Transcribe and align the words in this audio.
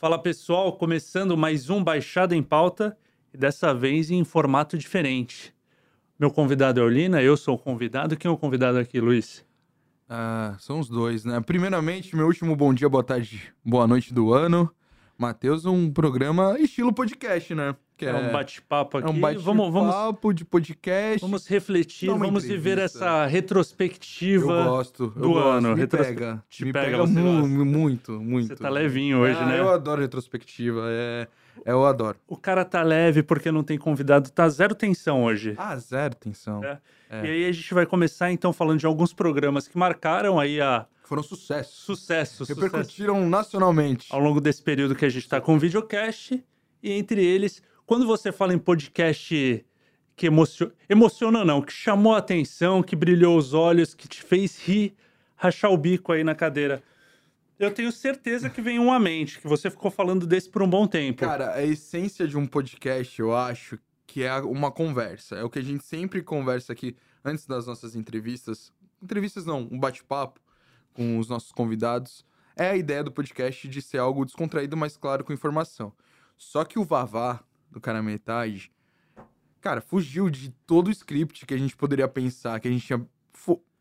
Fala 0.00 0.16
pessoal, 0.16 0.72
começando 0.74 1.36
mais 1.36 1.68
um 1.68 1.82
Baixada 1.82 2.36
em 2.36 2.40
Pauta 2.40 2.96
e 3.34 3.36
dessa 3.36 3.74
vez 3.74 4.12
em 4.12 4.22
formato 4.22 4.78
diferente. 4.78 5.52
Meu 6.16 6.30
convidado 6.30 6.78
é 6.78 6.84
o 6.84 6.88
Lina, 6.88 7.20
eu 7.20 7.36
sou 7.36 7.56
o 7.56 7.58
convidado. 7.58 8.16
Quem 8.16 8.28
é 8.28 8.32
o 8.32 8.36
convidado 8.36 8.78
aqui, 8.78 9.00
Luiz? 9.00 9.44
Ah, 10.08 10.54
são 10.60 10.78
os 10.78 10.88
dois, 10.88 11.24
né? 11.24 11.40
Primeiramente, 11.40 12.14
meu 12.14 12.26
último 12.26 12.54
bom 12.54 12.72
dia, 12.72 12.88
boa 12.88 13.02
tarde, 13.02 13.52
boa 13.64 13.88
noite 13.88 14.14
do 14.14 14.32
ano. 14.32 14.72
Matheus, 15.18 15.66
um 15.66 15.92
programa 15.92 16.56
estilo 16.60 16.94
podcast, 16.94 17.52
né? 17.56 17.74
Que 17.98 18.06
é, 18.06 18.14
um 18.14 18.30
bate-papo 18.30 18.98
aqui. 18.98 19.08
É 19.08 19.10
um 19.10 19.20
bate-papo 19.20 19.44
vamos, 19.44 19.72
vamos, 19.72 20.34
de 20.36 20.44
podcast. 20.44 21.20
Vamos 21.20 21.48
refletir, 21.48 22.08
vamos 22.08 22.44
viver 22.44 22.78
essa 22.78 23.26
retrospectiva 23.26 24.52
eu 24.52 24.64
gosto, 24.64 25.08
do 25.08 25.36
eu 25.36 25.38
ano. 25.38 25.74
Me 25.74 25.80
Retros... 25.80 26.06
pega, 26.06 26.44
Te 26.48 26.64
me 26.64 26.72
pega, 26.72 26.98
pega 26.98 27.06
mu 27.06 27.64
muito, 27.64 28.12
muito. 28.12 28.46
Você 28.46 28.54
tá 28.54 28.68
levinho 28.68 29.18
hoje, 29.18 29.36
ah, 29.40 29.46
né? 29.46 29.58
Eu 29.58 29.68
adoro 29.68 30.00
retrospectiva, 30.00 30.82
é... 30.88 31.26
Eu 31.66 31.84
adoro. 31.84 32.16
O 32.28 32.36
cara 32.36 32.64
tá 32.64 32.84
leve 32.84 33.20
porque 33.24 33.50
não 33.50 33.64
tem 33.64 33.76
convidado, 33.76 34.30
tá 34.30 34.48
zero 34.48 34.76
tensão 34.76 35.24
hoje. 35.24 35.54
Ah, 35.58 35.76
zero 35.76 36.14
tensão. 36.14 36.62
É. 36.62 36.78
É. 37.10 37.26
E 37.26 37.30
aí 37.30 37.44
a 37.46 37.52
gente 37.52 37.74
vai 37.74 37.84
começar 37.84 38.30
então 38.30 38.52
falando 38.52 38.78
de 38.78 38.86
alguns 38.86 39.12
programas 39.12 39.66
que 39.66 39.76
marcaram 39.76 40.38
aí 40.38 40.60
a 40.60 40.86
foram 41.02 41.22
sucessos. 41.22 41.74
Sucesso, 41.74 42.44
Repercutiram 42.44 43.14
sucesso. 43.14 43.30
nacionalmente. 43.30 44.06
Ao 44.10 44.20
longo 44.20 44.40
desse 44.40 44.62
período 44.62 44.94
que 44.94 45.04
a 45.04 45.08
gente 45.08 45.24
está 45.24 45.40
com 45.40 45.56
o 45.56 45.58
videocast. 45.58 46.40
E 46.80 46.92
entre 46.92 47.24
eles, 47.24 47.60
quando 47.88 48.06
você 48.06 48.30
fala 48.30 48.52
em 48.52 48.58
podcast 48.58 49.64
que 50.14 50.26
emociona, 50.26 50.72
emociona 50.90 51.42
não, 51.42 51.62
que 51.62 51.72
chamou 51.72 52.14
a 52.14 52.18
atenção, 52.18 52.82
que 52.82 52.94
brilhou 52.94 53.38
os 53.38 53.54
olhos, 53.54 53.94
que 53.94 54.06
te 54.06 54.22
fez 54.22 54.58
rir, 54.62 54.94
rachar 55.34 55.72
o 55.72 55.76
bico 55.78 56.12
aí 56.12 56.22
na 56.22 56.34
cadeira. 56.34 56.82
Eu 57.58 57.72
tenho 57.72 57.90
certeza 57.90 58.50
que 58.50 58.60
vem 58.60 58.78
um 58.78 58.92
à 58.92 59.00
mente, 59.00 59.40
que 59.40 59.48
você 59.48 59.70
ficou 59.70 59.90
falando 59.90 60.26
desse 60.26 60.50
por 60.50 60.62
um 60.62 60.68
bom 60.68 60.86
tempo. 60.86 61.20
Cara, 61.20 61.54
a 61.54 61.64
essência 61.64 62.28
de 62.28 62.36
um 62.36 62.46
podcast, 62.46 63.18
eu 63.18 63.34
acho, 63.34 63.78
que 64.06 64.22
é 64.22 64.34
uma 64.34 64.70
conversa. 64.70 65.36
É 65.36 65.42
o 65.42 65.48
que 65.48 65.58
a 65.58 65.64
gente 65.64 65.82
sempre 65.82 66.22
conversa 66.22 66.74
aqui 66.74 66.94
antes 67.24 67.46
das 67.46 67.66
nossas 67.66 67.96
entrevistas. 67.96 68.70
Entrevistas 69.02 69.46
não, 69.46 69.66
um 69.72 69.80
bate-papo 69.80 70.38
com 70.92 71.18
os 71.18 71.26
nossos 71.26 71.52
convidados, 71.52 72.22
é 72.54 72.68
a 72.68 72.76
ideia 72.76 73.02
do 73.02 73.10
podcast 73.10 73.66
de 73.66 73.80
ser 73.80 73.96
algo 73.96 74.26
descontraído, 74.26 74.76
mas 74.76 74.94
claro, 74.94 75.24
com 75.24 75.32
informação. 75.32 75.90
Só 76.36 76.64
que 76.64 76.78
o 76.78 76.84
Vavá, 76.84 77.42
do 77.70 77.80
cara 77.80 78.02
metade, 78.02 78.70
cara, 79.60 79.80
fugiu 79.80 80.30
de 80.30 80.50
todo 80.66 80.88
o 80.88 80.90
script 80.90 81.44
que 81.46 81.54
a 81.54 81.58
gente 81.58 81.76
poderia 81.76 82.08
pensar, 82.08 82.58
que 82.60 82.68
a 82.68 82.70
gente 82.70 82.86
tinha. 82.86 83.06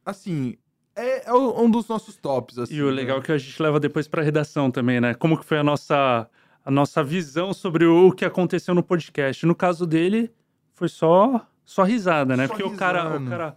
Assim, 0.05 0.57
é, 0.95 1.29
é, 1.29 1.33
um 1.33 1.69
dos 1.69 1.87
nossos 1.87 2.15
tops. 2.15 2.57
Assim, 2.57 2.75
e 2.75 2.81
o 2.81 2.89
legal 2.89 3.17
né? 3.17 3.23
é 3.23 3.25
que 3.25 3.31
a 3.31 3.37
gente 3.37 3.61
leva 3.61 3.79
depois 3.79 4.07
pra 4.07 4.23
redação 4.23 4.71
também, 4.71 4.99
né? 4.99 5.13
Como 5.13 5.37
que 5.37 5.45
foi 5.45 5.59
a 5.59 5.63
nossa, 5.63 6.29
a 6.65 6.71
nossa 6.71 7.03
visão 7.03 7.53
sobre 7.53 7.85
o 7.85 8.11
que 8.11 8.25
aconteceu 8.25 8.73
no 8.73 8.81
podcast. 8.81 9.45
No 9.45 9.55
caso 9.55 9.85
dele, 9.85 10.31
foi 10.73 10.89
só, 10.89 11.45
só 11.63 11.83
risada, 11.83 12.35
né? 12.35 12.47
Só 12.47 12.53
Porque 12.53 12.63
o 12.63 12.75
cara. 12.75 13.17
O 13.17 13.29
cara 13.29 13.55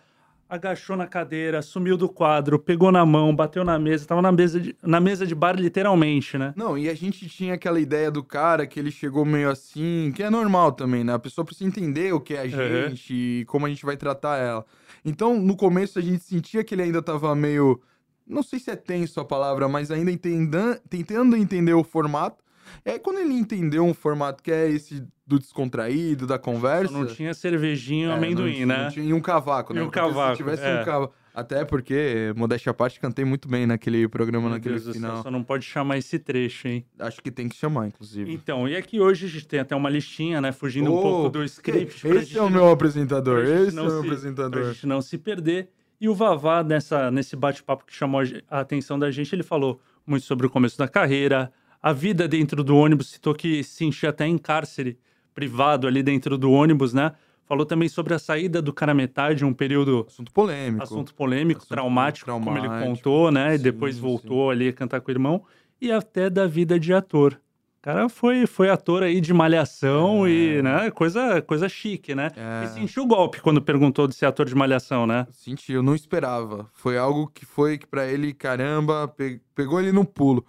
agachou 0.50 0.96
na 0.96 1.06
cadeira, 1.06 1.62
sumiu 1.62 1.96
do 1.96 2.08
quadro, 2.08 2.58
pegou 2.58 2.90
na 2.90 3.06
mão, 3.06 3.34
bateu 3.34 3.64
na 3.64 3.78
mesa, 3.78 4.04
tava 4.04 4.20
na 4.20 4.32
mesa 4.32 4.58
de, 4.58 4.76
na 4.82 5.00
mesa 5.00 5.24
de 5.24 5.34
bar 5.34 5.54
literalmente, 5.54 6.36
né? 6.36 6.52
Não, 6.56 6.76
e 6.76 6.88
a 6.88 6.94
gente 6.94 7.28
tinha 7.28 7.54
aquela 7.54 7.78
ideia 7.78 8.10
do 8.10 8.24
cara 8.24 8.66
que 8.66 8.80
ele 8.80 8.90
chegou 8.90 9.24
meio 9.24 9.48
assim, 9.48 10.12
que 10.14 10.24
é 10.24 10.28
normal 10.28 10.72
também, 10.72 11.04
né? 11.04 11.14
A 11.14 11.18
pessoa 11.20 11.44
precisa 11.44 11.68
entender 11.68 12.12
o 12.12 12.20
que 12.20 12.34
é 12.34 12.40
a 12.40 12.48
gente 12.48 13.12
uhum. 13.12 13.18
e 13.18 13.44
como 13.46 13.64
a 13.64 13.68
gente 13.68 13.86
vai 13.86 13.96
tratar 13.96 14.38
ela. 14.38 14.66
Então, 15.04 15.40
no 15.40 15.56
começo 15.56 15.98
a 15.98 16.02
gente 16.02 16.24
sentia 16.24 16.64
que 16.64 16.74
ele 16.74 16.82
ainda 16.82 17.00
tava 17.00 17.32
meio 17.34 17.80
não 18.26 18.44
sei 18.44 18.60
se 18.60 18.70
é 18.70 18.76
tenso 18.76 19.18
a 19.18 19.24
palavra, 19.24 19.68
mas 19.68 19.90
ainda 19.90 20.10
entenda, 20.10 20.80
tentando 20.88 21.36
entender 21.36 21.74
o 21.74 21.82
formato. 21.82 22.44
E 22.84 22.90
aí, 22.90 22.98
quando 22.98 23.18
ele 23.18 23.34
entendeu 23.34 23.84
um 23.84 23.94
formato 23.94 24.42
que 24.42 24.50
é 24.50 24.68
esse 24.68 25.06
do 25.26 25.38
descontraído, 25.38 26.26
da 26.26 26.38
conversa. 26.38 26.92
Não 26.92 27.06
tinha 27.06 27.32
cervejinho 27.32 28.10
é, 28.10 28.14
amendoim, 28.14 28.60
não, 28.60 28.66
né? 28.66 28.82
Não 28.84 28.90
tinha, 28.90 29.06
e 29.06 29.12
um 29.14 29.20
cavaco, 29.20 29.72
né? 29.72 29.80
E 29.80 29.84
um 29.84 29.90
cavaco. 29.90 30.36
Se 30.36 30.42
tivesse 30.42 30.64
é. 30.64 30.80
um 30.80 30.84
cavaco. 30.84 31.14
Até 31.32 31.64
porque, 31.64 32.32
modéstia 32.36 32.70
à 32.70 32.74
parte, 32.74 32.98
cantei 32.98 33.24
muito 33.24 33.48
bem 33.48 33.64
naquele 33.64 34.08
programa, 34.08 34.48
Meu 34.48 34.56
naquele 34.56 34.80
Deus 34.80 34.96
final. 34.96 35.14
Céu, 35.14 35.22
só 35.22 35.30
não 35.30 35.44
pode 35.44 35.64
chamar 35.64 35.96
esse 35.96 36.18
trecho, 36.18 36.66
hein? 36.66 36.84
Acho 36.98 37.22
que 37.22 37.30
tem 37.30 37.48
que 37.48 37.54
chamar, 37.54 37.86
inclusive. 37.86 38.32
Então, 38.32 38.68
e 38.68 38.76
aqui 38.76 39.00
hoje 39.00 39.26
a 39.26 39.28
gente 39.28 39.46
tem 39.46 39.60
até 39.60 39.76
uma 39.76 39.88
listinha, 39.88 40.40
né? 40.40 40.50
Fugindo 40.50 40.92
oh, 40.92 40.98
um 40.98 41.02
pouco 41.02 41.28
do 41.28 41.44
script. 41.44 42.06
Esse 42.08 42.36
é 42.36 42.42
o 42.42 42.50
meu 42.50 42.68
apresentador, 42.68 43.44
esse 43.44 43.78
é 43.78 43.80
o 43.80 43.84
meu 43.84 44.00
se, 44.00 44.06
apresentador. 44.06 44.62
Pra 44.62 44.72
gente 44.72 44.86
não 44.86 45.00
se 45.00 45.16
perder. 45.16 45.70
E 46.00 46.08
o 46.08 46.14
Vavá, 46.14 46.64
nessa, 46.64 47.10
nesse 47.10 47.36
bate-papo 47.36 47.84
que 47.84 47.94
chamou 47.94 48.22
a 48.50 48.60
atenção 48.60 48.98
da 48.98 49.10
gente, 49.10 49.32
ele 49.32 49.44
falou 49.44 49.80
muito 50.04 50.26
sobre 50.26 50.46
o 50.46 50.50
começo 50.50 50.76
da 50.76 50.88
carreira, 50.88 51.52
a 51.82 51.92
vida 51.92 52.26
dentro 52.28 52.62
do 52.62 52.76
ônibus, 52.76 53.10
citou 53.10 53.34
que 53.34 53.62
se 53.64 53.70
sentia 53.76 54.10
até 54.10 54.26
em 54.26 54.36
cárcere 54.38 54.98
privado 55.34 55.86
ali 55.86 56.02
dentro 56.02 56.36
do 56.36 56.50
ônibus, 56.50 56.92
né? 56.92 57.12
Falou 57.46 57.66
também 57.66 57.88
sobre 57.88 58.14
a 58.14 58.18
saída 58.18 58.62
do 58.62 58.72
cara 58.72 58.94
metade, 58.94 59.44
um 59.44 59.52
período. 59.52 60.04
Assunto 60.08 60.32
polêmico. 60.32 60.82
Assunto 60.84 61.14
polêmico, 61.14 61.58
Assunto 61.58 61.68
traumático, 61.70 62.24
traumático, 62.26 62.62
como 62.64 62.76
ele 62.76 62.86
contou, 62.86 63.32
né? 63.32 63.50
Sim, 63.50 63.54
e 63.54 63.58
depois 63.58 63.98
voltou 63.98 64.46
sim. 64.48 64.52
ali 64.56 64.68
a 64.68 64.72
cantar 64.72 65.00
com 65.00 65.08
o 65.10 65.14
irmão. 65.14 65.42
E 65.80 65.90
até 65.90 66.30
da 66.30 66.46
vida 66.46 66.78
de 66.78 66.92
ator. 66.92 67.40
O 67.78 67.82
cara 67.82 68.08
foi, 68.10 68.46
foi 68.46 68.68
ator 68.68 69.02
aí 69.02 69.20
de 69.22 69.32
malhação 69.32 70.26
É. 70.26 70.30
e, 70.30 70.62
né? 70.62 70.90
Coisa, 70.90 71.40
coisa 71.42 71.66
chique, 71.68 72.14
né? 72.14 72.30
É. 72.36 72.64
E 72.66 72.68
sentiu 72.68 73.02
o 73.04 73.06
golpe 73.06 73.40
quando 73.40 73.60
perguntou 73.62 74.06
de 74.06 74.14
ser 74.14 74.26
ator 74.26 74.44
de 74.46 74.54
malhação, 74.54 75.06
né? 75.06 75.26
Senti, 75.32 75.72
eu 75.72 75.82
não 75.82 75.94
esperava. 75.94 76.68
Foi 76.74 76.98
algo 76.98 77.26
que 77.34 77.46
foi 77.46 77.78
que 77.78 77.86
para 77.86 78.06
ele, 78.06 78.34
caramba, 78.34 79.08
pe- 79.08 79.40
pegou 79.54 79.80
ele 79.80 79.90
no 79.92 80.04
pulo. 80.04 80.44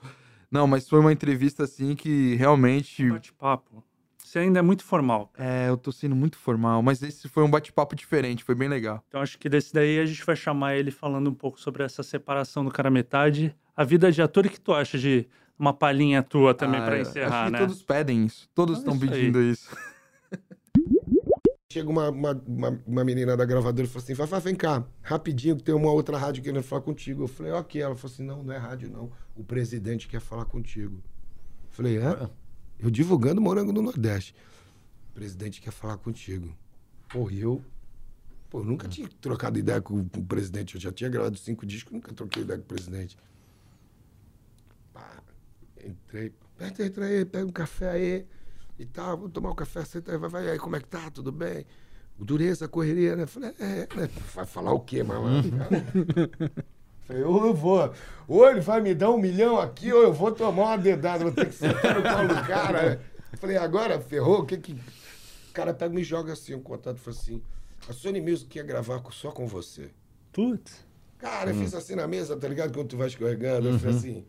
Não, 0.52 0.68
mas 0.68 0.88
foi 0.90 1.00
uma 1.00 1.14
entrevista 1.14 1.64
assim 1.64 1.96
que 1.96 2.36
realmente. 2.36 3.10
Bate-papo. 3.10 3.84
Você 4.24 4.40
ainda 4.40 4.60
é 4.60 4.62
muito 4.62 4.84
formal. 4.84 5.32
É, 5.38 5.68
eu 5.70 5.76
tô 5.78 5.92
sendo 5.92 6.16
muito 6.16 6.38
formal, 6.38 6.82
mas 6.82 7.02
esse 7.02 7.28
foi 7.28 7.44
um 7.44 7.50
bate-papo 7.50 7.96
diferente, 7.96 8.44
foi 8.44 8.56
bem 8.56 8.70
legal. 8.70 9.04
Então 9.08 9.22
acho 9.22 9.38
que 9.38 9.50
desse 9.50 9.74
daí 9.74 10.00
a 10.00 10.06
gente 10.06 10.24
vai 10.26 10.36
chamar 10.36 10.76
ele 10.76 10.90
falando 10.92 11.30
um 11.30 11.34
pouco 11.34 11.60
sobre 11.60 11.84
essa 11.84 12.02
separação 12.04 12.64
do 12.64 12.72
cara 12.72 12.90
metade. 12.90 13.54
A 13.76 13.84
vida 13.84 14.12
de 14.12 14.22
ator, 14.22 14.46
o 14.46 14.50
que 14.50 14.60
tu 14.60 14.74
acha 14.74 14.98
de 14.98 15.28
uma 15.60 15.74
palhinha 15.74 16.24
tua 16.24 16.54
também 16.54 16.80
Ah, 16.80 16.86
pra 16.86 16.96
eu 16.98 17.02
encerrar, 17.02 17.36
acho 17.42 17.46
que 17.46 17.52
né? 17.52 17.60
todos 17.60 17.84
pedem 17.84 18.26
isso. 18.26 18.50
Todos 18.56 18.76
Ah, 18.78 18.80
estão 18.80 18.94
aí. 18.94 19.00
pedindo 19.00 19.42
isso. 19.42 19.70
Chega 21.72 21.90
uma, 21.90 22.10
uma, 22.10 22.34
uma, 22.46 22.84
uma 22.86 23.04
menina 23.06 23.38
da 23.38 23.46
gravadora 23.46 23.88
e 23.88 23.90
falou 23.90 24.04
assim: 24.04 24.14
Fafá, 24.14 24.40
vem 24.40 24.54
cá, 24.54 24.86
rapidinho, 25.02 25.56
que 25.56 25.64
tem 25.64 25.74
uma 25.74 25.90
outra 25.90 26.18
rádio 26.18 26.44
querendo 26.44 26.62
falar 26.62 26.82
contigo. 26.82 27.24
Eu 27.24 27.28
falei: 27.30 27.54
Ok. 27.54 27.82
Ela 27.82 27.96
falou 27.96 28.14
assim: 28.14 28.24
Não, 28.24 28.44
não 28.44 28.54
é 28.54 28.58
rádio, 28.58 28.90
não. 28.90 29.10
O 29.38 29.42
presidente 29.42 30.10
quer 30.10 30.20
falar 30.20 30.44
contigo. 30.44 31.02
Eu 31.64 31.70
falei: 31.70 31.98
É? 31.98 32.30
Eu 32.78 32.92
divulgando 32.92 33.40
morango 33.40 33.72
no 33.72 33.82
Nordeste. 33.82 34.36
O 35.12 35.14
presidente 35.14 35.62
quer 35.62 35.72
falar 35.72 35.96
contigo. 35.98 36.54
E 37.32 37.40
eu. 37.40 37.64
Pô, 38.50 38.60
eu 38.60 38.66
nunca 38.66 38.90
tinha 38.90 39.08
trocado 39.22 39.58
ideia 39.58 39.82
com, 39.82 40.04
com 40.10 40.20
o 40.20 40.26
presidente. 40.26 40.76
Eu 40.76 40.82
já 40.82 40.92
tinha 40.92 41.10
gravado 41.10 41.38
cinco 41.38 41.66
discos, 41.66 41.94
nunca 41.94 42.14
troquei 42.14 42.44
ideia 42.44 42.60
com 42.60 42.66
o 42.66 42.68
presidente. 42.68 43.18
Pá, 44.92 45.24
entrei. 45.86 46.34
Entra 46.60 47.06
aí, 47.06 47.24
pega 47.24 47.46
um 47.46 47.52
café 47.52 47.92
aí 47.92 48.28
e 48.82 48.86
tal, 48.86 49.18
vamos 49.18 49.32
tomar 49.32 49.52
um 49.52 49.56
café, 49.56 49.86
senta 49.86 50.12
aí, 50.12 50.18
vai, 50.18 50.30
vai 50.30 50.50
aí, 50.50 50.58
como 50.58 50.76
é 50.76 50.80
que 50.80 50.88
tá? 50.88 51.10
Tudo 51.12 51.32
bem? 51.32 51.66
Dureza, 52.18 52.68
correria, 52.68 53.16
né? 53.16 53.26
Falei, 53.26 53.54
é, 53.60 53.88
né? 53.96 54.10
Vai 54.34 54.46
falar 54.46 54.74
o 54.74 54.80
quê, 54.80 55.04
malandro? 55.04 55.52
cara? 55.58 56.52
Falei, 57.02 57.24
ou 57.24 57.48
eu 57.48 57.54
vou, 57.54 57.94
ou 58.28 58.50
ele 58.50 58.62
vai 58.62 58.82
me 58.82 58.94
dar 58.94 59.12
um 59.12 59.18
milhão 59.18 59.60
aqui, 59.60 59.92
ou 59.92 60.04
eu 60.04 60.14
vou 60.14 60.32
tomar 60.32 60.64
uma 60.64 60.78
dedada, 60.78 61.24
vou 61.24 61.34
ter 61.34 61.48
que 61.48 61.56
sentar 61.56 61.96
no 61.96 62.04
colo 62.04 62.28
do 62.28 62.48
cara. 62.48 63.02
Falei, 63.38 63.58
agora 63.58 64.00
ferrou, 64.00 64.42
o 64.42 64.46
que 64.46 64.58
que. 64.58 64.74
O 64.74 65.54
cara 65.54 65.74
pega 65.74 65.94
e 65.94 65.96
me 65.96 66.04
joga 66.04 66.34
assim, 66.34 66.54
um 66.54 66.62
contato, 66.62 66.98
falou 66.98 67.20
assim: 67.20 67.42
a 67.90 67.94
Sony 67.94 68.22
Music 68.22 68.48
quer 68.48 68.64
gravar 68.64 69.02
só 69.12 69.32
com 69.32 69.48
você. 69.48 69.90
Putz. 70.32 70.86
Cara, 71.18 71.52
eu 71.52 71.56
fiz 71.56 71.74
assim 71.74 71.96
na 71.96 72.08
mesa, 72.08 72.36
tá 72.38 72.48
ligado? 72.48 72.74
Quando 72.74 72.88
tu 72.88 72.98
vai 72.98 73.08
escorregando, 73.08 73.68
eu 73.68 73.80
falei 73.80 73.96
assim: 73.96 74.20
o 74.20 74.26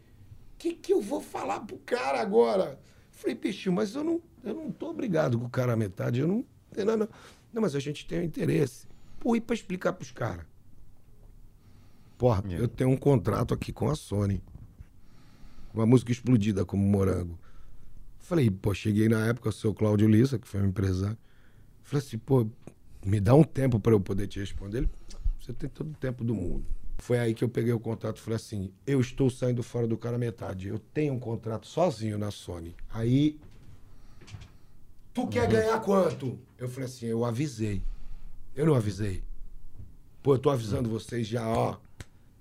que, 0.58 0.75
que 0.75 0.93
eu 0.93 1.00
vou 1.00 1.20
falar 1.20 1.60
pro 1.60 1.78
cara 1.78 2.20
agora? 2.20 2.78
Falei, 3.22 3.36
bicho, 3.36 3.70
mas 3.70 3.94
eu 3.94 4.02
não, 4.02 4.20
eu 4.42 4.52
não 4.52 4.72
tô 4.72 4.90
obrigado 4.90 5.38
com 5.38 5.44
o 5.44 5.48
cara 5.48 5.74
à 5.74 5.76
metade, 5.76 6.19
eu 6.19 6.26
não. 6.26 6.44
Não, 6.76 6.96
não, 6.96 7.08
não 7.52 7.62
mas 7.62 7.76
a 7.76 7.78
gente 7.78 8.04
tem 8.04 8.19
um 8.19 8.24
interesse. 8.24 8.88
Pô, 9.20 9.36
e 9.36 9.40
pra 9.40 9.54
explicar 9.54 9.92
pros 9.92 10.10
caras? 10.10 10.44
Porra, 12.19 12.42
eu 12.50 12.66
tenho 12.66 12.90
um 12.90 12.96
contrato 12.96 13.54
aqui 13.54 13.72
com 13.72 13.88
a 13.88 13.94
Sony. 13.94 14.42
Uma 15.72 15.86
música 15.86 16.10
explodida 16.10 16.64
como 16.64 16.84
morango. 16.84 17.38
Falei, 18.19 18.50
pô, 18.50 18.74
cheguei 18.74 19.08
na 19.08 19.25
época, 19.28 19.50
o 19.50 19.52
seu 19.52 19.72
Cláudio 19.72 20.08
Lissa, 20.08 20.36
que 20.36 20.48
foi 20.48 20.60
um 20.60 20.66
empresário. 20.66 21.18
Falei 21.84 22.04
assim, 22.04 22.18
pô, 22.18 22.44
me 23.06 23.20
dá 23.20 23.36
um 23.36 23.44
tempo 23.44 23.78
para 23.78 23.92
eu 23.92 24.00
poder 24.00 24.26
te 24.26 24.40
responder. 24.40 24.78
Ele, 24.78 24.90
você 25.38 25.52
tem 25.52 25.70
todo 25.70 25.92
o 25.92 25.96
tempo 25.96 26.25
do 26.25 26.34
mundo. 26.34 26.66
Foi 27.02 27.19
aí 27.19 27.34
que 27.34 27.43
eu 27.43 27.49
peguei 27.49 27.72
o 27.72 27.81
contrato 27.81 28.19
e 28.19 28.20
falei 28.20 28.37
assim: 28.37 28.72
eu 28.87 29.00
estou 29.00 29.28
saindo 29.28 29.60
fora 29.60 29.88
do 29.88 29.99
cara 29.99 30.16
metade. 30.16 30.69
Eu 30.69 30.78
tenho 30.78 31.12
um 31.14 31.19
contrato 31.19 31.66
sozinho 31.66 32.16
na 32.16 32.31
Sony. 32.31 32.76
Aí. 32.88 33.40
Tu 35.12 35.26
quer 35.26 35.49
ganhar 35.49 35.81
quanto? 35.81 36.38
Eu 36.56 36.69
falei 36.69 36.84
assim: 36.84 37.06
eu 37.06 37.25
avisei. 37.25 37.82
Eu 38.54 38.66
não 38.66 38.76
avisei. 38.76 39.20
Pô, 40.22 40.37
eu 40.37 40.38
tô 40.38 40.49
avisando 40.49 40.88
vocês 40.88 41.26
já, 41.26 41.44
ó. 41.44 41.76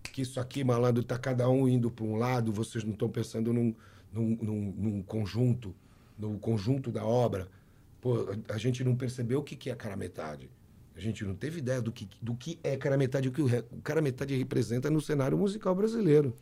Que 0.03 0.21
isso 0.21 0.39
aqui, 0.39 0.63
malandro, 0.63 1.03
tá 1.03 1.17
cada 1.17 1.49
um 1.49 1.67
indo 1.67 1.89
para 1.89 2.05
um 2.05 2.15
lado, 2.15 2.53
vocês 2.53 2.83
não 2.83 2.93
estão 2.93 3.09
pensando 3.09 3.51
num, 3.51 3.73
num, 4.13 4.37
num, 4.39 4.73
num 4.77 5.01
conjunto, 5.01 5.73
no 6.19 6.37
conjunto 6.37 6.91
da 6.91 7.03
obra, 7.03 7.47
pô, 7.99 8.27
a, 8.47 8.53
a 8.53 8.57
gente 8.59 8.83
não 8.83 8.95
percebeu 8.95 9.39
o 9.39 9.43
que, 9.43 9.55
que 9.55 9.71
é 9.71 9.75
cara 9.75 9.95
metade. 9.95 10.51
A 11.01 11.03
gente 11.03 11.25
não 11.25 11.33
teve 11.33 11.57
ideia 11.57 11.81
do 11.81 11.91
que, 11.91 12.07
do 12.21 12.35
que 12.35 12.59
é 12.63 12.77
cara 12.77 12.95
metade, 12.95 13.27
o 13.27 13.31
que 13.31 13.41
o, 13.41 13.49
cara 13.83 14.03
metade 14.03 14.37
representa 14.37 14.87
no 14.87 15.01
cenário 15.01 15.35
musical 15.35 15.73
brasileiro. 15.73 16.35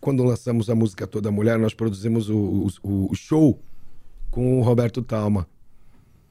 Quando 0.00 0.24
lançamos 0.24 0.68
a 0.68 0.74
música 0.74 1.06
Toda 1.06 1.30
Mulher, 1.30 1.60
nós 1.60 1.72
produzimos 1.72 2.28
o, 2.28 2.66
o, 2.82 3.12
o 3.12 3.14
show 3.14 3.56
com 4.32 4.58
o 4.58 4.62
Roberto 4.62 5.00
Talma. 5.00 5.46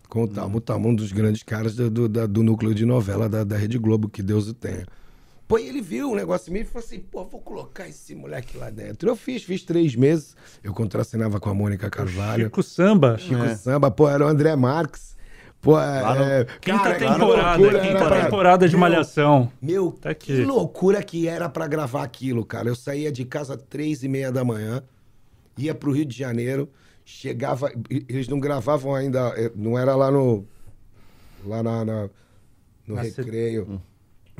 Com 0.09 0.23
o 0.23 0.27
Talma. 0.27 0.57
O 0.57 0.59
Talma, 0.59 0.89
um 0.89 0.93
dos 0.93 1.13
grandes 1.13 1.41
caras 1.41 1.73
do, 1.73 1.89
do, 1.89 2.09
da- 2.09 2.25
do 2.25 2.43
núcleo 2.43 2.75
de 2.75 2.85
novela 2.85 3.29
da, 3.29 3.45
da 3.45 3.55
Rede 3.55 3.77
Globo, 3.77 4.09
que 4.09 4.21
Deus 4.21 4.49
o 4.49 4.53
tenha. 4.53 4.85
Pô, 5.47 5.57
e 5.57 5.69
ele 5.69 5.81
viu 5.81 6.11
o 6.11 6.15
negócio 6.17 6.51
meio 6.51 6.63
e 6.63 6.65
falou 6.65 6.85
assim: 6.85 6.99
pô, 6.99 7.23
vou 7.23 7.39
colocar 7.39 7.87
esse 7.87 8.13
moleque 8.13 8.57
lá 8.57 8.69
dentro. 8.69 9.07
Eu 9.07 9.15
fiz, 9.15 9.41
fiz 9.43 9.63
três 9.63 9.95
meses. 9.95 10.35
Eu 10.61 10.73
contracenava 10.73 11.39
com 11.39 11.49
a 11.49 11.53
Mônica 11.53 11.89
Carvalho. 11.89 12.43
Chico 12.45 12.61
Samba. 12.61 13.17
Chico 13.17 13.55
Samba, 13.55 13.89
pô, 13.89 14.09
era 14.09 14.25
o 14.25 14.27
André 14.27 14.53
Marques. 14.57 15.15
Pô, 15.61 15.79
é, 15.79 16.45
Quinta 16.59 16.79
cara, 16.79 16.95
temporada, 16.97 17.57
loucura 17.61 17.79
quinta 17.81 18.05
pra- 18.07 18.23
temporada 18.25 18.65
de 18.67 18.73
Meu, 18.73 18.79
Malhação. 18.79 19.51
Meu, 19.61 19.91
Tá 19.91 20.13
que 20.15 20.43
loucura 20.43 21.03
que 21.03 21.27
era 21.27 21.47
pra 21.47 21.67
gravar 21.67 22.01
aquilo, 22.03 22.43
cara. 22.43 22.67
Eu 22.67 22.75
saía 22.75 23.11
de 23.11 23.23
casa 23.25 23.55
três 23.55 24.01
e 24.03 24.07
meia 24.07 24.31
da 24.31 24.43
manhã, 24.43 24.81
ia 25.55 25.75
pro 25.75 25.91
Rio 25.91 26.05
de 26.05 26.17
Janeiro, 26.17 26.67
chegava. 27.05 27.71
Eles 28.09 28.27
não 28.27 28.39
gravavam 28.39 28.95
ainda, 28.95 29.33
eh, 29.37 29.51
não 29.55 29.77
era 29.77 29.95
lá 29.95 30.09
no. 30.09 30.43
Lá 31.45 31.61
na, 31.61 31.85
na- 31.85 32.09
no 32.87 32.95
C- 33.03 33.21
recreio. 33.21 33.79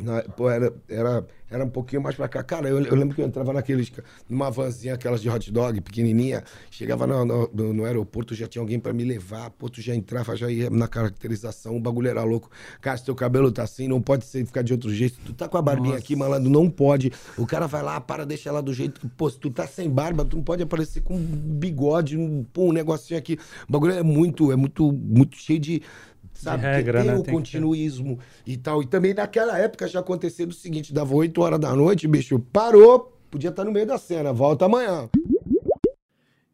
Na- 0.01 0.21
pô, 0.23 0.49
era, 0.49 0.73
era, 0.89 1.25
era 1.49 1.63
um 1.65 1.69
pouquinho 1.69 2.01
mais 2.01 2.15
pra 2.15 2.27
cá. 2.27 2.43
Cara, 2.43 2.67
eu, 2.69 2.79
eu 2.83 2.95
lembro 2.95 3.15
que 3.15 3.21
eu 3.21 3.25
entrava 3.25 3.53
naqueles. 3.53 3.91
numa 4.29 4.49
vanzinha, 4.49 4.93
aquelas 4.95 5.21
de 5.21 5.29
hot 5.29 5.51
dog, 5.51 5.79
pequenininha. 5.81 6.43
Chegava 6.69 7.05
no, 7.05 7.25
no, 7.25 7.73
no- 7.73 7.85
aeroporto, 7.85 8.33
já 8.33 8.47
tinha 8.47 8.61
alguém 8.61 8.79
pra 8.79 8.93
me 8.93 9.03
levar. 9.03 9.49
Pô, 9.51 9.69
tu 9.69 9.81
já 9.81 9.93
entrava, 9.95 10.35
já 10.35 10.49
ia 10.49 10.69
na 10.69 10.87
caracterização. 10.87 11.75
O 11.75 11.79
bagulho 11.79 12.07
era 12.09 12.23
louco. 12.23 12.49
Cara, 12.79 12.97
se 12.97 13.05
teu 13.05 13.15
cabelo 13.15 13.51
tá 13.51 13.63
assim, 13.63 13.87
não 13.87 14.01
pode 14.01 14.25
ser, 14.25 14.45
ficar 14.45 14.61
de 14.61 14.73
outro 14.73 14.93
jeito. 14.93 15.17
Tu 15.25 15.33
tá 15.33 15.47
com 15.47 15.57
a 15.57 15.61
barbinha 15.61 15.97
aqui, 15.97 16.15
malandro, 16.15 16.49
não 16.49 16.69
pode. 16.69 17.11
O 17.37 17.45
cara 17.45 17.67
vai 17.67 17.83
lá, 17.83 17.99
para, 18.01 18.25
deixa 18.25 18.49
ela 18.49 18.61
do 18.61 18.73
jeito 18.73 18.99
que. 19.01 19.07
Pô, 19.09 19.29
se 19.29 19.37
tu 19.39 19.49
tá 19.49 19.67
sem 19.67 19.89
barba, 19.89 20.23
tu 20.25 20.37
não 20.37 20.43
pode 20.43 20.63
aparecer 20.63 21.01
com 21.01 21.15
um 21.15 21.25
bigode, 21.25 22.17
um, 22.17 22.43
pô, 22.43 22.69
um 22.69 22.71
negocinho 22.73 23.17
aqui. 23.19 23.37
O 23.67 23.71
bagulho 23.71 23.93
é 23.93 24.03
muito, 24.03 24.51
é 24.51 24.55
muito, 24.55 24.91
muito 24.91 25.37
cheio 25.37 25.59
de. 25.59 25.81
Sabe, 26.41 26.63
Porque 26.63 26.75
regra, 26.75 27.01
tem 27.01 27.11
né? 27.11 27.17
o 27.17 27.23
Tem 27.23 27.33
continuismo 27.35 28.19
e 28.47 28.57
tal. 28.57 28.81
E 28.81 28.87
também 28.87 29.13
naquela 29.13 29.59
época 29.59 29.87
já 29.87 29.99
acontecia 29.99 30.47
o 30.47 30.51
seguinte: 30.51 30.91
dava 30.91 31.13
8 31.13 31.39
horas 31.39 31.59
da 31.59 31.75
noite, 31.75 32.07
bicho, 32.07 32.39
parou, 32.51 33.15
podia 33.29 33.51
estar 33.51 33.63
no 33.63 33.71
meio 33.71 33.85
da 33.85 33.99
cena, 33.99 34.33
volta 34.33 34.65
amanhã. 34.65 35.07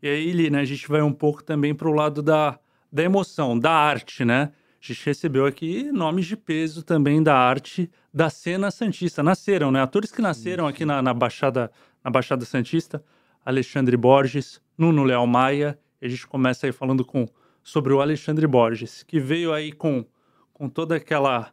E 0.03 0.09
aí, 0.09 0.31
Lina, 0.33 0.59
a 0.59 0.65
gente 0.65 0.85
vai 0.89 1.01
um 1.01 1.13
pouco 1.13 1.41
também 1.41 1.73
pro 1.73 1.93
lado 1.93 2.21
da, 2.21 2.59
da 2.91 3.01
emoção, 3.01 3.57
da 3.57 3.71
arte, 3.71 4.25
né? 4.25 4.51
A 4.81 4.85
gente 4.93 5.05
recebeu 5.05 5.45
aqui 5.45 5.89
nomes 5.91 6.25
de 6.25 6.35
peso 6.35 6.83
também 6.83 7.23
da 7.23 7.35
arte 7.35 7.89
da 8.13 8.29
cena 8.29 8.69
Santista. 8.69 9.23
Nasceram, 9.23 9.71
né? 9.71 9.81
Atores 9.81 10.11
que 10.11 10.21
nasceram 10.21 10.67
aqui 10.67 10.83
na, 10.83 11.01
na 11.01 11.13
Baixada, 11.13 11.71
na 12.03 12.11
Baixada 12.11 12.43
Santista. 12.43 13.01
Alexandre 13.45 13.95
Borges, 13.95 14.59
Nuno 14.77 15.05
Leal 15.05 15.25
Maia. 15.25 15.79
E 16.01 16.05
a 16.05 16.09
gente 16.09 16.27
começa 16.27 16.67
aí 16.67 16.73
falando 16.73 17.05
com, 17.05 17.25
sobre 17.67 17.91
o 17.91 17.99
Alexandre 17.99 18.47
Borges, 18.47 19.03
que 19.03 19.19
veio 19.19 19.51
aí 19.51 19.73
com, 19.73 20.05
com 20.53 20.69
toda 20.69 20.95
aquela, 20.95 21.51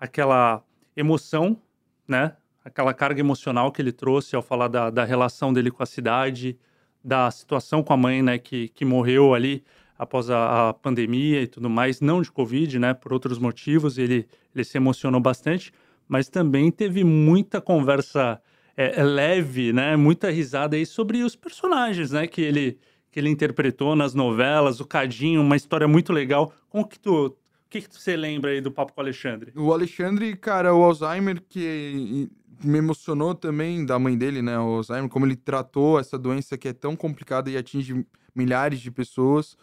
aquela 0.00 0.64
emoção, 0.96 1.60
né? 2.08 2.34
Aquela 2.64 2.94
carga 2.94 3.20
emocional 3.20 3.70
que 3.70 3.82
ele 3.82 3.92
trouxe 3.92 4.34
ao 4.34 4.40
falar 4.40 4.68
da, 4.68 4.88
da 4.88 5.04
relação 5.04 5.52
dele 5.52 5.70
com 5.70 5.82
a 5.82 5.86
cidade, 5.86 6.58
da 7.04 7.30
situação 7.30 7.82
com 7.82 7.92
a 7.92 7.98
mãe, 7.98 8.22
né, 8.22 8.38
que, 8.38 8.68
que 8.68 8.82
morreu 8.82 9.34
ali 9.34 9.62
após 9.98 10.30
a, 10.30 10.70
a 10.70 10.72
pandemia 10.72 11.42
e 11.42 11.46
tudo 11.46 11.68
mais, 11.68 12.00
não 12.00 12.22
de 12.22 12.32
Covid, 12.32 12.78
né, 12.78 12.94
por 12.94 13.12
outros 13.12 13.38
motivos, 13.38 13.98
ele, 13.98 14.26
ele 14.54 14.64
se 14.64 14.78
emocionou 14.78 15.20
bastante, 15.20 15.70
mas 16.08 16.30
também 16.30 16.70
teve 16.70 17.04
muita 17.04 17.60
conversa 17.60 18.40
é, 18.74 19.02
leve, 19.02 19.70
né, 19.70 19.96
muita 19.96 20.30
risada 20.30 20.76
aí 20.76 20.86
sobre 20.86 21.22
os 21.22 21.36
personagens, 21.36 22.10
né, 22.10 22.26
que 22.26 22.40
ele, 22.40 22.78
que 23.12 23.20
ele 23.20 23.28
interpretou 23.28 23.94
nas 23.94 24.14
novelas, 24.14 24.80
o 24.80 24.86
Cadinho, 24.86 25.42
uma 25.42 25.54
história 25.54 25.86
muito 25.86 26.14
legal. 26.14 26.52
Como 26.70 26.88
que 26.88 26.98
tu, 26.98 27.26
o 27.26 27.36
que, 27.68 27.82
que 27.82 27.94
você 27.94 28.16
lembra 28.16 28.50
aí 28.50 28.60
do 28.62 28.72
Papo 28.72 28.94
com 28.94 29.02
o 29.02 29.04
Alexandre? 29.04 29.52
O 29.54 29.70
Alexandre, 29.70 30.34
cara, 30.34 30.74
o 30.74 30.82
Alzheimer, 30.82 31.42
que 31.46 32.30
me 32.64 32.78
emocionou 32.78 33.34
também 33.34 33.84
da 33.84 33.98
mãe 33.98 34.16
dele, 34.16 34.40
né? 34.40 34.58
O 34.58 34.76
Alzheimer, 34.76 35.10
como 35.10 35.26
ele 35.26 35.36
tratou 35.36 36.00
essa 36.00 36.18
doença 36.18 36.56
que 36.56 36.68
é 36.68 36.72
tão 36.72 36.96
complicada 36.96 37.50
e 37.50 37.56
atinge 37.56 38.06
milhares 38.34 38.80
de 38.80 38.90
pessoas. 38.90 39.58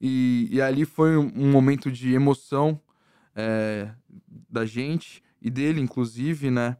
E, 0.00 0.48
e 0.50 0.60
ali 0.60 0.84
foi 0.84 1.16
um, 1.16 1.50
momento 1.52 1.92
de 1.92 2.12
emoção 2.12 2.80
é, 3.32 3.90
da 4.50 4.66
gente 4.66 5.22
e 5.40 5.48
dele, 5.48 5.80
inclusive, 5.80 6.50
né? 6.50 6.76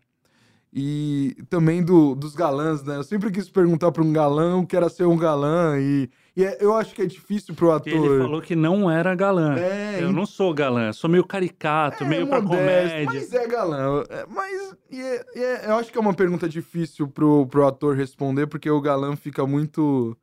E 0.81 1.35
também 1.51 1.83
do, 1.83 2.15
dos 2.15 2.37
galãs, 2.37 2.85
né? 2.85 2.95
Eu 2.99 3.03
sempre 3.03 3.33
quis 3.33 3.51
perguntar 3.51 3.91
para 3.91 4.01
um 4.01 4.13
galã 4.13 4.59
o 4.59 4.65
que 4.65 4.77
era 4.77 4.89
ser 4.89 5.07
um 5.07 5.17
galã. 5.17 5.77
E, 5.77 6.09
e 6.37 6.45
é- 6.45 6.57
eu 6.61 6.73
acho 6.77 6.95
que 6.95 7.03
é 7.03 7.07
difícil 7.07 7.53
pro 7.53 7.67
Que 7.81 7.91
ator. 7.91 8.07
ele 8.13 8.23
falou 8.23 8.41
que 8.41 8.55
não 8.55 8.89
era 8.89 9.13
galã. 9.13 9.57
É, 9.59 9.99
Eu 10.01 10.13
não 10.13 10.25
sou 10.25 10.55
galã, 10.55 10.93
sou 10.93 11.11
meio 11.11 11.25
caricato, 11.25 12.05
meio 12.07 12.29
pra 12.29 12.41
modesto, 12.41 12.59
comédia. 12.61 13.07
Mas 13.13 13.33
é 13.35 13.47
galã. 13.49 14.05
É, 14.09 14.25
Mas 14.33 14.77
e 14.89 15.01
é- 15.01 15.25
e 15.35 15.41
é- 15.43 15.67
eu 15.67 15.75
acho 15.75 15.91
que 15.91 15.99
é 15.99 16.01
uma 16.01 16.15
pergunta 16.15 16.49
difícil 16.49 17.09
pro, 17.09 17.45
pro 17.49 17.67
ator 17.67 17.97
responder, 17.97 18.47
porque 18.47 18.71
o 18.71 18.81
galã 18.81 19.17
fica 19.17 19.45
muito. 19.45 20.17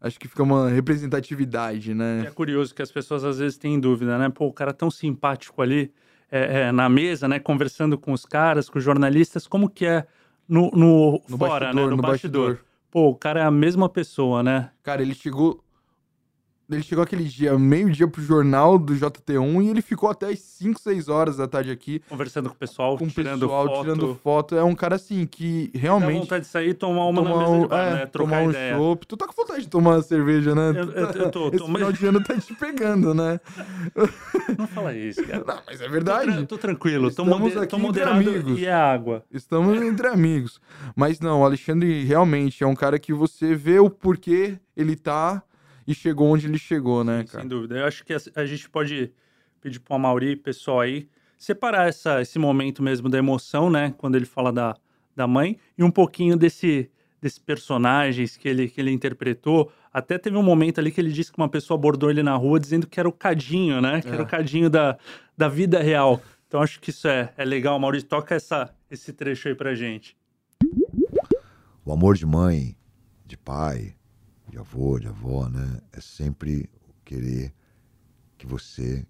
Acho 0.00 0.18
que 0.18 0.26
fica 0.26 0.42
uma 0.42 0.70
representatividade, 0.70 1.90
É 1.90 1.94
né? 1.94 2.32
curioso 2.34 2.74
que 2.74 2.80
as 2.80 2.90
pessoas 2.90 3.24
às 3.24 3.38
vezes 3.38 3.58
têm 3.58 3.78
dúvida, 3.78 4.16
né? 4.16 4.30
Pô, 4.30 4.46
o 4.46 4.52
cara 4.54 4.72
tão 4.72 4.90
simpático 4.90 5.60
ali 5.60 5.92
é, 6.32 6.62
é, 6.62 6.72
na 6.72 6.88
mesa, 6.88 7.28
né? 7.28 7.38
Conversando 7.38 7.98
com 7.98 8.10
os 8.12 8.24
caras, 8.24 8.70
com 8.70 8.78
os 8.78 8.84
jornalistas, 8.84 9.46
como 9.46 9.68
que 9.68 9.84
é 9.84 10.06
no, 10.48 10.70
no, 10.70 11.22
No 11.28 11.36
fora, 11.36 11.66
bastidor, 11.66 11.74
né? 11.74 11.82
No, 11.82 11.96
no 11.96 12.02
bastidor. 12.02 12.48
bastidor. 12.48 12.72
Pô, 12.90 13.08
o 13.10 13.14
cara 13.14 13.40
é 13.40 13.44
a 13.44 13.50
mesma 13.50 13.88
pessoa, 13.88 14.42
né? 14.42 14.70
Cara, 14.82 15.02
ele 15.02 15.14
chegou. 15.14 15.62
Ele 16.76 16.82
chegou 16.82 17.02
aquele 17.04 17.24
dia, 17.24 17.58
meio-dia 17.58 18.06
pro 18.08 18.22
jornal 18.22 18.78
do 18.78 18.94
JT1 18.94 19.62
e 19.64 19.68
ele 19.68 19.82
ficou 19.82 20.08
até 20.10 20.26
as 20.28 20.38
5, 20.40 20.80
6 20.80 21.08
horas 21.08 21.36
da 21.36 21.46
tarde 21.48 21.70
aqui 21.70 22.00
Conversando 22.08 22.48
com 22.48 22.54
o 22.54 22.58
pessoal, 22.58 22.96
com 22.98 23.04
o 23.04 23.08
tirando 23.08 23.40
pessoal, 23.40 23.66
foto. 23.66 23.80
tirando 23.82 24.14
foto. 24.22 24.56
É 24.56 24.64
um 24.64 24.74
cara 24.74 24.96
assim 24.96 25.26
que 25.26 25.70
Dá 25.74 25.80
realmente. 25.80 26.20
vontade 26.20 26.44
de 26.44 26.50
sair 26.50 26.70
e 26.70 26.74
tomar 26.74 27.06
uma 27.06 27.22
na 27.22 27.28
tomar 27.30 27.40
mesa 27.42 27.52
de 27.52 27.64
um- 27.64 27.68
bar, 27.68 27.78
é, 27.86 27.90
né? 27.94 28.06
Trocar 28.06 28.30
tomar 28.30 28.42
um 28.46 28.50
ideia. 28.50 28.76
chopp. 28.76 29.06
Tu 29.06 29.16
tá 29.16 29.26
com 29.26 29.32
vontade 29.34 29.60
de 29.62 29.68
tomar 29.68 29.90
uma 29.96 30.02
cerveja, 30.02 30.54
né? 30.54 30.70
Eu- 30.70 30.90
eu- 30.92 31.06
eu 31.10 31.30
tô- 31.30 31.48
Esse 31.48 31.58
tô, 31.58 31.68
mas- 31.68 31.76
final 31.78 31.92
de 31.92 32.06
ano 32.06 32.22
tá 32.24 32.36
te 32.38 32.54
pegando, 32.54 33.14
né? 33.14 33.40
Não 34.58 34.66
fala 34.66 34.94
isso, 34.94 35.22
cara. 35.24 35.44
Não, 35.46 35.58
mas 35.66 35.80
é 35.80 35.84
Tô, 35.84 35.90
verdade. 35.90 36.32
tra- 36.32 36.46
tô 36.46 36.58
tranquilo, 36.58 37.04
tô, 37.04 37.08
Estamos 37.10 37.38
mode- 37.38 37.58
aqui 37.58 37.66
tô 37.68 37.76
entre 37.88 38.02
amigos. 38.02 38.58
e 38.58 38.66
é 38.66 38.72
água. 38.72 39.24
Estamos 39.30 39.80
entre 39.82 40.06
amigos. 40.08 40.60
Mas 40.94 41.20
não, 41.20 41.40
o 41.40 41.44
Alexandre 41.44 42.04
realmente 42.04 42.62
é 42.62 42.66
um 42.66 42.74
cara 42.74 42.98
que 42.98 43.12
você 43.12 43.54
vê 43.54 43.78
o 43.78 43.90
porquê 43.90 44.58
ele 44.76 44.96
tá 44.96 45.42
e 45.86 45.94
chegou 45.94 46.28
onde 46.28 46.46
ele 46.46 46.58
chegou, 46.58 47.02
né, 47.04 47.24
cara? 47.24 47.40
Sem 47.40 47.48
dúvida. 47.48 47.76
Eu 47.78 47.86
acho 47.86 48.04
que 48.04 48.12
a, 48.12 48.18
a 48.36 48.46
gente 48.46 48.68
pode 48.70 49.12
pedir 49.60 49.80
para 49.80 49.96
o 49.96 49.98
Mauri, 49.98 50.36
pessoal 50.36 50.80
aí, 50.80 51.08
separar 51.38 51.88
essa, 51.88 52.20
esse 52.20 52.38
momento 52.38 52.82
mesmo 52.82 53.08
da 53.08 53.18
emoção, 53.18 53.70
né? 53.70 53.94
Quando 53.98 54.16
ele 54.16 54.26
fala 54.26 54.52
da, 54.52 54.76
da 55.14 55.26
mãe, 55.26 55.56
e 55.76 55.82
um 55.84 55.90
pouquinho 55.90 56.36
desse, 56.36 56.90
desses 57.20 57.38
personagens 57.38 58.36
que 58.36 58.48
ele, 58.48 58.68
que 58.68 58.80
ele 58.80 58.90
interpretou. 58.90 59.70
Até 59.92 60.18
teve 60.18 60.36
um 60.36 60.42
momento 60.42 60.78
ali 60.78 60.90
que 60.90 61.00
ele 61.00 61.12
disse 61.12 61.30
que 61.30 61.38
uma 61.38 61.48
pessoa 61.48 61.76
abordou 61.78 62.10
ele 62.10 62.22
na 62.22 62.34
rua 62.34 62.58
dizendo 62.58 62.86
que 62.86 62.98
era 62.98 63.08
o 63.08 63.12
Cadinho, 63.12 63.80
né? 63.80 64.00
Que 64.00 64.08
era 64.08 64.18
É. 64.18 64.22
o 64.22 64.26
Cadinho 64.26 64.70
da, 64.70 64.96
da 65.36 65.48
vida 65.48 65.80
real. 65.82 66.20
Então 66.48 66.60
acho 66.62 66.80
que 66.80 66.90
isso 66.90 67.06
é, 67.08 67.32
é 67.36 67.44
legal. 67.44 67.78
Maurício, 67.78 68.08
toca 68.08 68.34
essa, 68.34 68.74
esse 68.90 69.12
trecho 69.12 69.48
aí 69.48 69.54
pra 69.54 69.74
gente. 69.74 70.16
O 71.84 71.92
amor 71.92 72.16
de 72.16 72.24
mãe, 72.24 72.76
de 73.26 73.36
pai, 73.36 73.94
de 74.52 74.58
avô, 74.58 74.98
de 74.98 75.08
avó, 75.08 75.48
né? 75.48 75.80
É 75.92 76.00
sempre 76.00 76.68
querer 77.06 77.54
que 78.36 78.46
você, 78.46 79.06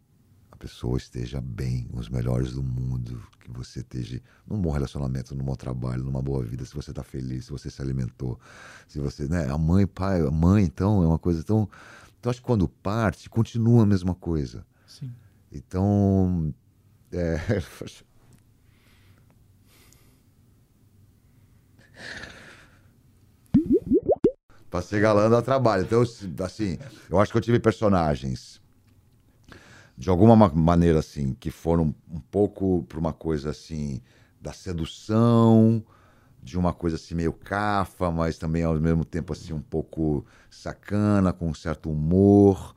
a 0.52 0.56
pessoa, 0.56 0.96
esteja 0.96 1.40
bem, 1.40 1.88
os 1.92 2.08
melhores 2.08 2.52
do 2.52 2.62
mundo, 2.62 3.20
que 3.40 3.50
você 3.50 3.80
esteja 3.80 4.22
num 4.46 4.62
bom 4.62 4.70
relacionamento, 4.70 5.34
num 5.34 5.44
bom 5.44 5.56
trabalho, 5.56 6.04
numa 6.04 6.22
boa 6.22 6.44
vida, 6.44 6.64
se 6.64 6.72
você 6.72 6.90
está 6.90 7.02
feliz, 7.02 7.46
se 7.46 7.50
você 7.50 7.70
se 7.70 7.82
alimentou, 7.82 8.38
se 8.86 9.00
você, 9.00 9.26
né? 9.26 9.50
A 9.50 9.58
mãe, 9.58 9.84
pai, 9.84 10.20
a 10.20 10.30
mãe, 10.30 10.62
então, 10.62 11.02
é 11.02 11.06
uma 11.08 11.18
coisa 11.18 11.42
tão. 11.42 11.68
Então, 12.20 12.30
acho 12.30 12.40
que 12.40 12.46
quando 12.46 12.68
parte, 12.68 13.28
continua 13.28 13.82
a 13.82 13.86
mesma 13.86 14.14
coisa. 14.14 14.64
Sim. 14.86 15.12
Então, 15.50 16.54
é, 17.10 17.40
Pra 24.72 24.80
ser 24.80 25.02
galã 25.02 25.28
dá 25.28 25.42
trabalho. 25.42 25.82
Então, 25.84 26.02
assim, 26.42 26.78
eu 27.10 27.20
acho 27.20 27.30
que 27.30 27.36
eu 27.36 27.42
tive 27.42 27.60
personagens 27.60 28.58
de 29.98 30.08
alguma 30.08 30.34
ma- 30.34 30.48
maneira, 30.48 30.98
assim, 31.00 31.34
que 31.38 31.50
foram 31.50 31.94
um 32.10 32.18
pouco 32.18 32.82
pra 32.88 32.98
uma 32.98 33.12
coisa 33.12 33.50
assim 33.50 34.00
da 34.40 34.54
sedução, 34.54 35.84
de 36.42 36.56
uma 36.58 36.72
coisa 36.72 36.96
assim 36.96 37.14
meio 37.14 37.34
cafa, 37.34 38.10
mas 38.10 38.38
também 38.38 38.62
ao 38.64 38.72
mesmo 38.80 39.04
tempo 39.04 39.34
assim 39.34 39.52
um 39.52 39.60
pouco 39.60 40.24
sacana, 40.50 41.34
com 41.34 41.50
um 41.50 41.54
certo 41.54 41.90
humor, 41.90 42.74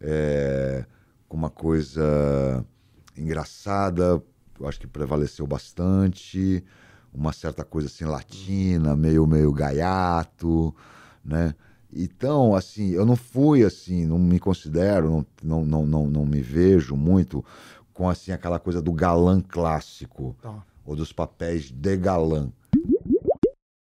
é, 0.00 0.84
com 1.28 1.36
uma 1.36 1.48
coisa 1.48 2.66
engraçada, 3.16 4.20
eu 4.58 4.68
acho 4.68 4.80
que 4.80 4.86
prevaleceu 4.88 5.46
bastante, 5.46 6.64
uma 7.14 7.32
certa 7.32 7.64
coisa 7.64 7.86
assim 7.86 8.04
latina, 8.04 8.96
meio 8.96 9.24
meio 9.28 9.52
gaiato, 9.52 10.74
né? 11.24 11.54
Então, 11.92 12.54
assim, 12.54 12.90
eu 12.90 13.04
não 13.04 13.16
fui 13.16 13.64
assim, 13.64 14.06
não 14.06 14.18
me 14.18 14.38
considero, 14.38 15.26
não, 15.42 15.64
não, 15.64 15.86
não, 15.86 16.06
não, 16.06 16.26
me 16.26 16.40
vejo 16.40 16.96
muito 16.96 17.44
com 17.92 18.08
assim 18.08 18.30
aquela 18.30 18.60
coisa 18.60 18.80
do 18.80 18.92
galã 18.92 19.40
clássico 19.40 20.36
tá. 20.40 20.64
ou 20.84 20.94
dos 20.94 21.12
papéis 21.12 21.70
de 21.70 21.96
galã. 21.96 22.48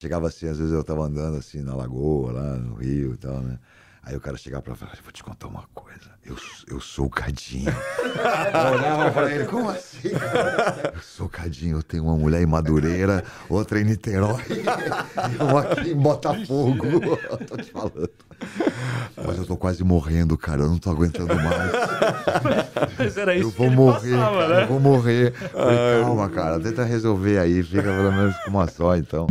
Chegava 0.01 0.27
assim, 0.27 0.47
às 0.47 0.57
vezes 0.57 0.73
eu 0.73 0.83
tava 0.83 1.03
andando 1.03 1.37
assim 1.37 1.61
na 1.61 1.75
lagoa, 1.75 2.31
lá 2.31 2.57
no 2.57 2.75
Rio 2.75 3.13
e 3.13 3.17
tal, 3.17 3.41
né? 3.41 3.59
Aí 4.09 4.15
o 4.15 4.19
cara 4.19 4.35
chegava 4.37 4.63
pra 4.63 4.73
falar, 4.73 4.97
vou 5.03 5.11
te 5.11 5.23
contar 5.23 5.47
uma 5.47 5.65
coisa. 5.71 6.09
Eu, 6.25 6.35
eu 6.67 6.81
sou 6.81 7.05
o 7.05 7.09
Cadinho. 7.11 7.69
eu 7.71 8.73
olhava 8.73 9.11
pra 9.11 9.31
ele, 9.31 9.45
como 9.45 9.69
assim? 9.69 10.09
Eu 10.95 10.99
sou 10.99 11.27
o 11.27 11.29
Cadinho, 11.29 11.77
eu 11.77 11.83
tenho 11.83 12.05
uma 12.05 12.15
mulher 12.15 12.41
em 12.41 12.45
Madureira, 12.47 13.23
outra 13.47 13.79
em 13.79 13.83
Niterói, 13.83 14.41
e 14.49 15.37
uma 15.43 15.61
aqui 15.61 15.91
em 15.91 15.95
Botafogo. 15.95 16.87
tô 17.47 17.57
te 17.57 17.69
falando. 17.69 18.09
Mas 19.15 19.37
eu 19.37 19.45
tô 19.45 19.55
quase 19.55 19.83
morrendo, 19.83 20.35
cara. 20.35 20.61
Eu 20.63 20.69
não 20.69 20.79
tô 20.79 20.89
aguentando 20.89 21.35
mais. 21.35 21.71
Mas 22.97 23.15
era 23.15 23.35
isso 23.35 23.49
eu 23.49 23.51
vou 23.51 23.69
morrer, 23.69 24.17
passava, 24.17 24.37
cara, 24.39 24.55
né? 24.55 24.63
Eu 24.63 24.67
vou 24.69 24.79
morrer. 24.79 25.33
Falei, 25.33 26.01
calma, 26.01 26.29
cara. 26.29 26.59
Tenta 26.59 26.83
resolver 26.83 27.37
aí. 27.37 27.61
Fica 27.61 27.83
pelo 27.83 28.11
menos 28.11 28.35
com 28.37 28.49
uma 28.49 28.67
só, 28.67 28.97
então. 28.97 29.27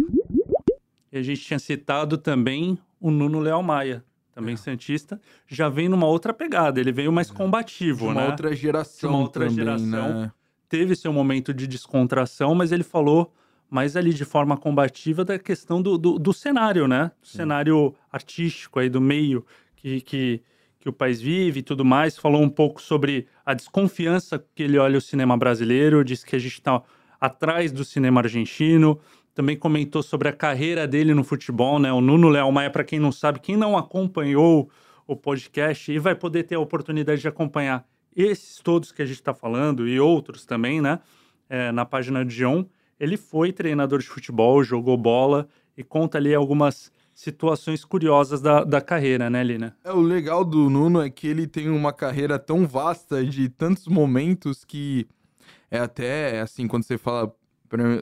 E 1.11 1.19
a 1.19 1.23
gente 1.23 1.41
tinha 1.41 1.59
citado 1.59 2.17
também 2.17 2.79
o 3.01 3.11
Nuno 3.11 3.41
Leal 3.41 3.61
Maia 3.61 4.05
também 4.39 4.55
é. 4.55 4.57
Santista, 4.57 5.21
já 5.47 5.69
vem 5.69 5.89
numa 5.89 6.07
outra 6.07 6.33
pegada. 6.33 6.81
Ele 6.81 6.93
veio 6.93 7.13
mais 7.13 7.31
é. 7.31 7.35
combativo, 7.35 8.07
de 8.07 8.13
uma 8.13 8.23
né? 8.23 8.27
outra 8.29 8.55
geração. 8.55 9.11
De 9.11 9.17
uma 9.17 9.23
outra 9.23 9.49
também, 9.49 9.57
geração. 9.57 10.23
Né? 10.23 10.33
Teve 10.69 10.95
seu 10.95 11.13
momento 11.13 11.53
de 11.53 11.67
descontração, 11.67 12.55
mas 12.55 12.71
ele 12.71 12.85
falou 12.85 13.35
mais 13.69 13.97
ali 13.97 14.15
de 14.15 14.25
forma 14.25 14.57
combativa 14.57 15.25
da 15.25 15.39
questão 15.39 15.83
do, 15.83 15.99
do, 15.99 16.19
do 16.19 16.33
cenário, 16.33 16.87
né? 16.89 17.11
Do 17.21 17.29
cenário 17.29 17.95
artístico 18.11 18.79
aí 18.79 18.89
do 18.89 19.01
meio 19.01 19.45
que, 19.77 20.01
que, 20.01 20.43
que 20.79 20.89
o 20.89 20.93
país 20.93 21.21
vive 21.21 21.61
e 21.61 21.63
tudo 21.63 21.85
mais. 21.85 22.17
Falou 22.17 22.41
um 22.41 22.49
pouco 22.49 22.81
sobre 22.81 23.27
a 23.45 23.53
desconfiança 23.53 24.43
que 24.55 24.63
ele 24.63 24.79
olha 24.79 24.97
o 24.97 25.03
cinema 25.03 25.37
brasileiro, 25.37 26.05
disse 26.05 26.25
que 26.25 26.37
a 26.37 26.39
gente 26.39 26.55
está 26.55 26.83
atrás 27.21 27.73
do 27.73 27.85
cinema 27.85 28.21
argentino 28.21 28.99
também 29.39 29.57
comentou 29.57 30.03
sobre 30.03 30.29
a 30.29 30.33
carreira 30.33 30.85
dele 30.85 31.15
no 31.15 31.23
futebol, 31.23 31.79
né? 31.79 31.93
O 31.93 32.01
Nuno 32.01 32.29
Leal 32.29 32.51
Maia, 32.51 32.71
para 32.71 32.83
quem 32.83 32.99
não 32.99 33.13
sabe, 33.13 33.39
quem 33.39 33.57
não 33.57 33.79
acompanhou 33.79 34.69
o 35.07 35.15
podcast 35.15 35.93
e 35.93 35.97
vai 35.97 36.17
poder 36.17 36.43
ter 36.43 36.57
a 36.57 36.59
oportunidade 36.59 37.21
de 37.21 37.29
acompanhar 37.29 37.87
esses 38.17 38.57
todos 38.57 38.91
que 38.91 39.01
a 39.01 39.07
gente 39.07 39.21
está 39.21 39.33
falando 39.33 39.87
e 39.87 40.01
outros 40.01 40.45
também, 40.45 40.81
né? 40.81 40.99
É, 41.49 41.71
na 41.71 41.85
página 41.85 42.25
de 42.25 42.35
John, 42.35 42.67
ele 42.99 43.17
foi 43.17 43.53
treinador 43.53 44.01
de 44.01 44.09
futebol, 44.09 44.61
jogou 44.65 44.97
bola 44.97 45.47
e 45.77 45.85
conta 45.85 46.19
ali 46.19 46.35
algumas 46.35 46.91
situações 47.15 47.85
curiosas 47.85 48.43
da, 48.43 48.65
da 48.65 48.81
carreira, 48.81 49.31
né, 49.31 49.45
Lina? 49.45 49.77
É, 49.85 49.93
o 49.93 50.01
legal 50.01 50.45
do 50.45 50.69
Nuno 50.69 51.01
é 51.01 51.09
que 51.09 51.29
ele 51.29 51.47
tem 51.47 51.69
uma 51.69 51.93
carreira 51.93 52.41
tão 52.41 52.67
vasta 52.67 53.25
de 53.25 53.49
tantos 53.49 53.87
momentos 53.87 54.65
que 54.65 55.07
é 55.71 55.79
até 55.79 56.41
assim, 56.41 56.67
quando 56.67 56.83
você 56.83 56.99
fala, 56.99 57.33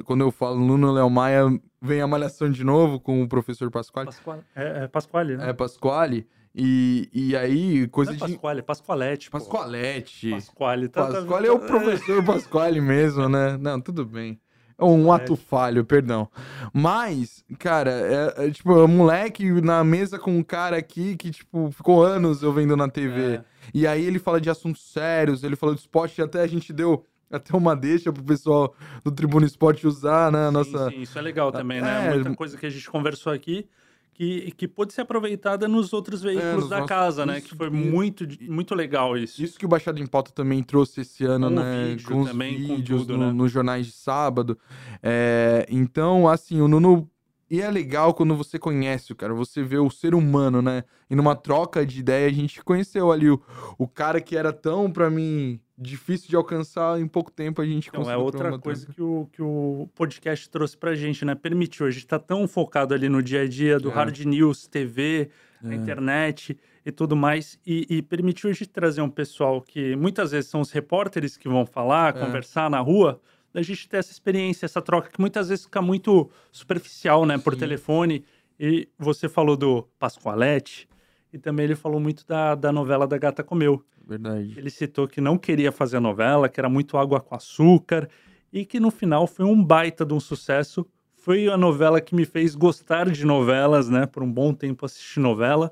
quando 0.04 0.20
eu 0.20 0.30
falo 0.30 0.58
Nuno 0.58 0.92
Léo 0.92 1.10
Maia, 1.10 1.44
vem 1.80 2.00
a 2.00 2.06
malhação 2.06 2.50
de 2.50 2.64
novo 2.64 3.00
com 3.00 3.22
o 3.22 3.28
professor 3.28 3.70
Pasquale. 3.70 4.06
Pasquale. 4.06 4.42
É, 4.54 4.84
é 4.84 4.88
Pasquale, 4.88 5.36
né? 5.36 5.50
É, 5.50 5.52
Pasquale. 5.52 6.26
E, 6.54 7.10
e 7.12 7.36
aí, 7.36 7.86
coisa 7.88 8.12
Não 8.12 8.16
é 8.16 8.26
de. 8.28 8.32
Pasquale, 8.32 8.60
é 8.60 8.62
Pasqualete. 8.62 9.30
Pasqualete. 9.30 10.30
Pasquale, 10.30 10.88
tá, 10.88 11.06
Pasquale 11.06 11.46
tá... 11.46 11.52
é 11.52 11.54
o 11.54 11.58
professor 11.58 12.24
Pasquale 12.24 12.80
mesmo, 12.80 13.28
né? 13.28 13.58
Não, 13.58 13.80
tudo 13.80 14.06
bem. 14.06 14.40
É 14.78 14.84
um 14.84 15.10
ato 15.10 15.34
é. 15.34 15.36
falho, 15.36 15.84
perdão. 15.84 16.28
Mas, 16.72 17.42
cara, 17.58 17.90
é, 17.90 18.46
é, 18.46 18.50
tipo, 18.50 18.72
é 18.72 18.84
um 18.84 18.88
moleque 18.88 19.60
na 19.62 19.82
mesa 19.82 20.18
com 20.18 20.36
um 20.36 20.42
cara 20.42 20.76
aqui 20.76 21.16
que, 21.16 21.30
tipo, 21.30 21.70
ficou 21.70 22.04
anos 22.04 22.42
eu 22.42 22.52
vendo 22.52 22.76
na 22.76 22.88
TV. 22.88 23.36
É. 23.36 23.44
E 23.72 23.86
aí 23.86 24.04
ele 24.04 24.18
fala 24.18 24.40
de 24.40 24.50
assuntos 24.50 24.92
sérios, 24.92 25.42
ele 25.42 25.56
falou 25.56 25.74
de 25.74 25.80
esporte, 25.80 26.20
até 26.20 26.42
a 26.42 26.46
gente 26.46 26.72
deu 26.72 27.04
até 27.30 27.56
uma 27.56 27.74
deixa 27.74 28.12
pro 28.12 28.22
pessoal 28.22 28.74
do 29.04 29.10
Tribuna 29.10 29.46
Esporte 29.46 29.86
usar, 29.86 30.30
né? 30.30 30.46
Sim, 30.46 30.52
nossa... 30.52 30.90
sim, 30.90 31.00
isso 31.02 31.18
é 31.18 31.22
legal 31.22 31.50
também, 31.52 31.80
né? 31.80 32.08
É... 32.08 32.14
Muita 32.14 32.34
coisa 32.34 32.56
que 32.56 32.66
a 32.66 32.70
gente 32.70 32.88
conversou 32.90 33.32
aqui 33.32 33.68
que, 34.16 34.50
que 34.52 34.66
pôde 34.66 34.94
ser 34.94 35.02
aproveitada 35.02 35.68
nos 35.68 35.92
outros 35.92 36.24
é, 36.24 36.28
veículos 36.28 36.66
é, 36.66 36.68
da 36.80 36.86
casa, 36.86 37.26
né? 37.26 37.40
Que 37.40 37.54
foi 37.54 37.68
muito, 37.68 38.26
muito 38.48 38.74
legal 38.74 39.16
isso. 39.16 39.42
Isso 39.42 39.58
que 39.58 39.66
o 39.66 39.68
Baixada 39.68 40.00
em 40.00 40.06
Pauta 40.06 40.32
também 40.32 40.62
trouxe 40.62 41.02
esse 41.02 41.24
ano, 41.24 41.50
né? 41.50 41.88
Vídeo 41.88 42.08
com 42.08 42.20
os 42.22 42.30
também, 42.30 42.56
vídeos 42.56 43.02
com 43.02 43.06
tudo, 43.06 43.18
no, 43.18 43.26
né? 43.26 43.32
nos 43.32 43.52
jornais 43.52 43.86
de 43.86 43.92
sábado. 43.92 44.58
É, 45.02 45.66
então, 45.68 46.26
assim, 46.26 46.62
o 46.62 46.68
Nuno 46.68 47.10
e 47.50 47.60
é 47.60 47.70
legal 47.70 48.14
quando 48.14 48.34
você 48.34 48.58
conhece 48.58 49.12
o 49.12 49.16
cara, 49.16 49.32
você 49.34 49.62
vê 49.62 49.78
o 49.78 49.90
ser 49.90 50.14
humano, 50.14 50.62
né? 50.62 50.82
E 51.10 51.14
numa 51.14 51.36
troca 51.36 51.84
de 51.84 52.00
ideia, 52.00 52.26
a 52.26 52.32
gente 52.32 52.64
conheceu 52.64 53.12
ali 53.12 53.30
o, 53.30 53.40
o 53.78 53.86
cara 53.86 54.20
que 54.20 54.34
era 54.34 54.52
tão, 54.52 54.90
para 54.90 55.10
mim, 55.10 55.60
difícil 55.78 56.28
de 56.28 56.36
alcançar, 56.36 56.98
em 57.00 57.06
pouco 57.06 57.30
tempo 57.30 57.60
a 57.60 57.66
gente 57.66 57.88
então, 57.88 58.00
conseguiu. 58.00 58.20
É 58.20 58.22
outra 58.22 58.58
coisa 58.58 58.86
que 58.86 59.02
o, 59.02 59.28
que 59.32 59.42
o 59.42 59.88
podcast 59.94 60.48
trouxe 60.48 60.76
pra 60.76 60.94
gente, 60.94 61.24
né? 61.24 61.34
Permitiu, 61.34 61.86
a 61.86 61.90
gente 61.90 62.06
tá 62.06 62.18
tão 62.18 62.48
focado 62.48 62.94
ali 62.94 63.08
no 63.08 63.22
dia 63.22 63.42
a 63.42 63.48
dia 63.48 63.78
do 63.78 63.90
é. 63.90 63.92
hard 63.92 64.18
news, 64.20 64.66
TV, 64.66 65.30
é. 65.62 65.74
internet 65.74 66.56
e 66.84 66.92
tudo 66.92 67.16
mais, 67.16 67.58
e, 67.66 67.86
e, 67.90 68.02
permitiu 68.02 68.48
a 68.48 68.52
gente 68.52 68.68
trazer 68.68 69.00
um 69.00 69.10
pessoal 69.10 69.60
que 69.60 69.96
muitas 69.96 70.30
vezes 70.30 70.48
são 70.48 70.60
os 70.60 70.70
repórteres 70.70 71.36
que 71.36 71.48
vão 71.48 71.66
falar, 71.66 72.16
é. 72.16 72.20
conversar 72.20 72.70
na 72.70 72.78
rua, 72.80 73.20
da 73.52 73.60
gente 73.60 73.88
ter 73.88 73.96
essa 73.96 74.12
experiência, 74.12 74.66
essa 74.66 74.80
troca, 74.80 75.10
que 75.10 75.20
muitas 75.20 75.48
vezes 75.48 75.64
fica 75.64 75.82
muito 75.82 76.30
superficial, 76.52 77.26
né, 77.26 77.38
por 77.38 77.56
telefone. 77.56 78.24
E 78.58 78.88
você 78.98 79.28
falou 79.28 79.56
do 79.56 79.88
Pascoalete, 79.98 80.88
e 81.36 81.38
também 81.38 81.64
ele 81.64 81.76
falou 81.76 82.00
muito 82.00 82.26
da, 82.26 82.54
da 82.54 82.72
novela 82.72 83.06
da 83.06 83.18
Gata 83.18 83.44
Comeu. 83.44 83.84
Verdade. 84.06 84.54
Ele 84.56 84.70
citou 84.70 85.06
que 85.06 85.20
não 85.20 85.36
queria 85.36 85.70
fazer 85.70 85.98
a 85.98 86.00
novela, 86.00 86.48
que 86.48 86.58
era 86.58 86.68
muito 86.68 86.96
água 86.96 87.20
com 87.20 87.34
açúcar, 87.34 88.08
e 88.50 88.64
que 88.64 88.80
no 88.80 88.90
final 88.90 89.26
foi 89.26 89.44
um 89.44 89.62
baita 89.62 90.04
de 90.04 90.14
um 90.14 90.20
sucesso. 90.20 90.86
Foi 91.14 91.46
a 91.48 91.56
novela 91.56 92.00
que 92.00 92.14
me 92.14 92.24
fez 92.24 92.54
gostar 92.54 93.10
de 93.10 93.26
novelas, 93.26 93.90
né? 93.90 94.06
Por 94.06 94.22
um 94.22 94.32
bom 94.32 94.54
tempo 94.54 94.86
assistir 94.86 95.20
novela. 95.20 95.70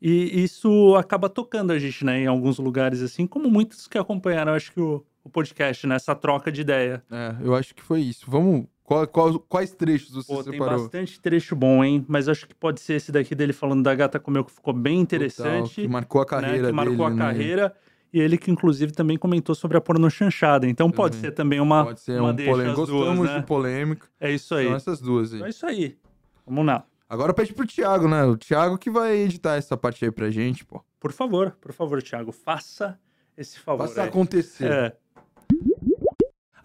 E 0.00 0.44
isso 0.44 0.94
acaba 0.96 1.28
tocando 1.30 1.72
a 1.72 1.78
gente, 1.78 2.04
né? 2.04 2.20
Em 2.20 2.26
alguns 2.26 2.58
lugares, 2.58 3.00
assim, 3.00 3.26
como 3.26 3.50
muitos 3.50 3.88
que 3.88 3.96
acompanharam, 3.96 4.52
acho 4.52 4.72
que 4.72 4.80
o, 4.80 5.02
o 5.24 5.30
podcast, 5.30 5.86
né? 5.86 5.96
troca 6.20 6.52
de 6.52 6.60
ideia. 6.60 7.02
É, 7.10 7.36
eu 7.40 7.54
acho 7.54 7.74
que 7.74 7.82
foi 7.82 8.02
isso. 8.02 8.30
Vamos. 8.30 8.66
Qual, 8.88 9.06
qual, 9.06 9.38
quais 9.40 9.70
trechos 9.70 10.14
você 10.14 10.32
Pô, 10.32 10.42
separou? 10.42 10.66
Tem 10.66 10.78
bastante 10.78 11.20
trecho 11.20 11.54
bom, 11.54 11.84
hein? 11.84 12.06
Mas 12.08 12.26
acho 12.26 12.48
que 12.48 12.54
pode 12.54 12.80
ser 12.80 12.94
esse 12.94 13.12
daqui 13.12 13.34
dele 13.34 13.52
falando 13.52 13.82
da 13.82 13.94
gata 13.94 14.18
comeu, 14.18 14.42
que 14.42 14.50
ficou 14.50 14.72
bem 14.72 14.98
interessante. 14.98 15.68
Total, 15.68 15.84
que 15.84 15.88
marcou 15.88 16.22
a 16.22 16.24
carreira 16.24 16.62
né? 16.62 16.68
Que 16.68 16.74
marcou 16.74 16.96
dele, 16.96 17.04
a 17.04 17.10
né? 17.10 17.22
carreira. 17.22 17.76
E 18.10 18.18
ele 18.18 18.38
que, 18.38 18.50
inclusive, 18.50 18.90
também 18.92 19.18
comentou 19.18 19.54
sobre 19.54 19.76
a 19.76 19.80
porno 19.82 20.10
chanchada. 20.10 20.66
Então 20.66 20.90
pode 20.90 21.16
ser 21.16 21.32
também 21.32 21.60
uma. 21.60 21.84
Pode 21.84 22.00
ser 22.00 22.18
uma 22.18 22.30
um 22.30 22.34
polêmica. 22.34 22.74
Gostamos 22.74 23.16
duas, 23.18 23.30
né? 23.30 23.38
de 23.40 23.46
polêmica. 23.46 24.06
É 24.18 24.32
isso 24.32 24.54
aí. 24.54 24.64
São 24.64 24.76
essas 24.76 25.00
duas 25.02 25.34
aí. 25.34 25.42
É 25.42 25.48
isso 25.50 25.66
aí. 25.66 25.98
Vamos 26.46 26.64
lá. 26.64 26.82
Agora 27.10 27.34
pede 27.34 27.52
pro 27.52 27.66
Thiago, 27.66 28.08
né? 28.08 28.24
O 28.24 28.38
Thiago 28.38 28.78
que 28.78 28.88
vai 28.88 29.18
editar 29.18 29.56
essa 29.56 29.76
parte 29.76 30.02
aí 30.02 30.10
pra 30.10 30.30
gente, 30.30 30.64
pô. 30.64 30.82
Por 30.98 31.12
favor, 31.12 31.54
por 31.60 31.74
favor, 31.74 32.02
Thiago, 32.02 32.32
faça 32.32 32.98
esse 33.36 33.58
favor. 33.58 33.86
Faça 33.86 34.04
aí. 34.04 34.08
acontecer. 34.08 34.72
É 34.72 34.96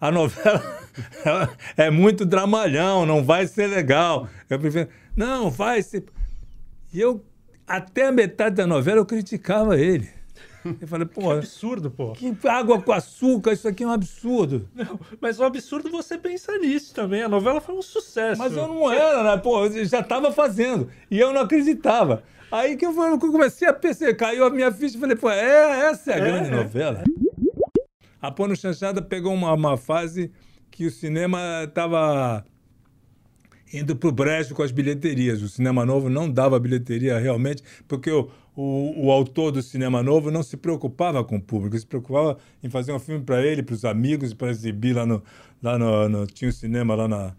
a 0.00 0.10
novela 0.10 0.62
é 1.76 1.90
muito 1.90 2.24
dramalhão, 2.24 3.06
não 3.06 3.24
vai 3.24 3.46
ser 3.46 3.66
legal. 3.66 4.28
Eu 4.48 4.58
prefiro, 4.58 4.88
não, 5.16 5.50
vai 5.50 5.82
ser. 5.82 6.04
E 6.92 7.00
eu, 7.00 7.24
até 7.66 8.06
a 8.06 8.12
metade 8.12 8.56
da 8.56 8.66
novela, 8.66 8.98
eu 8.98 9.06
criticava 9.06 9.78
ele. 9.78 10.08
Eu 10.80 10.88
falei, 10.88 11.06
pô. 11.12 11.20
Que 11.22 11.32
absurdo, 11.32 11.90
pô. 11.90 12.12
Que 12.12 12.36
água 12.48 12.80
com 12.80 12.92
açúcar, 12.92 13.52
isso 13.52 13.68
aqui 13.68 13.84
é 13.84 13.86
um 13.86 13.90
absurdo. 13.90 14.68
Não, 14.74 14.98
mas 15.20 15.38
o 15.38 15.44
absurdo 15.44 15.90
você 15.90 16.16
pensa 16.16 16.56
nisso 16.58 16.94
também. 16.94 17.22
A 17.22 17.28
novela 17.28 17.60
foi 17.60 17.74
um 17.74 17.82
sucesso. 17.82 18.40
Mas 18.40 18.56
eu 18.56 18.66
não 18.66 18.90
era, 18.90 19.22
né? 19.22 19.36
Pô, 19.36 19.66
eu 19.66 19.84
já 19.84 20.00
estava 20.00 20.32
fazendo. 20.32 20.90
E 21.10 21.18
eu 21.18 21.32
não 21.32 21.42
acreditava. 21.42 22.22
Aí 22.50 22.76
que 22.76 22.86
eu, 22.86 22.94
comecei 23.18 23.66
a 23.66 23.72
perceber, 23.72 24.14
caiu 24.14 24.44
a 24.44 24.50
minha 24.50 24.70
ficha 24.70 24.96
e 24.96 25.00
falei, 25.00 25.16
pô, 25.16 25.28
é, 25.28 25.90
essa 25.90 26.12
é 26.12 26.14
a 26.14 26.18
é, 26.18 26.20
grande 26.20 26.48
é. 26.50 26.54
novela. 26.54 27.02
A 28.24 28.30
Porno 28.30 28.56
Chanchada 28.56 29.02
pegou 29.02 29.34
uma, 29.34 29.52
uma 29.52 29.76
fase 29.76 30.30
que 30.70 30.86
o 30.86 30.90
cinema 30.90 31.38
estava 31.64 32.42
indo 33.70 33.94
para 33.94 34.08
o 34.08 34.12
brejo 34.12 34.54
com 34.54 34.62
as 34.62 34.72
bilheterias. 34.72 35.42
O 35.42 35.48
cinema 35.48 35.84
novo 35.84 36.08
não 36.08 36.30
dava 36.30 36.58
bilheteria 36.58 37.18
realmente, 37.18 37.62
porque 37.86 38.10
o, 38.10 38.30
o, 38.56 39.08
o, 39.08 39.10
autor 39.10 39.52
do 39.52 39.62
cinema 39.62 40.02
novo 40.02 40.30
não 40.30 40.42
se 40.42 40.56
preocupava 40.56 41.22
com 41.22 41.36
o 41.36 41.40
público, 41.40 41.78
se 41.78 41.86
preocupava 41.86 42.38
em 42.62 42.70
fazer 42.70 42.94
um 42.94 42.98
filme 42.98 43.22
para 43.22 43.44
ele, 43.44 43.62
para 43.62 43.74
os 43.74 43.84
amigos, 43.84 44.32
para 44.32 44.48
exibir 44.48 44.96
lá 44.96 45.04
no. 45.04 45.22
Lá 45.62 45.78
no, 45.78 46.08
no, 46.08 46.26
tinha 46.26 46.48
um 46.48 46.52
cinema 46.52 46.94
lá 46.94 47.06
na, 47.06 47.34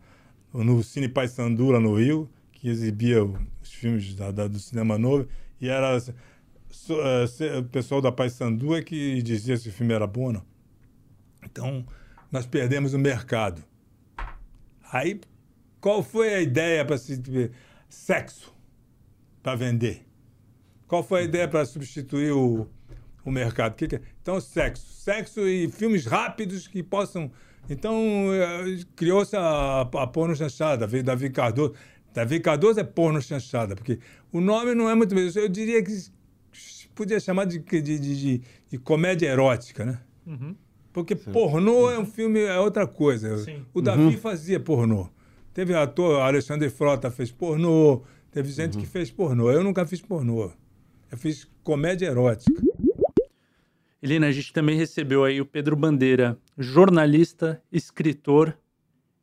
no 0.54 0.84
Cine 0.84 1.10
Paysandu, 1.10 1.72
lá 1.72 1.80
no 1.80 1.96
Rio, 1.96 2.30
que 2.52 2.70
exibia 2.70 3.24
os 3.24 3.74
filmes 3.74 4.14
da, 4.14 4.30
da- 4.30 4.48
do 4.48 4.60
cinema 4.60 5.00
novo, 5.00 5.28
e 5.60 5.68
era 5.68 6.00
se- 6.00 6.14
o 7.58 7.64
pessoal 7.72 8.02
da 8.02 8.12
Paysandu 8.12 8.76
é 8.76 8.84
que 8.84 9.20
dizia 9.24 9.58
se 9.58 9.70
o 9.70 9.72
filme 9.72 9.92
era 9.92 10.06
bom 10.06 10.26
ou 10.26 10.34
não. 10.34 10.55
Então, 11.56 11.86
nós 12.30 12.46
perdemos 12.46 12.94
o 12.94 13.00
mercado. 13.00 13.64
Aí, 14.92 15.22
qual 15.80 16.04
foi 16.04 16.34
a 16.34 16.42
ideia 16.42 16.84
para 16.84 16.98
se 16.98 17.22
sexo 17.88 18.54
para 19.42 19.56
vender? 19.56 20.06
Qual 20.86 21.02
foi 21.02 21.22
a 21.22 21.24
ideia 21.24 21.48
para 21.48 21.64
substituir 21.64 22.34
o, 22.34 22.68
o 23.24 23.32
mercado? 23.32 23.76
Que 23.76 23.88
que 23.88 23.96
é? 23.96 24.02
Então, 24.22 24.42
sexo. 24.42 24.86
Sexo 24.86 25.48
e 25.48 25.70
filmes 25.72 26.06
rápidos 26.06 26.68
que 26.68 26.84
possam. 26.84 27.32
Então, 27.70 27.96
eh, 28.34 28.80
criou-se 28.94 29.34
a, 29.38 29.82
a 29.82 30.08
porno 30.08 30.36
chanchada, 30.36 30.86
veio 30.86 31.06
Davi 31.06 31.30
Cardoso. 31.30 31.74
Davi 32.14 32.42
Cardoso 32.42 32.82
é 32.82 32.84
porno 32.84 33.22
chanchada, 33.22 33.76
porque 33.76 34.00
o 34.30 34.42
nome 34.42 34.76
não 34.76 34.90
é 34.90 34.96
muito 34.96 35.16
bem. 35.16 35.32
Eu 35.36 35.48
diria 35.48 35.82
que 35.82 35.92
podia 36.94 37.20
chamar 37.20 37.46
de, 37.46 37.60
de, 37.60 37.82
de, 37.82 38.42
de- 38.70 38.78
comédia 38.80 39.28
erótica, 39.28 39.86
né? 39.86 40.00
Porque 40.96 41.14
pornô 41.14 41.92
é 41.92 42.00
um 42.00 42.06
filme, 42.06 42.40
é 42.40 42.58
outra 42.58 42.88
coisa. 42.88 43.38
Sim. 43.40 43.66
O 43.74 43.82
Davi 43.82 44.16
fazia 44.16 44.62
pornô. 44.62 45.10
Teve 45.54 45.74
ator, 45.76 46.22
Alexandre 46.22 46.70
Frota 46.70 47.12
fez 47.12 47.30
pornô, 47.34 48.02
teve 48.32 48.50
gente 48.50 48.78
que 48.78 48.86
fez 48.86 49.12
pornô. 49.12 49.52
Eu 49.52 49.62
nunca 49.62 49.86
fiz 49.86 50.00
pornô. 50.00 50.54
Eu 51.12 51.18
fiz 51.18 51.46
comédia 51.66 52.06
erótica. 52.08 52.62
Helena, 54.02 54.28
a 54.28 54.32
gente 54.32 54.54
também 54.54 54.78
recebeu 54.78 55.26
aí 55.26 55.42
o 55.42 55.46
Pedro 55.46 55.76
Bandeira, 55.76 56.38
jornalista, 56.58 57.62
escritor, 57.70 58.58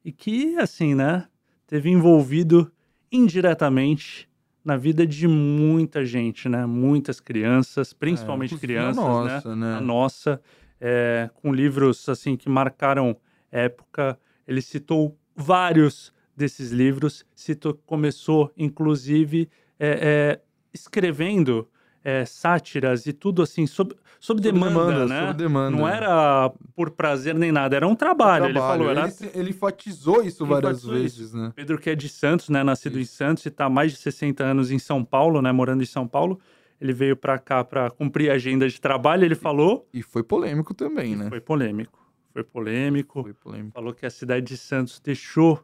e 0.05 0.13
que, 0.13 0.59
assim, 0.59 0.95
né, 0.95 1.27
teve 1.67 1.89
envolvido 1.89 2.71
indiretamente 3.11 4.29
na 4.63 4.77
vida 4.77 5.07
de 5.07 5.27
muita 5.27 6.05
gente, 6.05 6.51
né? 6.51 6.67
Muitas 6.67 7.19
crianças, 7.19 7.95
principalmente 7.95 8.57
a 8.57 8.59
crianças, 8.59 8.97
nossa, 8.97 9.57
né? 9.57 9.77
A 9.77 9.81
nossa, 9.81 10.41
é, 10.85 11.31
com 11.35 11.55
livros, 11.55 12.09
assim, 12.09 12.37
que 12.37 12.49
marcaram 12.49 13.17
época. 13.53 14.19
Ele 14.49 14.61
citou 14.61 15.17
vários 15.37 16.13
desses 16.37 16.73
livros, 16.73 17.25
citou, 17.35 17.75
começou, 17.87 18.53
inclusive, 18.57 19.49
é, 19.79 19.89
é, 19.89 20.41
escrevendo 20.75 21.69
é, 22.03 22.25
sátiras 22.25 23.07
e 23.07 23.13
tudo 23.13 23.43
assim, 23.43 23.65
sob, 23.65 23.95
sob 24.19 24.41
demanda, 24.41 24.71
demanda, 24.71 25.07
né? 25.07 25.27
sob 25.27 25.35
demanda. 25.39 25.71
Não 25.77 25.87
era 25.87 26.51
por 26.75 26.91
prazer 26.91 27.37
nem 27.37 27.53
nada, 27.53 27.77
era 27.77 27.87
um 27.87 27.95
trabalho. 27.95 28.47
Ele 28.47 28.55
Trabalho. 28.55 28.85
falou, 28.85 28.91
era 28.91 29.07
ele, 29.21 29.31
ele 29.35 29.51
enfatizou 29.51 30.21
isso 30.25 30.43
Ele 30.43 30.51
várias 30.51 30.79
enfatizou 30.79 30.95
vezes, 30.95 31.33
né? 31.33 31.53
Pedro 31.55 31.79
que 31.79 31.91
é 31.91 31.95
de 31.95 32.09
Santos, 32.09 32.49
né? 32.49 32.65
Nascido 32.65 32.99
em 32.99 33.03
Isso. 33.03 33.15
Santos 33.15 33.45
e 33.45 33.49
está 33.49 33.67
há 33.67 33.71
mais 33.71 33.93
de 33.93 33.99
60 33.99 34.43
anos 34.43 34.73
em 34.73 34.81
São 34.81 35.05
Paulo, 35.05 35.41
né? 35.41 35.53
Morando 35.53 35.83
em 35.83 35.87
São 35.87 36.09
Paulo. 36.09 36.41
Ele 36.83 36.93
veio 36.93 37.17
para 37.17 37.39
cá 37.39 37.63
para 37.63 37.89
cumprir 37.93 38.29
a 38.29 38.35
agenda 38.35 38.69
de 38.69 38.81
trabalho. 38.81 39.25
Ele 39.25 39.37
falou, 39.37 39.89
E 39.95 40.03
foi 40.03 40.25
polêmico 40.25 40.75
também, 40.75 41.15
né? 41.15 41.29
foi 41.29 41.41
polêmico, 41.41 42.05
foi 42.33 42.43
polêmico. 42.43 43.23
Foi 43.23 43.33
polêmico. 43.33 43.73
Falou 43.73 43.95
que 43.95 44.05
a 44.05 44.11
cidade 44.11 44.45
de 44.47 44.57
Santos 44.57 44.99
deixou 44.99 45.63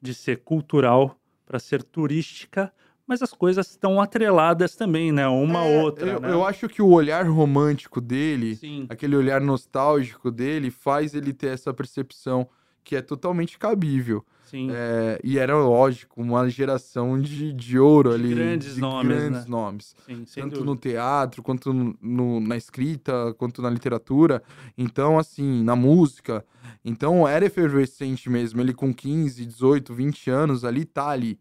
de 0.00 0.14
ser 0.14 0.38
cultural 0.38 1.18
para 1.44 1.58
ser 1.58 1.82
turística, 1.82 2.72
mas 3.06 3.20
as 3.20 3.34
coisas 3.34 3.68
estão 3.68 4.00
atreladas 4.00 4.74
também, 4.74 5.12
né? 5.12 5.28
Uma 5.28 5.66
É, 5.66 5.82
outra, 5.82 6.10
eu, 6.12 6.20
né? 6.20 6.32
eu 6.32 6.46
acho 6.46 6.66
que 6.66 6.80
o 6.80 6.88
olhar 6.88 7.26
romântico 7.28 8.00
dele, 8.00 8.56
Sim. 8.56 8.86
aquele 8.88 9.14
olhar 9.14 9.38
nostálgico 9.38 10.30
dele, 10.30 10.70
faz 10.70 11.14
ele 11.14 11.34
ter 11.34 11.48
essa 11.48 11.74
percepção 11.74 12.48
que 12.82 12.96
é 12.96 13.02
totalmente 13.02 13.58
cabível. 13.58 14.24
Sim. 14.52 14.68
É, 14.70 15.18
e 15.24 15.38
era 15.38 15.56
lógico, 15.56 16.20
uma 16.20 16.46
geração 16.50 17.18
de, 17.18 17.54
de 17.54 17.78
ouro 17.78 18.10
De 18.10 18.14
ali. 18.16 18.34
grandes 18.34 18.74
de 18.74 18.80
nomes, 18.82 19.08
grandes 19.08 19.40
né? 19.44 19.50
nomes. 19.50 19.96
Sim, 20.04 20.24
Tanto 20.34 20.50
dúvida. 20.56 20.64
no 20.66 20.76
teatro, 20.76 21.42
quanto 21.42 21.72
no- 21.72 22.38
na 22.38 22.54
escrita, 22.54 23.34
quanto 23.38 23.62
na 23.62 23.70
literatura. 23.70 24.42
Então, 24.76 25.18
assim, 25.18 25.64
na 25.64 25.74
música. 25.74 26.44
Então, 26.84 27.26
era 27.26 27.46
efervescente 27.46 28.28
mesmo. 28.28 28.60
Ele 28.60 28.74
com 28.74 28.92
15, 28.92 29.46
18, 29.46 29.94
20 29.94 30.28
anos 30.28 30.66
ali, 30.66 30.84
tá 30.84 31.08
ali. 31.08 31.40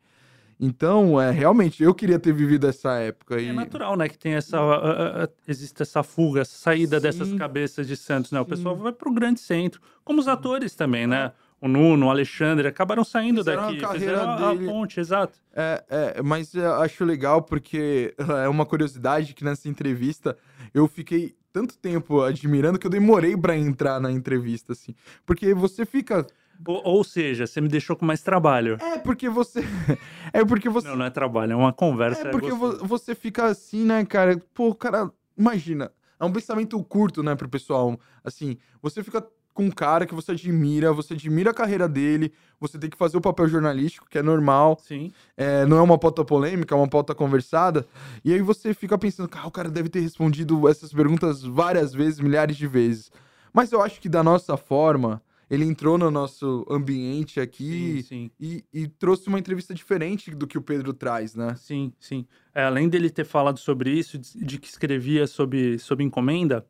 Então, 0.57 1.19
é, 1.19 1.31
realmente, 1.31 1.83
eu 1.83 1.93
queria 1.93 2.17
ter 2.19 2.31
vivido 2.31 2.67
essa 2.67 2.93
época. 2.93 3.41
E... 3.41 3.47
É 3.47 3.51
natural, 3.53 3.97
né, 3.97 4.07
que 4.07 4.17
tem 4.17 4.35
essa, 4.35 4.57
a- 4.57 5.23
a- 5.23 5.29
existe 5.47 5.81
essa 5.81 6.01
fuga, 6.01 6.41
essa 6.41 6.55
saída 6.55 6.97
Sim. 6.97 7.01
dessas 7.01 7.33
cabeças 7.33 7.85
de 7.87 7.97
Santos, 7.97 8.31
né? 8.31 8.39
O 8.39 8.43
Sim. 8.43 8.49
pessoal 8.51 8.77
vai 8.77 8.93
pro 8.93 9.11
grande 9.11 9.39
centro, 9.41 9.81
como 10.03 10.19
os 10.21 10.27
atores 10.27 10.75
também, 10.75 11.07
né? 11.07 11.31
O 11.61 11.67
Nuno, 11.67 12.07
o 12.07 12.09
Alexandre, 12.09 12.67
acabaram 12.67 13.03
saindo 13.03 13.37
Fizeram 13.41 13.63
a 13.63 13.65
daqui, 13.67 13.79
carreira 13.81 13.99
fizeram 14.17 14.29
a, 14.31 14.49
a 14.49 14.53
dele. 14.55 14.65
ponte, 14.65 14.99
exato. 14.99 15.37
É, 15.53 15.83
é, 16.17 16.21
mas 16.23 16.55
eu 16.55 16.73
acho 16.81 17.05
legal 17.05 17.43
porque 17.43 18.15
é 18.43 18.47
uma 18.49 18.65
curiosidade 18.65 19.35
que 19.35 19.43
nessa 19.43 19.69
entrevista 19.69 20.35
eu 20.73 20.87
fiquei 20.87 21.35
tanto 21.53 21.77
tempo 21.77 22.21
admirando 22.21 22.79
que 22.79 22.87
eu 22.87 22.91
demorei 22.91 23.37
pra 23.37 23.55
entrar 23.55 23.99
na 23.99 24.11
entrevista, 24.11 24.73
assim. 24.73 24.95
Porque 25.25 25.53
você 25.53 25.85
fica. 25.85 26.25
Ou, 26.65 26.81
ou 26.83 27.03
seja, 27.03 27.45
você 27.45 27.59
me 27.61 27.67
deixou 27.67 27.95
com 27.95 28.05
mais 28.05 28.23
trabalho. 28.23 28.77
É 28.81 28.97
porque 28.97 29.29
você. 29.29 29.61
É 30.33 30.45
porque 30.45 30.69
você. 30.69 30.87
Não, 30.87 30.95
não 30.95 31.05
é 31.05 31.09
trabalho, 31.09 31.51
é 31.51 31.55
uma 31.55 31.73
conversa. 31.73 32.27
É 32.27 32.31
porque 32.31 32.51
vo- 32.51 32.69
gostosa. 32.69 32.87
você 32.87 33.13
fica 33.13 33.45
assim, 33.45 33.83
né, 33.85 34.03
cara? 34.05 34.41
Pô, 34.53 34.73
cara, 34.73 35.11
imagina. 35.37 35.91
É 36.19 36.23
um 36.23 36.31
pensamento 36.31 36.81
curto, 36.85 37.21
né, 37.21 37.35
pro 37.35 37.49
pessoal. 37.49 37.99
Assim, 38.23 38.57
você 38.81 39.03
fica 39.03 39.25
com 39.53 39.65
um 39.65 39.71
cara 39.71 40.05
que 40.05 40.13
você 40.13 40.31
admira, 40.31 40.93
você 40.93 41.13
admira 41.13 41.51
a 41.51 41.53
carreira 41.53 41.87
dele, 41.87 42.31
você 42.59 42.77
tem 42.77 42.89
que 42.89 42.97
fazer 42.97 43.17
o 43.17 43.21
papel 43.21 43.47
jornalístico, 43.47 44.07
que 44.09 44.17
é 44.17 44.23
normal. 44.23 44.77
Sim, 44.81 45.11
é, 45.35 45.65
não 45.65 45.77
é 45.77 45.81
uma 45.81 45.97
pauta 45.97 46.23
polêmica, 46.23 46.73
é 46.73 46.77
uma 46.77 46.87
pauta 46.87 47.13
conversada. 47.13 47.85
E 48.23 48.33
aí 48.33 48.41
você 48.41 48.73
fica 48.73 48.97
pensando, 48.97 49.27
cara, 49.27 49.47
o 49.47 49.51
cara 49.51 49.69
deve 49.69 49.89
ter 49.89 49.99
respondido 49.99 50.67
essas 50.67 50.93
perguntas 50.93 51.43
várias 51.43 51.93
vezes, 51.93 52.19
milhares 52.19 52.55
de 52.55 52.67
vezes. 52.67 53.11
Mas 53.53 53.71
eu 53.71 53.81
acho 53.81 53.99
que 53.99 54.07
da 54.07 54.23
nossa 54.23 54.55
forma, 54.55 55.21
ele 55.51 55.65
entrou 55.65 55.97
no 55.97 56.09
nosso 56.09 56.65
ambiente 56.69 57.33
sim, 57.33 57.41
aqui 57.41 58.03
sim. 58.03 58.31
e, 58.39 58.63
e 58.73 58.87
trouxe 58.87 59.27
uma 59.27 59.37
entrevista 59.37 59.73
diferente 59.73 60.31
do 60.31 60.47
que 60.47 60.57
o 60.57 60.61
Pedro 60.61 60.93
traz, 60.93 61.35
né? 61.35 61.55
Sim, 61.57 61.91
sim. 61.99 62.25
É, 62.55 62.63
além 62.63 62.87
dele 62.87 63.09
ter 63.09 63.25
falado 63.25 63.59
sobre 63.59 63.91
isso, 63.91 64.17
de, 64.17 64.57
que 64.57 64.67
escrevia 64.67 65.27
sob, 65.27 65.77
sob 65.77 66.01
encomenda, 66.01 66.65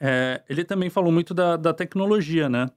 é, 0.00 0.42
ele 0.48 0.64
também 0.64 0.90
falou 0.90 1.12
muito 1.12 1.32
da, 1.34 1.56
da 1.56 1.72
tecnologia, 1.72 2.48
né? 2.48 2.68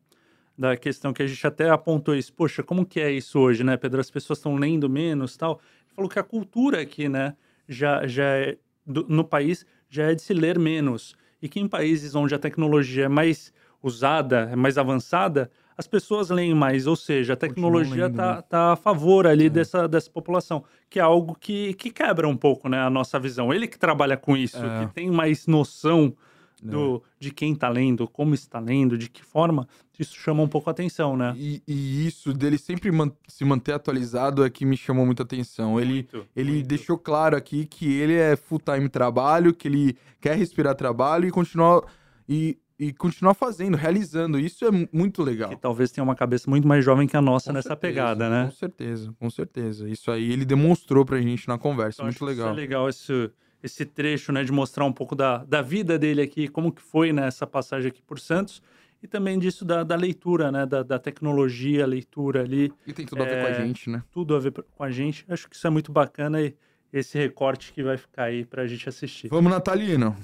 Da 0.58 0.76
questão 0.76 1.14
que 1.14 1.22
a 1.22 1.28
gente 1.28 1.46
até 1.46 1.70
apontou 1.70 2.16
isso. 2.16 2.34
Poxa, 2.34 2.64
como 2.64 2.86
que 2.86 3.00
é 3.00 3.12
isso 3.12 3.40
hoje, 3.40 3.64
né, 3.64 3.78
Pedro? 3.78 4.00
As 4.02 4.10
pessoas 4.10 4.40
estão 4.40 4.56
lendo 4.56 4.90
menos 4.90 5.38
tal. 5.38 5.60
Ele 5.86 5.94
falou 5.96 6.10
que 6.10 6.18
a 6.20 6.24
cultura 6.24 6.82
aqui, 6.82 7.08
né, 7.08 7.36
já, 7.68 8.08
já 8.08 8.24
é, 8.24 8.58
do- 8.86 9.06
no 9.08 9.24
país 9.24 9.66
já 9.90 10.12
é 10.12 10.16
de 10.16 10.22
se 10.22 10.34
ler 10.34 10.58
menos. 10.58 11.16
E 11.42 11.48
que 11.48 11.60
em 11.60 11.68
países 11.68 12.16
onde 12.16 12.34
a 12.34 12.40
tecnologia 12.40 13.06
é 13.06 13.08
mais 13.08 13.54
usada, 13.84 14.50
é 14.52 14.56
mais 14.56 14.78
avançada, 14.78 15.50
as 15.78 15.86
pessoas 15.88 16.32
leem 16.32 16.56
mais, 16.56 16.88
ou 16.88 16.96
seja, 16.96 17.34
a 17.34 17.36
tecnologia 17.38 18.08
está 18.08 18.38
né? 18.38 18.42
tá 18.50 18.74
a 18.74 18.76
favor 18.76 19.28
ali 19.28 19.48
dessa, 19.48 19.88
dessa 19.88 20.10
população, 20.10 20.64
que 20.90 20.98
é 21.00 21.04
algo 21.04 21.38
que, 21.40 21.76
que 21.76 21.92
quebra 21.92 22.28
um 22.28 22.36
pouco 22.36 22.68
né, 22.68 22.80
a 22.82 22.90
nossa 22.90 23.20
visão. 23.20 23.54
Ele 23.54 23.68
que 23.68 23.78
trabalha 23.78 24.18
com 24.18 24.36
isso, 24.36 24.58
É. 24.58 24.86
que 24.88 24.94
tem 24.96 25.12
mais 25.12 25.46
noção 25.46 26.16
do, 26.62 27.04
de 27.20 27.32
quem 27.32 27.54
está 27.54 27.70
lendo, 27.70 28.08
como 28.08 28.34
está 28.34 28.60
lendo, 28.60 28.98
de 28.98 29.10
que 29.10 29.24
forma, 29.24 29.67
isso 30.00 30.15
chama 30.15 30.41
um 30.41 30.48
pouco 30.48 30.70
a 30.70 30.72
atenção, 30.72 31.15
né? 31.15 31.34
E, 31.38 31.62
e 31.67 32.08
isso 32.08 32.34
dele 32.34 32.58
sempre 32.58 32.91
man- 32.91 33.12
se 33.28 33.46
manter 33.46 33.74
atualizado 33.74 34.43
é 34.43 34.50
que 34.50 34.65
me 34.65 34.76
chamou 34.76 35.06
muita 35.06 35.24
atenção. 35.24 35.80
Ele, 35.80 35.93
Muito, 35.93 36.28
ele 36.36 36.52
muito. 36.54 36.67
deixou 36.67 36.98
claro 36.98 37.36
aqui 37.38 37.65
que 37.65 37.91
ele 37.93 38.13
é 38.15 38.36
full-time 38.36 38.89
trabalho, 38.89 39.54
que 39.54 39.67
ele 39.67 39.96
quer 40.20 40.36
respirar 40.38 40.74
trabalho 40.76 41.28
e 41.28 41.32
continuar, 41.32 41.82
e, 42.28 42.58
e 42.80 42.91
continuar 42.93 43.34
fazendo, 43.36 43.76
realizando. 43.78 44.39
Isso 44.39 44.65
é 44.65 44.72
mu- 44.72 44.88
muito 44.91 45.22
legal. 45.24 45.50
Que 45.50 45.56
talvez 45.56 45.91
tenha 45.91 46.04
uma 46.04 46.15
cabeça 46.15 46.50
muito 46.50 46.67
mais 46.67 46.84
jovem 46.84 47.08
que 47.08 47.15
a 47.17 47.22
nossa 47.22 47.52
Com 47.52 47.54
nessa 47.54 47.70
certeza, 47.70 47.93
pegada, 47.93 48.30
né? 48.30 48.46
Com 48.46 48.52
certeza, 48.52 49.13
com 49.20 49.30
certeza. 49.30 49.88
Isso 49.89 50.10
aí 50.12 50.32
ele 50.32 50.43
demonstrou 50.46 51.06
pra 51.06 51.20
gente 51.22 51.48
na 51.48 51.58
conversa. 51.58 51.98
Então, 52.02 52.06
muito 52.06 52.26
legal. 52.26 52.48
Isso 52.52 52.54
é 52.60 52.62
legal 52.62 52.89
esse, 52.89 53.32
esse 53.62 53.86
trecho, 53.86 54.32
né, 54.32 54.43
de 54.43 54.52
mostrar 54.52 54.86
um 54.86 54.93
pouco 54.93 55.15
da, 55.15 55.43
da 55.43 55.62
vida 55.62 55.98
dele 55.98 56.22
aqui, 56.22 56.48
como 56.48 56.72
que 56.72 56.82
foi 56.82 57.12
nessa 57.12 57.46
passagem 57.48 57.89
aqui 57.89 58.02
por 58.02 58.20
Santos, 58.20 58.62
e 59.02 59.08
também 59.08 59.38
disso 59.38 59.63
da, 59.65 59.84
da 59.84 59.96
leitura, 59.96 60.52
né, 60.52 60.65
da, 60.65 60.84
da 60.84 61.00
tecnologia, 61.00 61.86
leitura 61.86 62.41
ali, 62.41 62.72
E 62.86 62.93
tem 62.93 63.06
tudo 63.06 63.22
a 63.24 63.26
ver 63.26 63.41
com 63.41 63.48
a 63.48 63.50
É, 63.50 63.54
gente, 63.54 63.89
né? 63.89 64.04
tudo 64.12 64.36
a 64.36 64.39
ver 64.39 64.52
com 64.52 64.84
a 64.84 64.91
gente. 64.91 65.26
Acho 65.28 65.50
que 65.50 65.56
isso 65.56 65.67
é 65.67 65.70
muito 65.70 65.91
bacana 65.91 66.41
e 66.41 66.56
esse 66.91 67.17
recorte 67.17 67.74
que 67.74 67.84
vai 67.84 67.98
ficar 67.98 68.24
aí 68.26 68.46
pra 68.46 68.65
gente 68.65 68.88
assistir. 68.89 69.28
Vamos, 69.28 69.52
Natalino. 69.52 70.15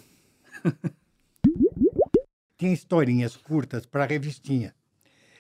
tinha 2.57 2.73
historinhas 2.73 3.35
curtas 3.35 3.85
para 3.85 4.05
revistinha. 4.05 4.73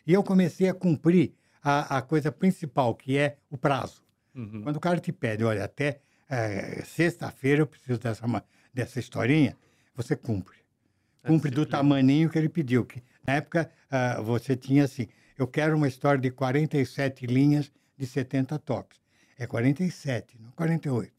E 0.05 0.13
eu 0.13 0.23
comecei 0.23 0.67
a 0.67 0.73
cumprir 0.73 1.33
a, 1.61 1.97
a 1.97 2.01
coisa 2.01 2.31
principal, 2.31 2.93
que 2.93 3.17
é 3.17 3.37
o 3.49 3.57
prazo. 3.57 4.03
Uhum. 4.35 4.61
Quando 4.63 4.75
o 4.75 4.79
cara 4.79 4.99
te 4.99 5.11
pede, 5.11 5.43
olha, 5.43 5.63
até 5.63 6.01
eh, 6.33 6.83
sexta-feira 6.85 7.61
eu 7.61 7.67
preciso 7.67 7.99
dessa, 7.99 8.25
dessa 8.73 8.99
historinha, 8.99 9.55
você 9.95 10.15
cumpre. 10.15 10.57
É 11.23 11.27
Cumpre 11.27 11.49
do 11.51 11.61
sempre- 11.61 11.71
tamaninho 11.71 12.29
que 12.29 12.37
ele 12.37 12.49
pediu. 12.49 12.85
Que 12.85 13.01
Na 13.25 13.33
época, 13.35 13.69
ah, 13.89 14.19
você 14.21 14.55
tinha 14.55 14.83
assim: 14.83 15.07
eu 15.37 15.47
quero 15.47 15.75
uma 15.75 15.87
história 15.87 16.19
de 16.19 16.29
47 16.31 17.25
linhas 17.25 17.71
de 17.97 18.05
70 18.05 18.59
toques. 18.59 18.99
É 19.37 19.47
47, 19.47 20.37
não 20.39 20.51
48. 20.51 21.13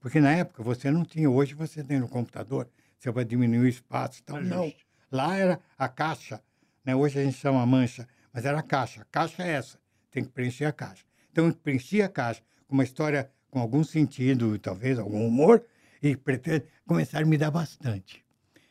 Porque 0.00 0.20
na 0.20 0.32
época 0.32 0.62
você 0.62 0.90
não 0.90 1.04
tinha, 1.04 1.28
hoje 1.28 1.54
você 1.54 1.82
tem 1.82 1.98
no 2.00 2.08
computador, 2.08 2.68
você 2.98 3.10
vai 3.10 3.24
diminuir 3.24 3.58
o 3.60 3.68
espaço 3.68 4.20
e 4.20 4.22
tal. 4.22 4.40
Não. 4.42 4.72
Lá 5.10 5.36
era 5.36 5.60
a 5.78 5.88
caixa, 5.88 6.40
né? 6.84 6.94
hoje 6.94 7.18
a 7.18 7.24
gente 7.24 7.36
chama 7.36 7.64
mancha, 7.66 8.08
mas 8.32 8.44
era 8.44 8.58
a 8.58 8.62
caixa. 8.62 9.02
A 9.02 9.04
caixa 9.04 9.42
é 9.42 9.50
essa, 9.52 9.78
tem 10.10 10.24
que 10.24 10.30
preencher 10.30 10.64
a 10.64 10.72
caixa. 10.72 11.04
Então 11.30 11.46
eu 11.46 11.54
preenchi 11.54 12.02
a 12.02 12.08
caixa 12.08 12.42
com 12.66 12.74
uma 12.74 12.84
história 12.84 13.30
com 13.56 13.60
algum 13.62 13.82
sentido, 13.82 14.58
talvez 14.58 14.98
algum 14.98 15.26
humor, 15.26 15.64
e 16.02 16.14
pretendo 16.14 16.62
começar 16.86 17.22
a 17.22 17.24
me 17.24 17.38
dar 17.38 17.50
bastante. 17.50 18.22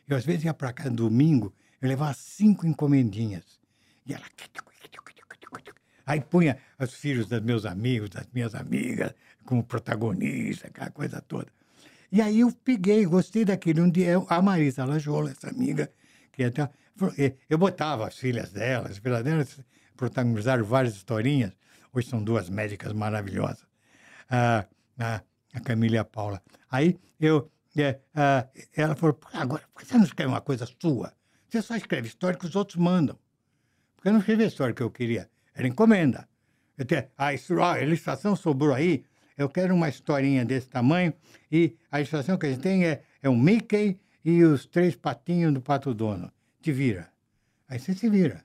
Eu 0.07 0.15
às 0.15 0.23
vezes 0.23 0.43
ia 0.43 0.53
para 0.53 0.71
casa 0.71 0.91
domingo, 0.91 1.51
eu 1.81 1.89
levava 1.89 2.13
cinco 2.13 2.67
encomendinhas. 2.67 3.59
E 4.05 4.13
ela. 4.13 4.23
Aí 6.05 6.21
punha 6.21 6.59
os 6.79 6.93
filhos 6.93 7.25
dos 7.25 7.41
meus 7.41 7.65
amigos, 7.65 8.11
das 8.11 8.27
minhas 8.31 8.53
amigas, 8.53 9.15
como 9.43 9.63
protagonista, 9.63 10.67
aquela 10.67 10.91
coisa 10.91 11.19
toda. 11.19 11.47
E 12.11 12.21
aí 12.21 12.41
eu 12.41 12.51
peguei, 12.51 13.07
gostei 13.07 13.43
daquele. 13.43 13.81
Um 13.81 13.89
dia 13.89 14.23
a 14.29 14.39
Marisa 14.39 14.85
Lajola, 14.85 15.31
essa 15.31 15.49
amiga, 15.49 15.91
que 16.31 16.43
até. 16.43 16.69
Eu 17.49 17.57
botava 17.57 18.07
as 18.07 18.19
filhas 18.19 18.51
delas, 18.51 18.91
as 18.91 18.97
filhas 18.99 19.23
delas 19.23 19.59
protagonizaram 19.97 20.63
várias 20.63 20.95
historinhas. 20.95 21.53
Hoje 21.91 22.07
são 22.07 22.23
duas 22.23 22.51
médicas 22.51 22.93
maravilhosas. 22.93 23.74
Ah, 24.29 24.65
a, 24.97 25.21
a 25.53 25.59
Camila 25.59 25.95
e 25.95 25.97
a 25.97 26.05
Paula. 26.05 26.41
Aí 26.69 26.97
eu. 27.19 27.51
é, 27.77 27.99
ah, 28.13 28.47
ela 28.75 28.95
falou: 28.95 29.13
"Pô, 29.13 29.27
agora, 29.33 29.63
por 29.73 29.81
que 29.81 29.87
você 29.87 29.97
não 29.97 30.05
escreve 30.05 30.31
uma 30.31 30.41
coisa 30.41 30.67
sua? 30.81 31.13
Você 31.49 31.61
só 31.61 31.75
escreve 31.75 32.07
história 32.07 32.37
que 32.37 32.45
os 32.45 32.55
outros 32.55 32.77
mandam. 32.77 33.17
Porque 33.95 34.09
eu 34.09 34.13
não 34.13 34.19
escrevi 34.19 34.43
a 34.43 34.47
história 34.47 34.73
que 34.73 34.83
eu 34.83 34.91
queria, 34.91 35.29
era 35.53 35.67
encomenda. 35.67 36.27
Eu 36.77 36.85
te, 36.85 36.95
a, 37.17 37.27
a 37.27 37.81
ilustração 37.81 38.35
sobrou 38.35 38.73
aí, 38.73 39.05
eu 39.37 39.49
quero 39.49 39.73
uma 39.73 39.87
historinha 39.87 40.43
desse 40.43 40.67
tamanho, 40.67 41.13
e 41.51 41.75
a 41.91 41.99
ilustração 41.99 42.37
que 42.37 42.45
a 42.45 42.49
gente 42.49 42.61
tem 42.61 42.85
é, 42.85 43.03
é 43.21 43.29
um 43.29 43.37
Mickey 43.39 43.99
e 44.23 44.43
os 44.43 44.65
três 44.65 44.95
patinhos 44.95 45.53
do 45.53 45.61
Pato 45.61 45.93
Dono. 45.93 46.31
Te 46.61 46.71
vira. 46.71 47.09
Aí 47.67 47.79
você 47.79 47.93
se 47.93 48.09
vira. 48.09 48.43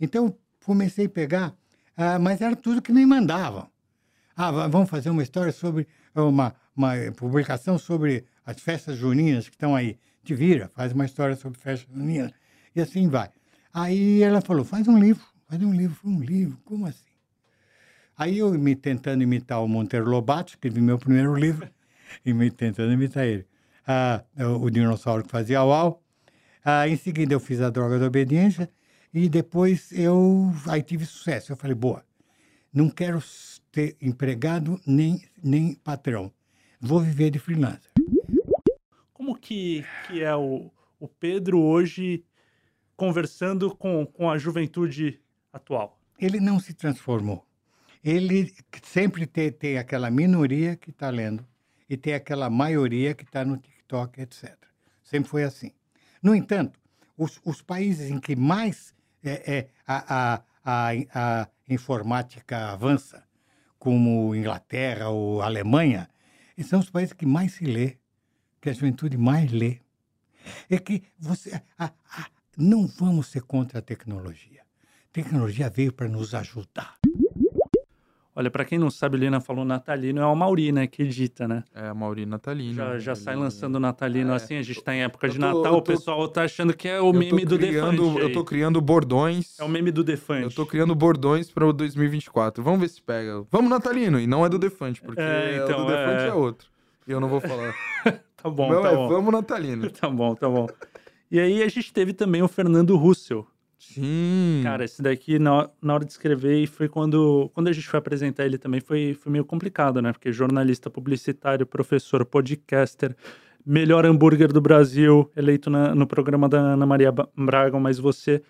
Então, 0.00 0.36
comecei 0.64 1.06
a 1.06 1.10
pegar, 1.10 1.54
ah, 1.96 2.18
mas 2.18 2.40
era 2.40 2.56
tudo 2.56 2.82
que 2.82 2.92
me 2.92 3.04
mandavam. 3.04 3.70
Ah, 4.44 4.50
va- 4.50 4.66
vamos 4.66 4.90
fazer 4.90 5.08
uma 5.08 5.22
história 5.22 5.52
sobre 5.52 5.86
uma, 6.16 6.52
uma 6.76 6.94
publicação 7.16 7.78
sobre 7.78 8.24
as 8.44 8.60
festas 8.60 8.98
juninas 8.98 9.48
que 9.48 9.54
estão 9.54 9.72
aí. 9.72 10.00
Te 10.24 10.34
vira, 10.34 10.68
faz 10.74 10.92
uma 10.92 11.04
história 11.04 11.36
sobre 11.36 11.60
festas 11.60 11.88
juninas. 11.94 12.32
E 12.74 12.80
assim 12.80 13.06
vai. 13.08 13.30
Aí 13.72 14.20
ela 14.20 14.40
falou, 14.40 14.64
faz 14.64 14.88
um 14.88 14.98
livro, 14.98 15.24
faz 15.48 15.62
um 15.62 15.72
livro, 15.72 15.96
um 16.04 16.20
livro, 16.20 16.58
como 16.64 16.86
assim? 16.86 17.12
Aí 18.18 18.38
eu 18.38 18.50
me 18.58 18.74
tentando 18.74 19.22
imitar 19.22 19.62
o 19.62 19.68
Monteiro 19.68 20.10
Lobato, 20.10 20.50
escrevi 20.54 20.80
meu 20.80 20.98
primeiro 20.98 21.36
livro, 21.36 21.68
e 22.26 22.34
me 22.34 22.50
tentando 22.50 22.92
imitar 22.92 23.24
ele. 23.24 23.46
Ah, 23.86 24.24
o 24.60 24.68
dinossauro 24.70 25.22
que 25.22 25.30
fazia 25.30 25.62
uau. 25.62 26.02
Ah, 26.64 26.88
em 26.88 26.96
seguida 26.96 27.32
eu 27.32 27.38
fiz 27.38 27.60
a 27.60 27.70
droga 27.70 27.96
da 27.96 28.06
obediência 28.06 28.68
e 29.14 29.28
depois 29.28 29.92
eu 29.92 30.52
aí 30.66 30.82
tive 30.82 31.06
sucesso. 31.06 31.52
Eu 31.52 31.56
falei, 31.56 31.76
boa, 31.76 32.02
não 32.72 32.88
quero 32.88 33.22
ter 33.70 33.96
empregado 34.00 34.80
nem, 34.86 35.22
nem 35.42 35.74
patrão. 35.74 36.32
Vou 36.80 37.00
viver 37.00 37.30
de 37.30 37.38
freelancer. 37.38 37.92
Como 39.12 39.36
que, 39.36 39.84
que 40.06 40.22
é 40.22 40.34
o, 40.34 40.70
o 40.98 41.06
Pedro 41.06 41.60
hoje 41.60 42.24
conversando 42.96 43.74
com, 43.74 44.06
com 44.06 44.30
a 44.30 44.38
juventude 44.38 45.20
atual? 45.52 46.00
Ele 46.18 46.40
não 46.40 46.58
se 46.58 46.72
transformou. 46.72 47.46
Ele 48.02 48.52
sempre 48.82 49.26
tem, 49.26 49.52
tem 49.52 49.78
aquela 49.78 50.10
minoria 50.10 50.74
que 50.76 50.90
está 50.90 51.08
lendo 51.08 51.46
e 51.88 51.96
tem 51.96 52.14
aquela 52.14 52.50
maioria 52.50 53.14
que 53.14 53.22
está 53.22 53.44
no 53.44 53.56
TikTok, 53.56 54.20
etc. 54.20 54.56
Sempre 55.04 55.28
foi 55.30 55.44
assim. 55.44 55.70
No 56.22 56.34
entanto, 56.34 56.80
os, 57.16 57.40
os 57.44 57.62
países 57.62 58.10
em 58.10 58.18
que 58.18 58.34
mais 58.34 58.94
é, 59.22 59.56
é, 59.56 59.68
a, 59.86 60.34
a, 60.34 60.42
a, 60.64 60.90
a 61.14 61.48
informática 61.68 62.70
avança, 62.72 63.24
como 63.78 64.34
Inglaterra 64.34 65.08
ou 65.08 65.42
Alemanha, 65.42 66.08
esses 66.56 66.70
são 66.70 66.80
os 66.80 66.90
países 66.90 67.12
que 67.12 67.26
mais 67.26 67.54
se 67.54 67.64
lê, 67.64 67.96
que 68.60 68.68
a 68.70 68.72
juventude 68.72 69.16
mais 69.16 69.50
lê. 69.50 69.78
É 70.70 70.78
que 70.78 71.02
você. 71.18 71.60
a- 71.78 71.92
a- 72.10 72.26
não 72.56 72.86
vamos 72.86 73.28
ser 73.28 73.42
contra 73.42 73.78
a 73.78 73.82
tecnologia. 73.82 74.60
A 74.62 75.12
tecnologia 75.12 75.70
veio 75.70 75.92
para 75.92 76.08
nos 76.08 76.34
ajudar. 76.34 76.98
Olha, 78.34 78.50
pra 78.50 78.64
quem 78.64 78.78
não 78.78 78.88
sabe, 78.90 79.18
Lina 79.18 79.40
falou 79.42 79.62
Natalino, 79.62 80.18
é 80.22 80.26
o 80.26 80.34
Mauri, 80.34 80.72
né, 80.72 80.86
que 80.86 81.02
edita, 81.02 81.46
né? 81.46 81.64
É 81.74 81.88
a 81.88 81.94
Mauri 81.94 82.24
Natalino. 82.24 82.74
Já, 82.74 82.98
já 82.98 83.14
sai 83.14 83.36
lançando 83.36 83.74
o 83.76 83.80
Natalino 83.80 84.32
É. 84.32 84.36
assim, 84.36 84.56
a 84.56 84.62
gente 84.62 84.82
tá 84.82 84.94
em 84.94 85.02
época 85.02 85.28
de 85.28 85.34
tô- 85.38 85.40
Natal, 85.44 85.64
eu 85.66 85.72
o 85.72 85.82
tô- 85.82 85.92
pessoal 85.92 86.26
tá 86.28 86.44
achando 86.44 86.72
que 86.74 86.88
é 86.88 86.98
o 86.98 87.12
tô 87.12 87.18
meme 87.18 87.44
do 87.44 87.58
criando, 87.58 88.02
Defante. 88.06 88.20
Eu 88.22 88.32
tô 88.32 88.42
criando 88.42 88.80
bordões. 88.80 89.58
É 89.60 89.64
o 89.64 89.68
meme 89.68 89.90
do 89.90 90.02
Defante. 90.02 90.44
Eu 90.44 90.50
tô 90.50 90.64
criando 90.64 90.94
bordões 90.94 91.50
para 91.50 91.66
o 91.66 91.74
2024. 91.74 92.64
Vamos 92.64 92.80
ver 92.80 92.88
se 92.88 93.02
pega. 93.02 93.44
Vamos, 93.50 93.70
Natalino. 93.70 94.18
E 94.18 94.26
não 94.26 94.46
é 94.46 94.48
do 94.48 94.58
Defante, 94.58 95.02
porque 95.02 95.20
É, 95.20 95.60
então, 95.62 95.80
o 95.80 95.84
do 95.84 95.90
Defante 95.90 96.22
é. 96.22 96.28
é, 96.28 96.32
outro. 96.32 96.68
E 97.06 97.12
eu 97.12 97.20
não 97.20 97.28
vou 97.28 97.40
falar. 97.40 97.74
Tá 98.42 98.50
bom, 98.50 98.72
Não, 98.72 98.82
tá 98.82 98.88
é 98.90 98.94
bom. 98.96 99.08
Vamos, 99.08 99.32
Natalino. 99.32 99.88
Tá 99.92 100.08
bom, 100.10 100.34
tá 100.34 100.48
bom. 100.48 100.66
E 101.30 101.38
aí 101.38 101.62
a 101.62 101.68
gente 101.68 101.92
teve 101.92 102.12
também 102.12 102.42
o 102.42 102.48
Fernando 102.48 102.96
Russell. 102.96 103.46
Sim. 103.94 104.60
Cara, 104.62 104.84
esse 104.84 105.02
daqui, 105.02 105.38
na, 105.38 105.68
na 105.82 105.94
hora 105.94 106.04
de 106.04 106.12
escrever, 106.12 106.62
e 106.62 106.66
foi 106.66 106.88
quando, 106.88 107.50
quando 107.52 107.68
a 107.68 107.72
gente 107.72 107.86
foi 107.88 107.98
apresentar 107.98 108.46
ele 108.46 108.56
também, 108.56 108.80
foi, 108.80 109.14
foi 109.14 109.32
meio 109.32 109.44
complicado, 109.44 110.00
né? 110.00 110.12
Porque 110.12 110.32
jornalista, 110.32 110.88
publicitário, 110.88 111.66
professor, 111.66 112.24
podcaster, 112.24 113.14
melhor 113.66 114.06
hambúrguer 114.06 114.52
do 114.52 114.60
Brasil, 114.60 115.30
eleito 115.36 115.68
na- 115.68 115.94
no 115.94 116.06
programa 116.06 116.48
da 116.48 116.58
Ana 116.58 116.86
Maria 116.86 117.12
Braga, 117.36 117.78
mas 117.80 117.98
você, 117.98 118.40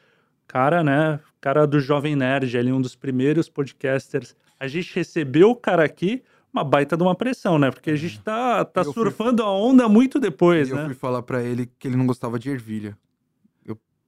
cara, 0.47 0.85
né? 0.85 1.19
Cara 1.41 1.67
do 1.67 1.81
Jovem 1.81 2.15
Nerd, 2.15 2.55
ele 2.57 2.71
é 2.71 2.75
um 2.75 2.81
dos 2.81 2.95
primeiros 2.95 3.49
podcasters. 3.49 4.37
A 4.61 4.69
gente 4.69 4.95
recebeu 4.95 5.51
o 5.51 5.57
cara 5.57 5.83
aqui, 5.85 6.23
uma 6.53 6.63
baita 6.63 6.97
de 6.97 7.03
uma 7.03 7.15
pressão, 7.15 7.59
né? 7.59 7.71
Porque 7.71 7.91
a 7.91 7.97
gente 7.97 8.21
tá, 8.21 8.65
tá 8.65 8.83
Eu 8.83 8.93
fui- 8.93 8.93
surfando 8.93 9.43
a 9.43 9.51
onda 9.51 9.89
muito 9.89 10.21
depois, 10.21 10.69
E 10.69 10.73
eu 10.73 10.77
né? 10.77 10.85
fui 10.85 10.95
falar 10.95 11.23
pra 11.23 11.43
ele 11.43 11.69
que 11.79 11.89
ele 11.89 11.97
não 11.97 12.07
gostava 12.07 12.39
de 12.39 12.51
ervilha. 12.51 12.97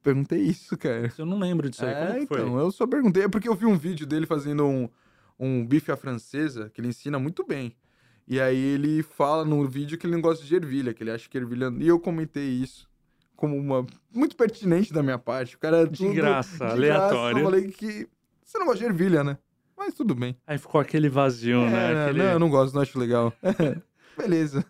Perguntei 0.04 0.38
isso, 0.42 0.76
cara. 0.76 1.10
Eu 1.18 1.24
não 1.26 1.38
lembro 1.38 1.68
disso 1.68 1.84
aí. 1.84 1.92
É, 1.92 2.06
Como 2.06 2.20
que 2.20 2.26
foi? 2.26 2.40
então, 2.42 2.58
eu 2.58 2.70
só 2.70 2.86
perguntei. 2.86 3.24
É 3.24 3.28
porque 3.28 3.48
eu 3.48 3.54
vi 3.56 3.64
um 3.66 3.76
vídeo 3.76 4.06
dele 4.06 4.26
fazendo 4.26 4.64
um, 4.66 4.88
um 5.38 5.66
bife 5.66 5.90
à 5.90 5.96
francesa, 5.96 6.70
que 6.72 6.80
ele 6.80 6.88
ensina 6.88 7.18
muito 7.18 7.44
bem. 7.44 7.74
E 8.28 8.38
aí 8.40 8.56
ele 8.56 9.02
fala 9.02 9.44
no 9.44 9.66
vídeo 9.66 9.96
que 9.98 10.06
ele 10.06 10.12
não 10.14 10.20
gosta 10.22 10.44
de 10.44 10.54
ervilha, 10.54 10.92
que 10.94 11.02
ele 11.02 11.10
acha 11.10 11.28
que 11.28 11.36
ervilha... 11.38 11.72
E 11.78 11.88
eu 11.88 11.98
comentei 11.98 12.48
isso 12.50 12.88
como 13.34 13.56
uma... 13.56 13.84
Muito 14.14 14.36
pertinente 14.36 14.92
da 14.92 15.02
minha 15.02 15.18
parte. 15.18 15.56
O 15.56 15.58
cara 15.58 15.78
é 15.82 15.86
De 15.86 16.08
graça, 16.12 16.66
de 16.66 16.72
aleatório. 16.72 17.38
eu 17.38 17.44
falei 17.44 17.68
que 17.68 18.06
você 18.44 18.58
não 18.58 18.66
gosta 18.66 18.80
de 18.80 18.84
ervilha, 18.86 19.24
né? 19.24 19.38
Mas 19.76 19.92
tudo 19.94 20.14
bem. 20.14 20.36
Aí 20.46 20.56
ficou 20.58 20.80
aquele 20.80 21.08
vazio, 21.08 21.62
É, 21.62 21.70
né? 21.70 22.04
Aquele- 22.04 22.18
Não, 22.22 22.30
eu 22.32 22.38
não 22.38 22.48
gosto, 22.50 22.74
não 22.74 22.82
acho 22.82 22.98
legal. 22.98 23.32
Beleza. 24.16 24.64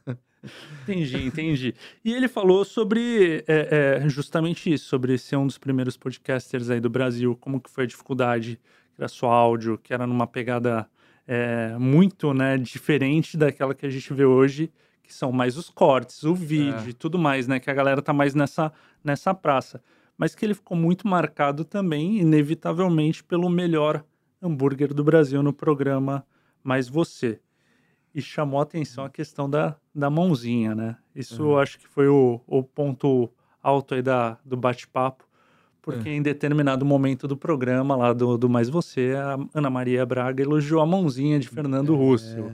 Entendi, 0.83 1.25
entendi. 1.25 1.75
E 2.05 2.13
ele 2.13 2.29
falou 2.29 2.65
sobre 2.65 3.45
é, 3.47 4.01
é, 4.03 4.09
justamente 4.09 4.73
isso, 4.73 4.87
sobre 4.87 5.17
ser 5.19 5.37
um 5.37 5.47
dos 5.47 5.59
primeiros 5.59 5.97
podcasters 5.97 6.71
aí 6.71 6.81
do 6.81 6.91
Brasil, 6.91 7.37
como 7.41 7.61
que 7.61 7.71
foi 7.71 7.85
a 7.85 7.87
dificuldade, 7.87 8.61
que 8.95 9.01
era 9.01 9.09
só 9.09 9.31
áudio, 9.31 9.79
que 9.79 9.93
era 9.93 10.07
numa 10.07 10.27
pegada 10.27 10.89
é, 11.27 11.77
muito 11.79 12.35
né, 12.35 12.59
diferente 12.59 13.37
daquela 13.37 13.75
que 13.75 13.87
a 13.87 13.91
gente 13.91 14.13
vê 14.13 14.25
hoje, 14.25 14.71
que 15.03 15.13
são 15.13 15.33
mais 15.33 15.57
os 15.57 15.69
cortes, 15.71 16.23
o 16.23 16.35
vídeo 16.35 16.87
É. 16.87 16.91
e 16.91 16.93
tudo 16.93 17.19
mais, 17.19 17.47
né? 17.47 17.61
Que 17.61 17.71
a 17.71 17.75
galera 17.75 18.01
tá 18.01 18.13
mais 18.13 18.35
nessa, 18.35 18.73
nessa 19.03 19.35
praça. 19.35 19.83
Mas 20.17 20.35
que 20.35 20.45
ele 20.45 20.55
ficou 20.55 20.77
muito 20.77 21.09
marcado 21.09 21.65
também, 21.65 22.19
inevitavelmente, 22.21 23.23
pelo 23.25 23.49
melhor 23.51 24.05
hambúrguer 24.41 24.95
do 24.95 25.03
Brasil 25.03 25.43
no 25.43 25.53
programa 25.53 26.25
Mais 26.63 26.89
Você 26.89 27.41
e 28.15 28.23
chamou 28.23 28.61
a 28.61 28.63
atenção 28.63 29.05
a 29.05 29.11
questão 29.11 29.51
da, 29.51 29.77
da 29.95 30.09
mãozinha, 30.09 30.75
né? 30.75 30.97
Isso 31.15 31.43
eu 31.43 31.59
acho 31.59 31.79
que 31.79 31.89
foi 31.89 32.07
o, 32.09 32.41
o 32.47 32.63
ponto 32.63 33.31
alto 33.63 33.95
aí 33.95 34.03
da, 34.03 34.39
do 34.45 34.57
bate-papo, 34.57 35.25
porque 35.83 36.09
em 36.11 36.23
determinado 36.23 36.85
momento 36.85 37.27
do 37.27 37.37
programa 37.37 37.97
lá 37.97 38.13
do, 38.13 38.39
do 38.39 38.49
Mais 38.49 38.69
Você, 38.69 39.15
a 39.17 39.37
Ana 39.53 39.69
Maria 39.69 40.07
Braga 40.07 40.43
elogiou 40.43 40.81
a 40.81 40.87
mãozinha 40.87 41.39
de 41.39 41.49
Fernando 41.49 41.95
Russell, 41.95 42.53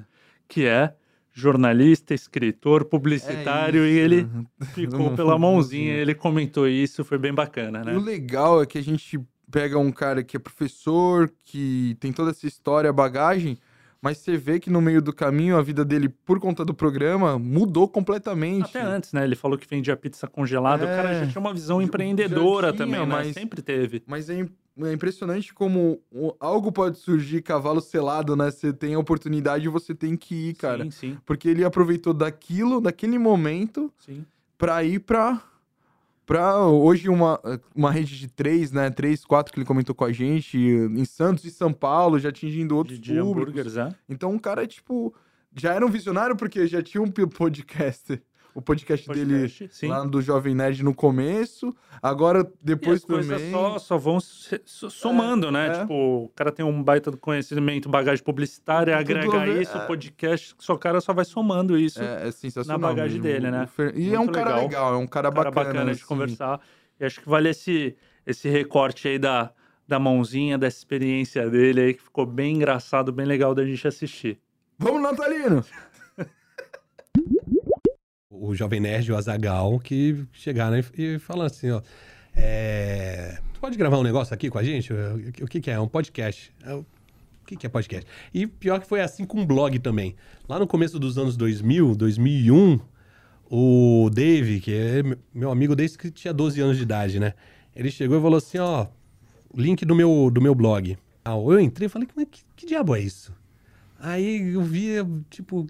que 0.49 0.65
é 0.67 0.95
jornalista, 1.33 2.13
escritor, 2.13 2.85
publicitário, 2.85 3.87
e 3.87 3.89
É 3.89 3.93
isso. 3.93 4.01
ele 4.05 4.29
ficou 4.75 5.11
Não- 5.11 5.17
pela 5.17 5.39
mãozinha, 5.39 5.95
ele 5.95 6.15
comentou 6.15 6.67
isso, 6.69 7.05
foi 7.05 7.19
bem 7.19 7.33
bacana, 7.33 7.81
E 7.81 7.83
o 7.83 7.99
né? 7.99 7.99
legal 7.99 8.63
é 8.63 8.67
que 8.67 8.79
a 8.79 8.83
gente 8.83 9.21
pega 9.51 9.79
um 9.79 9.91
cara 9.93 10.23
que 10.23 10.37
é 10.37 10.41
professor, 10.41 11.33
que 11.45 11.97
tem 12.01 12.13
toda 12.13 12.31
essa 12.31 12.47
história, 12.47 12.93
bagagem, 12.93 13.59
Mas 14.03 14.17
você 14.19 14.37
vê 14.37 14.59
que 14.59 14.71
no 14.71 14.81
meio 14.81 15.03
do 15.03 15.13
caminho 15.13 15.59
a 15.59 15.63
vida 15.63 15.85
dele, 15.85 16.09
por 16.09 16.41
conta 16.41 16.65
do 16.65 16.73
programa, 16.73 17.39
mudou 17.39 17.87
completamente. 17.87 18.65
Até 18.77 18.81
antes, 18.81 19.13
né? 19.13 19.25
Ele 19.25 19.37
falou 19.37 19.59
que 19.59 19.67
vendia 19.69 19.95
pizza 19.97 20.27
congelada. 20.27 20.85
O 20.85 20.89
cara 20.89 21.11
É. 21.11 21.25
já 21.25 21.31
tinha 21.31 21.41
uma 21.41 21.53
visão 21.53 21.83
empreendedora 21.83 22.69
tinha, 22.73 22.79
também, 22.87 23.01
né? 23.01 23.07
mas- 23.07 23.35
Sempre 23.35 23.61
teve. 23.61 24.03
Mas 24.07 24.31
é, 24.31 24.41
é 24.85 24.93
impressionante 24.93 25.53
como 25.53 26.01
algo 26.41 26.73
pode 26.73 26.97
surgir 26.99 27.43
cavalo 27.43 27.81
selado, 27.83 28.35
né? 28.35 28.51
Você 28.51 28.73
tem 28.73 28.95
a 28.95 28.99
oportunidade 28.99 29.67
e 29.67 29.69
você 29.69 29.95
tem 29.95 30.17
que 30.17 30.35
ir, 30.51 30.55
cara. 30.55 30.85
Sim, 30.85 30.91
sim, 30.91 31.19
Porque 31.27 31.47
ele 31.49 31.63
aproveitou 31.63 32.15
daquilo, 32.15 32.81
daquele 32.81 33.19
momento, 33.19 33.93
sim. 33.99 34.25
pra 34.57 34.83
ir 34.83 35.01
pra. 35.01 35.43
Pra 36.31 36.65
hoje 36.65 37.09
uma, 37.09 37.41
uma 37.75 37.91
rede 37.91 38.17
de 38.17 38.29
três, 38.29 38.71
né? 38.71 38.89
Três, 38.89 39.25
quatro 39.25 39.53
que 39.53 39.59
ele 39.59 39.67
comentou 39.67 39.93
com 39.93 40.05
a 40.05 40.13
gente, 40.13 40.57
em 40.57 41.05
Santos 41.05 41.45
e 41.45 41.51
São 41.51 41.73
Paulo, 41.73 42.21
já 42.21 42.29
atingindo 42.29 42.77
outros 42.77 43.01
De, 43.01 43.15
de 43.15 43.21
públicos. 43.21 43.43
hambúrgueres, 43.43 43.77
é? 43.77 43.89
Então 44.09 44.33
o 44.37 44.39
cara, 44.39 44.65
tipo, 44.65 45.13
já 45.57 45.75
era 45.75 45.85
um 45.85 45.91
visionário 45.91 46.37
porque 46.37 46.69
já 46.69 46.81
tinha 46.81 47.03
um 47.03 47.11
podcast. 47.35 48.23
O 48.55 48.61
podcast, 48.61 49.09
dele 49.09 49.43
Podcast, 49.49 49.69
sim. 49.71 49.87
lá 49.89 50.05
do 50.05 50.21
Jovem 50.21 50.55
Nerd 50.55 50.83
no 50.83 50.93
começo. 50.95 51.75
Agora, 52.03 52.41
E 52.41 52.65
depois 52.67 52.99
as 52.99 53.05
coisas 53.05 53.31
também. 53.31 53.53
só, 53.53 53.79
só 53.79 53.97
vão 53.99 54.19
se- 54.21 54.61
so- 54.65 54.91
somando, 54.91 55.51
né? 55.51 55.69
é. 55.69 55.81
Tipo, 55.81 56.25
o 56.25 56.29
cara 56.35 56.51
tem 56.51 56.65
um 56.65 56.83
baita 56.83 57.11
do 57.11 57.17
conhecimento, 57.17 57.89
bagagem 57.89 58.25
publicitária, 58.25 58.97
Tudo 58.99 59.01
agrega 59.19 59.39
ver, 59.45 59.63
isso, 59.63 59.77
é. 59.77 59.85
o 59.85 59.87
podcast, 59.87 60.55
só 60.59 60.75
o 60.75 60.79
cara 60.79 61.01
só 61.01 61.13
vai 61.13 61.25
somando 61.25 61.79
isso. 61.79 62.03
É, 62.03 62.29
é 62.29 62.65
na 62.67 62.77
bagagem 62.77 63.21
mesmo. 63.21 63.23
dele, 63.23 63.51
né? 63.51 63.65
O 63.65 63.69
Fer- 63.69 63.93
E 63.97 64.13
é 64.13 64.19
um 64.19 64.25
Muito 64.25 64.33
cara 64.35 64.49
legal. 64.51 64.63
legal, 64.63 64.95
é 64.95 64.97
um 64.97 65.07
cara 65.07 65.29
Um 65.29 65.33
cara 65.33 65.51
bacana. 65.51 65.67
bacana, 65.73 65.85
de 65.95 65.99
assim. 65.99 66.07
conversar. 66.09 66.61
E 66.99 67.05
acho 67.05 67.21
que 67.21 67.29
vale 67.29 67.49
esse, 67.51 67.97
esse 68.27 68.49
recorte 68.49 69.07
aí 69.09 69.19
da, 69.19 69.53
da 69.87 69.99
mãozinha, 69.99 70.59
dessa 70.59 70.79
experiência 70.79 71.49
dele 71.49 71.81
aí, 71.81 71.95
que 71.95 72.03
ficou 72.03 72.27
bem 72.27 72.57
engraçado, 72.57 73.13
bem 73.13 73.27
legal 73.27 73.55
da 73.55 73.65
gente 73.65 73.87
assistir. 73.87 74.39
Vamos, 74.79 75.03
Natalino! 75.03 75.65
O 78.31 78.55
Jovem 78.55 78.79
Nerd 78.81 79.09
e 79.09 79.13
o 79.13 79.17
Azagal 79.17 79.79
que 79.81 80.25
chegaram 80.33 80.81
e, 80.97 81.19
falaram 81.19 81.47
assim, 81.47 81.71
ó. 81.71 81.83
É, 82.35 83.39
pode 83.61 83.77
gravar 83.77 83.99
um 83.99 84.05
negócio 84.05 84.33
aqui 84.33 84.49
com 84.49 84.57
a 84.59 84.63
gente? 84.63 84.93
O, 85.43 85.47
que, 85.49 85.61
que 85.61 85.71
é? 85.71 85.79
Um 85.81 85.89
podcast. 85.89 86.53
É, 86.65 86.73
O 86.75 86.87
que, 87.45 87.57
que 87.57 87.67
é 87.67 87.69
podcast? 87.69 88.09
E 88.33 88.47
pior 88.47 88.81
que 88.81 88.87
foi 88.87 89.01
assim 89.01 89.25
com 89.25 89.43
o 89.43 89.47
blog 89.47 89.77
também. 89.81 90.15
Lá 90.49 90.59
no 90.61 90.67
começo 90.67 90.97
dos 90.99 91.19
anos 91.19 91.37
2000, 91.37 91.97
2001, 91.97 92.79
o 93.51 94.09
Dave, 94.13 94.61
que 94.61 94.73
é 94.73 95.03
me- 95.03 95.17
meu 95.35 95.51
amigo 95.51 95.75
desde 95.75 95.99
que 95.99 96.11
tinha 96.13 96.33
12 96.33 96.61
anos 96.61 96.77
de 96.77 96.85
idade, 96.85 97.19
né? 97.19 97.35
Ele 97.75 97.91
chegou 97.91 98.17
e 98.17 98.23
falou 98.23 98.39
assim, 98.39 98.59
ó, 98.59 98.87
link 99.55 99.85
do 99.85 99.95
meu, 99.95 100.31
do 100.33 100.41
meu 100.41 100.55
blog. 100.55 100.97
Ah, 101.25 101.33
eu 101.33 101.59
entrei 101.61 101.87
e 101.87 101.89
falei, 101.89 102.07
que, 102.31 102.43
que 102.55 102.67
diabo 102.67 102.95
é 102.95 103.01
isso? 103.01 103.35
Aí 103.99 104.53
eu 104.55 104.63
via, 104.63 105.05
tipo, 105.29 105.67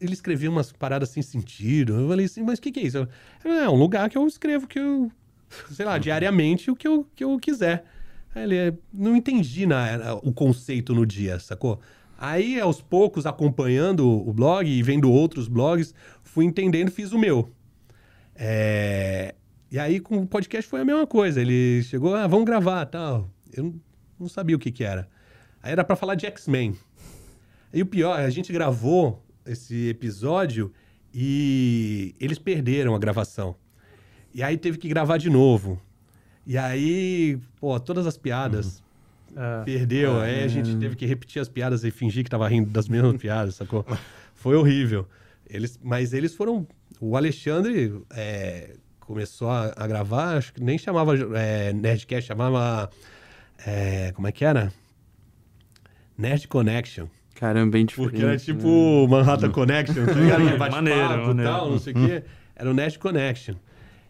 ele 0.00 0.12
escrevia 0.12 0.50
umas 0.50 0.72
paradas 0.72 1.08
sem 1.10 1.22
sentido. 1.22 1.94
Eu 1.94 2.08
falei 2.08 2.26
assim, 2.26 2.42
mas 2.42 2.58
o 2.58 2.62
que, 2.62 2.72
que 2.72 2.80
é 2.80 2.82
isso? 2.84 2.98
Eu, 3.44 3.52
é 3.52 3.68
um 3.68 3.74
lugar 3.76 4.08
que 4.10 4.16
eu 4.18 4.26
escrevo 4.26 4.66
que 4.66 4.78
eu, 4.78 5.10
sei 5.72 5.84
lá, 5.86 5.98
diariamente 5.98 6.70
o 6.70 6.76
que 6.76 6.86
eu, 6.88 7.06
que 7.14 7.24
eu 7.24 7.38
quiser. 7.38 7.84
Aí 8.34 8.42
ele, 8.42 8.56
"É, 8.56 8.74
não 8.92 9.16
entendi 9.16 9.64
na, 9.66 10.14
o 10.22 10.32
conceito 10.32 10.94
no 10.94 11.06
dia, 11.06 11.38
sacou? 11.38 11.80
Aí, 12.18 12.58
aos 12.60 12.80
poucos, 12.80 13.26
acompanhando 13.26 14.06
o 14.08 14.32
blog 14.32 14.66
e 14.68 14.82
vendo 14.82 15.10
outros 15.10 15.48
blogs, 15.48 15.94
fui 16.22 16.44
entendendo 16.46 16.90
fiz 16.90 17.12
o 17.12 17.18
meu. 17.18 17.50
É, 18.34 19.34
E 19.70 19.78
aí, 19.78 19.98
com 19.98 20.18
o 20.18 20.26
podcast 20.26 20.70
foi 20.70 20.80
a 20.80 20.84
mesma 20.84 21.06
coisa. 21.06 21.40
Ele 21.40 21.82
chegou, 21.82 22.14
ah, 22.14 22.26
vamos 22.26 22.46
gravar, 22.46 22.86
tal. 22.86 23.28
Eu 23.52 23.74
não- 24.18 24.28
sabia 24.28 24.54
o 24.54 24.58
que 24.58 24.70
que 24.70 24.84
era. 24.84 25.08
Aí 25.62 25.72
era 25.72 25.82
pra 25.84 25.96
falar 25.96 26.14
de 26.14 26.24
X-Men. 26.26 26.76
E 27.74 27.82
o 27.82 27.86
pior, 27.86 28.18
a 28.18 28.30
gente 28.30 28.52
gravou 28.52 29.22
esse 29.46 29.88
episódio 29.88 30.72
e 31.14 32.14
eles 32.20 32.38
perderam 32.38 32.94
a 32.94 32.98
gravação. 32.98 33.54
E 34.34 34.42
aí 34.42 34.56
teve 34.56 34.76
que 34.78 34.88
gravar 34.88 35.16
de 35.16 35.30
novo. 35.30 35.80
E 36.46 36.56
aí, 36.58 37.38
pô, 37.58 37.78
todas 37.80 38.06
as 38.06 38.16
piadas 38.16 38.82
É, 39.34 39.64
perdeu. 39.64 40.20
Aí 40.20 40.44
a 40.44 40.48
gente 40.48 40.76
teve 40.76 40.94
que 40.96 41.04
repetir 41.06 41.40
as 41.42 41.48
piadas 41.48 41.84
e 41.84 41.90
fingir 41.90 42.22
que 42.24 42.30
tava 42.30 42.46
rindo 42.48 42.70
das 42.70 42.88
mesmas 42.88 43.16
piadas, 43.20 43.54
sacou? 43.54 43.84
Foi 44.34 44.54
horrível. 44.56 45.06
Eles, 45.48 45.78
mas 45.82 46.12
eles 46.12 46.34
foram. 46.34 46.66
O 47.00 47.16
Alexandre 47.16 48.00
é, 48.10 48.76
começou 49.00 49.50
a, 49.50 49.72
a 49.76 49.86
gravar, 49.86 50.36
acho 50.36 50.52
que 50.54 50.62
nem 50.62 50.78
chamava 50.78 51.14
é, 51.38 51.72
Nerdcast, 51.72 52.26
chamava. 52.28 52.90
é, 53.66 54.12
como 54.12 54.26
é 54.26 54.32
que 54.32 54.44
era? 54.44 54.72
Nerd 56.16 56.48
Connection. 56.48 57.06
Caramba, 57.36 57.70
bem 57.72 57.84
diferente. 57.86 58.10
Porque 58.10 58.22
era 58.24 58.32
né? 58.32 58.38
tipo 58.38 59.06
Manhattan 59.08 59.50
Connection, 59.50 60.06
tá 60.06 60.12
ligado? 60.14 60.50
Que 60.50 60.56
bate 60.56 60.74
Maneiro, 60.74 61.00
papo 61.08 61.22
e 61.22 61.26
maneiro. 61.26 61.50
tal, 61.52 61.70
não 61.70 61.78
sei 61.78 61.92
o 61.92 61.96
quê. 61.96 62.22
Era 62.56 62.70
o 62.70 62.74
Nerd 62.74 62.98
Connection. 62.98 63.54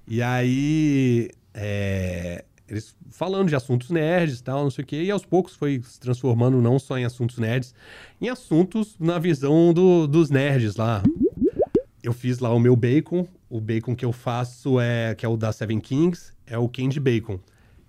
E 0.09 0.23
aí, 0.23 1.31
é, 1.53 2.45
eles 2.69 2.95
falando 3.11 3.49
de 3.49 3.57
assuntos 3.57 3.91
nerds 3.91 4.39
e 4.39 4.43
tal, 4.43 4.63
não 4.63 4.71
sei 4.71 4.85
o 4.85 4.87
quê, 4.87 5.03
e 5.03 5.11
aos 5.11 5.25
poucos 5.25 5.57
foi 5.57 5.81
se 5.85 5.99
transformando 5.99 6.61
não 6.63 6.79
só 6.79 6.97
em 6.97 7.05
assuntos 7.05 7.39
nerds, 7.39 7.75
em 8.21 8.29
assuntos 8.29 8.97
na 9.01 9.19
visão 9.19 9.73
do- 9.75 10.07
dos 10.07 10.31
nerds 10.31 10.77
lá. 10.77 11.03
Eu 12.03 12.13
fiz 12.13 12.39
lá 12.39 12.53
o 12.55 12.61
meu 12.61 12.77
bacon, 12.77 13.27
o 13.51 13.61
bacon 13.61 13.97
que 13.97 14.05
eu 14.05 14.13
faço 14.13 14.79
é, 14.81 15.15
que 15.17 15.27
é 15.27 15.29
o 15.29 15.37
da 15.37 15.51
Seven 15.51 15.81
Kings, 15.81 16.31
é 16.47 16.57
o 16.57 16.69
candy 16.69 17.01
bacon. 17.01 17.41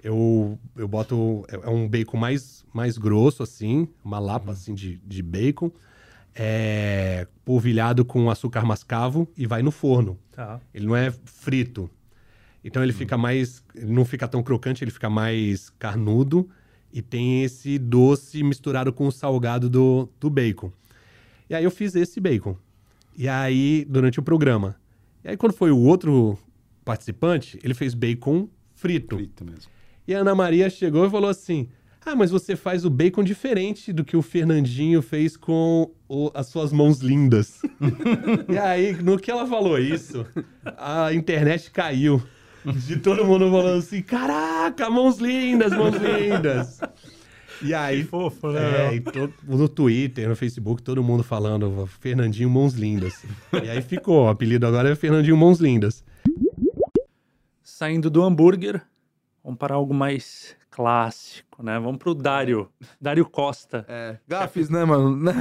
Eu, 0.07 0.57
eu 0.77 0.87
boto, 0.87 1.45
é 1.49 1.67
é 1.67 1.69
um 1.69 1.85
bacon 1.85 2.15
mais, 2.15 2.63
mais 2.73 2.97
grosso, 2.97 3.43
assim, 3.43 3.89
uma 4.01 4.19
lapa, 4.19 4.53
assim, 4.53 4.73
de, 4.73 4.95
de 5.05 5.21
bacon, 5.21 5.69
é, 6.33 7.27
polvilhado 7.43 8.05
com 8.05 8.29
açúcar 8.29 8.63
mascavo 8.63 9.27
e 9.35 9.45
vai 9.45 9.61
no 9.61 9.69
forno. 9.69 10.17
tá. 10.31 10.61
Ele 10.73 10.85
não 10.85 10.95
é 10.95 11.11
frito. 11.25 11.89
Então 12.63 12.81
ele 12.81 12.93
fica 12.93 13.17
mais. 13.17 13.61
Ele 13.75 13.91
não 13.91 14.05
fica 14.05 14.29
tão 14.29 14.41
crocante, 14.41 14.81
ele 14.81 14.91
fica 14.91 15.09
mais 15.09 15.69
carnudo 15.71 16.49
e 16.93 17.01
tem 17.01 17.43
esse 17.43 17.77
doce 17.77 18.41
misturado 18.43 18.93
com 18.93 19.07
o 19.07 19.11
salgado 19.11 19.69
do, 19.69 20.07
do 20.21 20.29
bacon. 20.29 20.71
E 21.49 21.55
aí 21.55 21.65
eu 21.65 21.71
fiz 21.71 21.95
esse 21.95 22.21
bacon. 22.21 22.55
E 23.17 23.27
aí, 23.27 23.85
durante 23.89 24.21
o 24.21 24.23
programa. 24.23 24.77
E 25.21 25.29
aí, 25.29 25.35
quando 25.35 25.51
foi 25.51 25.69
o 25.69 25.77
outro 25.77 26.37
participante, 26.85 27.59
ele 27.61 27.73
fez 27.73 27.93
bacon 27.93 28.47
frito. 28.73 29.17
Frito 29.17 29.43
mesmo. 29.43 29.76
E 30.07 30.15
a 30.15 30.19
Ana 30.19 30.33
Maria 30.33 30.69
chegou 30.69 31.05
e 31.05 31.09
falou 31.09 31.29
assim: 31.29 31.67
Ah, 32.05 32.15
mas 32.15 32.31
você 32.31 32.55
faz 32.55 32.85
o 32.85 32.89
bacon 32.89 33.23
diferente 33.23 33.91
do 33.91 34.05
que 34.05 34.15
o 34.15 34.21
Fernandinho 34.21 35.01
fez 35.01 35.35
com 35.35 35.91
o- 36.07 36.31
as 36.33 36.47
suas 36.47 36.71
mãos 36.71 36.99
lindas. 36.99 37.61
e 38.49 38.57
aí, 38.57 38.93
no 39.01 39.17
que 39.19 39.29
ela 39.29 39.45
falou 39.45 39.77
isso, 39.77 40.25
a 40.77 41.13
internet 41.13 41.69
caiu. 41.71 42.21
De 42.65 42.97
todo 42.97 43.23
mundo 43.25 43.49
falando 43.51 43.79
assim: 43.79 44.01
Caraca, 44.01 44.89
mãos 44.89 45.17
lindas, 45.19 45.71
mãos 45.73 45.95
lindas. 45.95 46.79
E 47.61 47.73
aí, 47.73 48.03
Que 48.03 48.09
fofo, 48.09 48.51
né? 48.51 48.89
é, 48.89 48.95
e 48.95 48.99
to- 49.01 49.33
no 49.47 49.67
Twitter, 49.67 50.29
no 50.29 50.35
Facebook, 50.35 50.81
todo 50.83 51.03
mundo 51.03 51.23
falando 51.23 51.87
Fernandinho 51.99 52.49
Mãos 52.49 52.73
Lindas. 52.75 53.25
E 53.63 53.67
aí 53.69 53.81
ficou, 53.81 54.25
o 54.25 54.29
apelido 54.29 54.67
agora 54.67 54.89
é 54.91 54.95
Fernandinho 54.95 55.35
Mãos 55.35 55.59
Lindas. 55.59 56.03
Saindo 57.63 58.09
do 58.09 58.23
hambúrguer, 58.23 58.81
vamos 59.47 59.57
para 59.57 59.75
algo 59.75 59.93
mais 59.93 60.57
clássico, 60.69 61.63
né? 61.63 61.79
Vamos 61.79 61.97
pro 61.99 62.13
Dário. 62.13 62.69
Dário 62.99 63.25
Costa. 63.25 63.85
É, 63.87 64.17
gafes, 64.27 64.69
né, 64.69 64.83
mano? 64.83 65.15
Né. 65.17 65.33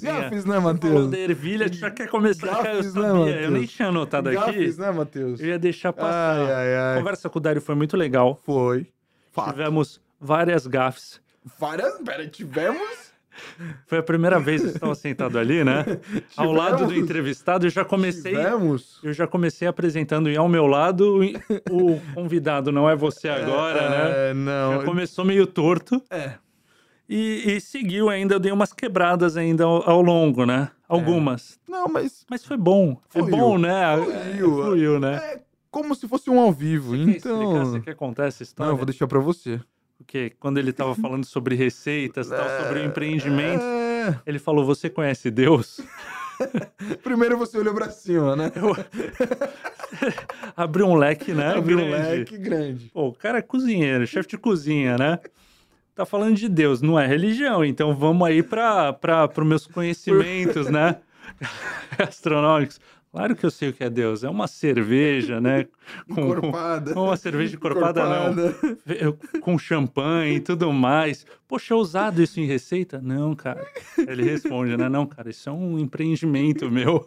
Gafes, 0.00 0.44
né, 0.46 0.54
Falou 0.56 0.72
Matheus? 0.72 1.10
da 1.10 1.18
ervilha, 1.18 1.70
já 1.70 1.90
quer 1.90 2.08
começar? 2.08 2.48
Cara, 2.48 2.70
eu 2.70 2.76
Gafes, 2.78 2.94
né, 2.94 3.02
sabia, 3.02 3.40
eu 3.42 3.50
nem 3.50 3.66
tinha 3.66 3.88
anotado 3.88 4.30
aqui. 4.30 4.38
Gafes, 4.38 4.78
né, 4.78 4.90
Matheus? 4.90 5.40
Eu 5.40 5.48
ia 5.48 5.58
deixar 5.58 5.92
passar. 5.92 6.38
Ai, 6.40 6.52
ai, 6.54 6.76
A 6.76 6.92
ai. 6.92 6.98
conversa 6.98 7.28
com 7.28 7.38
o 7.38 7.42
Dário 7.42 7.60
foi 7.60 7.74
muito 7.74 7.96
legal. 7.98 8.34
Foi. 8.34 8.86
Fato. 9.30 9.50
Tivemos 9.50 10.00
várias 10.18 10.66
gafes. 10.66 11.20
Várias. 11.58 11.98
Pera, 12.00 12.26
tivemos. 12.26 13.07
Foi 13.86 13.98
a 13.98 14.02
primeira 14.02 14.38
vez 14.38 14.60
que 14.62 14.68
eu 14.68 14.72
estava 14.74 14.94
sentado 14.94 15.38
ali, 15.38 15.62
né? 15.64 15.84
Ao 16.36 16.52
lado 16.52 16.78
do 16.78 16.88
Tivemos. 16.88 17.04
entrevistado, 17.04 17.66
eu 17.66 17.70
já 17.70 17.84
comecei. 17.84 18.32
Tivemos. 18.34 19.00
Eu 19.02 19.12
já 19.12 19.26
comecei 19.26 19.66
apresentando 19.68 20.30
e 20.30 20.36
ao 20.36 20.48
meu 20.48 20.66
lado 20.66 21.20
o 21.70 22.00
convidado 22.14 22.70
não 22.72 22.88
é 22.88 22.94
você 22.96 23.28
agora, 23.28 23.88
né? 23.90 24.30
É, 24.30 24.34
não. 24.34 24.78
Já 24.78 24.84
começou 24.84 25.24
meio 25.24 25.46
torto 25.46 26.02
É. 26.10 26.34
e, 27.08 27.54
e 27.56 27.60
seguiu 27.60 28.08
ainda. 28.08 28.34
Eu 28.34 28.40
dei 28.40 28.52
umas 28.52 28.72
quebradas 28.72 29.36
ainda 29.36 29.64
ao, 29.64 29.88
ao 29.88 30.02
longo, 30.02 30.44
né? 30.46 30.70
Algumas. 30.88 31.58
Não, 31.68 31.86
mas 31.88 32.24
Mas 32.30 32.44
foi 32.44 32.56
bom. 32.56 32.98
É 33.14 33.18
Fluiu. 33.20 33.36
bom, 33.36 33.58
né? 33.58 33.96
Fluiu. 33.96 34.62
Fluiu, 34.64 35.00
né? 35.00 35.16
é 35.16 35.40
como 35.70 35.94
se 35.94 36.08
fosse 36.08 36.30
um 36.30 36.40
ao 36.40 36.50
vivo. 36.50 36.92
Quer 36.92 36.98
explicar? 37.16 37.16
então. 37.34 37.64
Você 37.66 37.80
quer 37.80 37.94
contar 37.94 38.26
essa 38.26 38.42
Não, 38.42 38.46
história? 38.48 38.70
eu 38.72 38.76
vou 38.76 38.86
deixar 38.86 39.06
pra 39.06 39.18
você. 39.20 39.60
Porque 39.98 40.30
quando 40.38 40.58
ele 40.58 40.70
estava 40.70 40.94
falando 40.94 41.24
sobre 41.24 41.54
receitas, 41.54 42.28
tal, 42.28 42.48
sobre 42.62 42.80
o 42.80 42.84
empreendimento, 42.86 43.62
É. 43.62 44.18
ele 44.24 44.38
falou: 44.38 44.64
Você 44.64 44.88
conhece 44.88 45.30
Deus? 45.30 45.80
Primeiro 47.02 47.36
você 47.36 47.58
olhou 47.58 47.74
pra 47.74 47.90
cima, 47.90 48.36
né? 48.36 48.50
Abriu 50.56 50.86
um 50.86 50.94
leque, 50.94 51.32
né? 51.32 51.54
Abriu 51.54 51.78
um 51.78 51.90
leque 51.90 52.38
grande. 52.38 52.90
Pô, 52.94 53.08
o 53.08 53.12
cara 53.12 53.38
é 53.38 53.42
cozinheiro, 53.42 54.06
chefe 54.06 54.28
de 54.30 54.38
cozinha, 54.38 54.96
né? 54.96 55.18
tá 55.94 56.06
falando 56.06 56.36
de 56.36 56.48
Deus, 56.48 56.80
não 56.80 56.96
é 56.96 57.04
religião. 57.08 57.64
Então 57.64 57.92
vamos 57.92 58.24
aí 58.28 58.40
para 58.40 58.96
os 59.36 59.44
meus 59.44 59.66
conhecimentos, 59.66 60.68
né? 60.70 60.98
Astronômicos. 61.98 62.80
Claro 63.10 63.34
que 63.34 63.44
eu 63.46 63.50
sei 63.50 63.70
o 63.70 63.72
que 63.72 63.82
é 63.82 63.88
Deus. 63.90 64.22
É 64.22 64.28
uma 64.28 64.46
cerveja, 64.46 65.40
né? 65.40 65.66
Com, 66.14 66.20
Encorpada. 66.30 66.92
Uma 66.94 67.16
cerveja 67.16 67.56
encorpada, 67.56 68.04
não. 68.06 69.40
Com 69.40 69.58
champanhe 69.58 70.36
e 70.36 70.40
tudo 70.40 70.72
mais. 70.72 71.24
Poxa, 71.46 71.74
é 71.74 71.76
usado 71.76 72.22
isso 72.22 72.38
em 72.38 72.44
receita? 72.46 73.00
Não, 73.02 73.34
cara. 73.34 73.66
Ele 73.96 74.22
responde, 74.22 74.76
né? 74.76 74.88
Não, 74.88 75.06
cara, 75.06 75.30
isso 75.30 75.48
é 75.48 75.52
um 75.52 75.78
empreendimento 75.78 76.68
meu. 76.70 77.04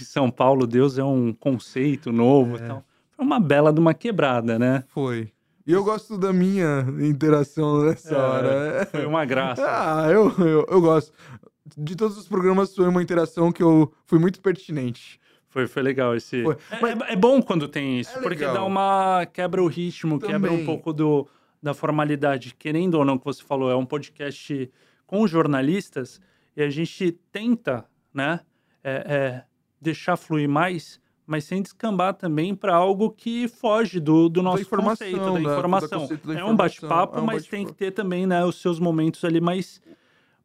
Em 0.00 0.02
São 0.04 0.30
Paulo, 0.30 0.66
Deus 0.66 0.98
é 0.98 1.04
um 1.04 1.32
conceito 1.32 2.10
novo 2.10 2.56
e 2.56 2.60
É. 2.62 2.66
tal. 2.66 2.84
Foi 3.14 3.24
uma 3.24 3.38
bela 3.38 3.72
de 3.72 3.78
uma 3.78 3.92
quebrada, 3.94 4.58
né? 4.58 4.82
Foi. 4.88 5.30
E 5.64 5.70
eu 5.72 5.84
gosto 5.84 6.18
da 6.18 6.32
minha 6.32 6.84
interação 6.98 7.84
nessa 7.84 8.12
É, 8.12 8.18
hora. 8.18 8.88
Foi 8.90 9.06
uma 9.06 9.24
graça. 9.24 9.62
Ah, 9.68 10.08
eu, 10.10 10.28
eu, 10.40 10.66
eu 10.68 10.80
gosto. 10.80 11.12
De 11.76 11.96
todos 11.96 12.16
os 12.18 12.26
programas, 12.28 12.74
foi 12.74 12.88
uma 12.88 13.02
interação 13.02 13.50
que 13.52 13.62
eu 13.62 13.92
fui 14.06 14.18
muito 14.18 14.40
pertinente. 14.40 15.20
Foi, 15.48 15.66
foi 15.66 15.82
legal 15.82 16.16
esse. 16.16 16.42
Foi. 16.42 16.56
É, 16.70 16.80
Mas- 16.80 17.00
é- 17.00 17.12
é 17.12 17.16
bom 17.16 17.42
quando 17.42 17.68
tem 17.68 18.00
isso, 18.00 18.16
É 18.18 18.22
porque 18.22 18.44
dá 18.44 18.64
uma. 18.64 19.26
quebra 19.32 19.62
o 19.62 19.66
ritmo, 19.66 20.18
quebra 20.18 20.50
um 20.50 20.54
Também. 20.54 20.64
pouco 20.66 20.92
do, 20.92 21.26
da 21.62 21.74
formalidade. 21.74 22.54
Querendo 22.58 22.94
ou 22.94 23.04
não, 23.04 23.18
que 23.18 23.24
você 23.24 23.42
falou, 23.42 23.70
é 23.70 23.76
um 23.76 23.84
podcast 23.84 24.70
com 25.06 25.26
jornalistas 25.26 26.20
e 26.56 26.62
a 26.62 26.70
gente 26.70 27.12
tenta, 27.30 27.84
né, 28.14 28.40
é, 28.82 28.92
é, 29.06 29.44
deixar 29.80 30.16
fluir 30.16 30.48
mais, 30.48 30.98
mas 31.26 31.44
sem 31.44 31.60
descambar 31.62 32.14
também 32.14 32.54
para 32.54 32.74
algo 32.74 33.10
que 33.10 33.46
foge 33.46 34.00
do, 34.00 34.28
do 34.30 34.42
nosso 34.42 34.62
informação, 34.62 35.06
conceito, 35.06 35.18
da 35.18 35.24
da- 35.26 35.32
do 35.32 35.40
informação. 35.40 36.00
conceito 36.00 36.26
da 36.26 36.32
é 36.32 36.36
um 36.36 36.38
informação, 36.54 36.56
bate-papo, 36.56 37.18
é 37.18 37.20
um 37.20 37.26
mas 37.26 37.46
tem 37.46 37.60
bate-papo. 37.64 37.74
que 37.78 37.84
ter 37.84 37.90
também, 37.90 38.26
né, 38.26 38.42
os 38.44 38.56
seus 38.60 38.78
momentos 38.80 39.22
ali 39.24 39.40
mais, 39.40 39.80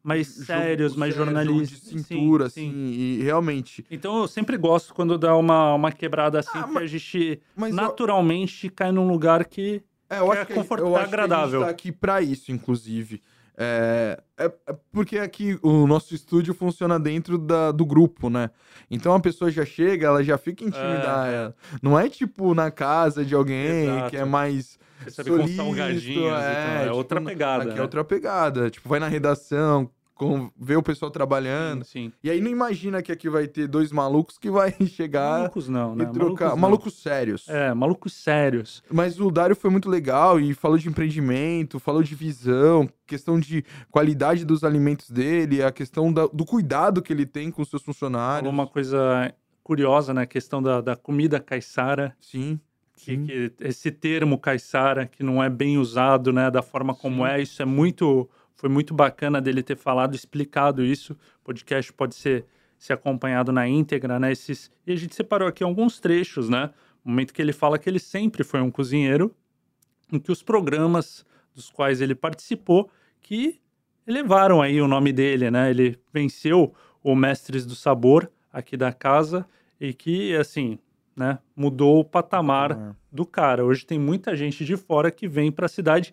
mais 0.07 0.27
sérios, 0.27 0.95
mais 0.95 1.13
sério, 1.13 1.25
jornalistas. 1.33 1.81
De 1.81 1.99
cintura, 2.01 2.49
Sim, 2.49 2.61
sim. 2.61 2.69
assim, 2.69 2.91
e 3.19 3.23
realmente. 3.23 3.85
Então 3.91 4.19
eu 4.21 4.27
sempre 4.27 4.55
gosto 4.57 4.93
quando 4.93 5.17
dá 5.17 5.35
uma, 5.35 5.73
uma 5.73 5.91
quebrada 5.91 6.39
assim, 6.39 6.49
Ah, 6.57 6.63
que 6.63 6.71
mas- 6.73 6.83
a 6.83 6.87
gente 6.87 7.41
Mas 7.55 7.69
eu- 7.71 7.75
naturalmente 7.75 8.69
cai 8.69 8.91
num 8.91 9.07
lugar 9.07 9.43
que. 9.45 9.81
É, 10.09 10.19
eu 10.19 10.25
que 10.25 10.31
acho 10.31 10.41
é 10.41 10.45
que, 10.45 10.53
confort- 10.53 10.81
eu 10.81 10.95
acho 10.95 11.05
agradável. 11.07 11.49
que 11.49 11.55
a 11.55 11.59
gente 11.59 11.65
tá 11.65 11.71
aqui 11.71 11.91
pra 11.91 12.21
isso, 12.21 12.51
inclusive. 12.51 13.21
É, 13.59 14.19
é- 14.37 14.51
é 14.67 14.75
porque 14.91 15.17
aqui 15.17 15.57
o 15.63 15.87
nosso 15.87 16.13
estúdio 16.13 16.53
funciona 16.53 16.99
dentro 16.99 17.37
da- 17.39 17.71
do 17.71 17.85
grupo, 17.85 18.29
né? 18.29 18.51
Então 18.89 19.13
a 19.15 19.19
pessoa 19.19 19.49
já 19.51 19.65
chega, 19.65 20.05
ela 20.07 20.23
já 20.23 20.37
fica 20.37 20.63
intimidada. 20.63 21.55
Não 21.81 21.99
é 21.99 22.07
tipo 22.07 22.53
na 22.53 22.69
casa 22.71 23.25
de 23.25 23.33
alguém 23.35 23.83
Exato. 23.87 24.09
que 24.11 24.17
é 24.17 24.23
mais. 24.23 24.77
Recebe 25.03 25.29
com 25.29 25.35
solícito, 25.37 25.57
salgadinhos 25.63 26.05
e 26.05 26.13
tal, 26.29 26.39
é 26.39 26.83
tipo, 26.83 26.95
outra 26.95 27.21
pegada, 27.21 27.63
Aqui 27.63 27.73
né? 27.73 27.79
é 27.79 27.81
outra 27.81 28.03
pegada. 28.03 28.69
Tipo, 28.69 28.89
vai 28.89 28.99
na 28.99 29.07
redação, 29.07 29.89
com, 30.17 30.51
vê 30.59 30.75
o 30.75 30.83
pessoal 30.83 31.11
trabalhando. 31.11 31.83
Sim. 31.85 32.11
E 32.23 32.29
aí 32.29 32.41
não 32.41 32.49
imagina 32.51 33.01
que 33.01 33.11
aqui 33.11 33.29
vai 33.29 33.47
ter 33.47 33.67
dois 33.67 33.91
malucos 33.91 34.37
que 34.37 34.49
vai 34.49 34.73
chegar 34.87 35.39
Malucos 35.39 35.69
não, 35.69 35.95
né? 35.95 36.03
e 36.05 36.07
trocar. 36.13 36.45
Malucos, 36.55 36.61
Malucos, 36.61 36.93
sérios. 37.01 37.47
É, 37.49 37.73
malucos 37.73 38.13
sérios. 38.13 38.83
Mas 38.91 39.19
o 39.19 39.29
Dário 39.31 39.55
foi 39.55 39.69
muito 39.69 39.89
legal 39.89 40.39
e 40.39 40.53
falou 40.53 40.77
de 40.77 40.89
empreendimento, 40.89 41.79
falou 41.79 42.01
de 42.03 42.15
visão, 42.15 42.89
questão 43.05 43.39
de 43.39 43.63
qualidade 43.91 44.43
dos 44.45 44.63
alimentos 44.63 45.09
dele, 45.09 45.63
a 45.63 45.71
questão 45.71 46.11
da- 46.11 46.27
do 46.27 46.45
cuidado 46.45 47.01
que 47.01 47.13
ele 47.13 47.25
tem 47.25 47.51
com 47.51 47.61
os 47.61 47.69
seus 47.69 47.81
funcionários. 47.83 48.39
Falou 48.39 48.53
uma 48.53 48.67
coisa 48.67 49.33
curiosa, 49.63 50.13
né? 50.13 50.21
A 50.23 50.25
questão 50.27 50.61
da, 50.61 50.81
da 50.81 50.95
comida 50.95 51.39
caiçara. 51.39 52.15
Sim. 52.19 52.59
Que, 52.95 53.15
Sim. 53.15 53.25
que 53.25 53.51
esse 53.61 53.91
termo 53.91 54.39
caiçara, 54.39 55.05
que 55.05 55.21
não 55.21 55.43
é 55.43 55.49
bem 55.49 55.77
usado, 55.77 56.33
né? 56.33 56.49
Da 56.49 56.63
forma 56.63 56.95
como 56.95 57.23
Sim. 57.25 57.31
é. 57.31 57.41
Isso 57.41 57.61
é 57.61 57.65
muito. 57.65 58.27
Foi 58.57 58.69
muito 58.69 58.93
bacana 58.93 59.39
dele 59.39 59.61
ter 59.61 59.77
falado, 59.77 60.15
explicado 60.15 60.83
isso. 60.83 61.13
O 61.13 61.45
podcast 61.45 61.93
pode 61.93 62.15
ser, 62.15 62.45
ser 62.77 62.93
acompanhado 62.93 63.51
na 63.51 63.67
íntegra, 63.67 64.19
né? 64.19 64.31
Esses, 64.31 64.71
e 64.85 64.91
a 64.91 64.95
gente 64.95 65.15
separou 65.15 65.47
aqui 65.47 65.63
alguns 65.63 65.99
trechos, 65.99 66.49
né? 66.49 66.71
O 67.05 67.09
momento 67.09 67.33
que 67.33 67.41
ele 67.41 67.53
fala 67.53 67.77
que 67.77 67.87
ele 67.87 67.99
sempre 67.99 68.43
foi 68.43 68.59
um 68.59 68.71
cozinheiro, 68.71 69.33
em 70.11 70.19
que 70.19 70.31
os 70.31 70.41
programas 70.41 71.23
dos 71.53 71.69
quais 71.69 72.01
ele 72.01 72.15
participou, 72.15 72.89
que 73.21 73.61
elevaram 74.07 74.61
aí 74.61 74.81
o 74.81 74.87
nome 74.87 75.13
dele, 75.13 75.51
né? 75.51 75.69
Ele 75.69 75.99
venceu 76.11 76.73
o 77.03 77.15
Mestres 77.15 77.65
do 77.65 77.75
Sabor 77.75 78.29
aqui 78.51 78.75
da 78.75 78.91
casa 78.91 79.45
e 79.79 79.93
que, 79.93 80.35
assim, 80.35 80.79
né? 81.15 81.37
Mudou 81.55 81.99
o 81.99 82.05
patamar 82.05 82.95
do 83.11 83.25
cara. 83.25 83.63
Hoje 83.63 83.85
tem 83.85 83.99
muita 83.99 84.35
gente 84.35 84.65
de 84.65 84.75
fora 84.75 85.11
que 85.11 85.27
vem 85.27 85.51
para 85.51 85.67
a 85.67 85.69
cidade 85.69 86.11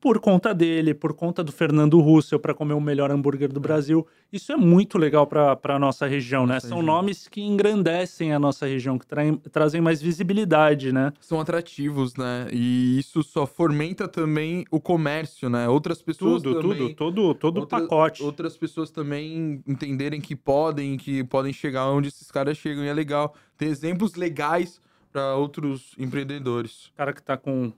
por 0.00 0.20
conta 0.20 0.54
dele, 0.54 0.94
por 0.94 1.12
conta 1.12 1.42
do 1.42 1.50
Fernando 1.50 1.98
Russell, 2.00 2.38
para 2.38 2.54
comer 2.54 2.74
o 2.74 2.80
melhor 2.80 3.10
hambúrguer 3.10 3.52
do 3.52 3.58
Brasil. 3.58 4.06
Isso 4.32 4.52
é 4.52 4.56
muito 4.56 4.96
legal 4.98 5.26
para 5.26 5.58
a 5.64 5.78
nossa 5.78 6.06
região, 6.06 6.46
né? 6.46 6.54
Nossa 6.54 6.68
São 6.68 6.78
região. 6.78 6.94
nomes 6.96 7.26
que 7.26 7.40
engrandecem 7.40 8.32
a 8.32 8.38
nossa 8.38 8.66
região, 8.66 8.98
que 8.98 9.06
traem- 9.06 9.36
trazem 9.36 9.80
mais 9.80 10.00
visibilidade, 10.00 10.92
né? 10.92 11.12
São 11.20 11.40
atrativos, 11.40 12.14
né? 12.14 12.46
E 12.52 12.98
isso 12.98 13.22
só 13.22 13.46
fomenta 13.46 14.06
também 14.06 14.64
o 14.70 14.80
comércio, 14.80 15.48
né? 15.50 15.68
Outras 15.68 16.00
pessoas 16.00 16.42
Tudo, 16.42 16.60
também... 16.62 16.78
tudo, 16.78 16.94
todo, 16.94 17.34
todo 17.34 17.60
Outra- 17.60 17.80
pacote. 17.80 18.22
Outras 18.22 18.56
pessoas 18.56 18.90
também 18.90 19.62
entenderem 19.66 20.20
que 20.20 20.36
podem, 20.36 20.96
que 20.96 21.24
podem 21.24 21.52
chegar 21.52 21.88
onde 21.90 22.08
esses 22.08 22.30
caras 22.30 22.56
chegam. 22.56 22.84
E 22.84 22.88
é 22.88 22.92
legal 22.94 23.34
ter 23.56 23.66
exemplos 23.66 24.14
legais 24.14 24.80
para 25.10 25.34
outros 25.34 25.94
empreendedores. 25.98 26.86
O 26.88 26.94
cara 26.96 27.12
que 27.12 27.20
está 27.20 27.36
com, 27.36 27.72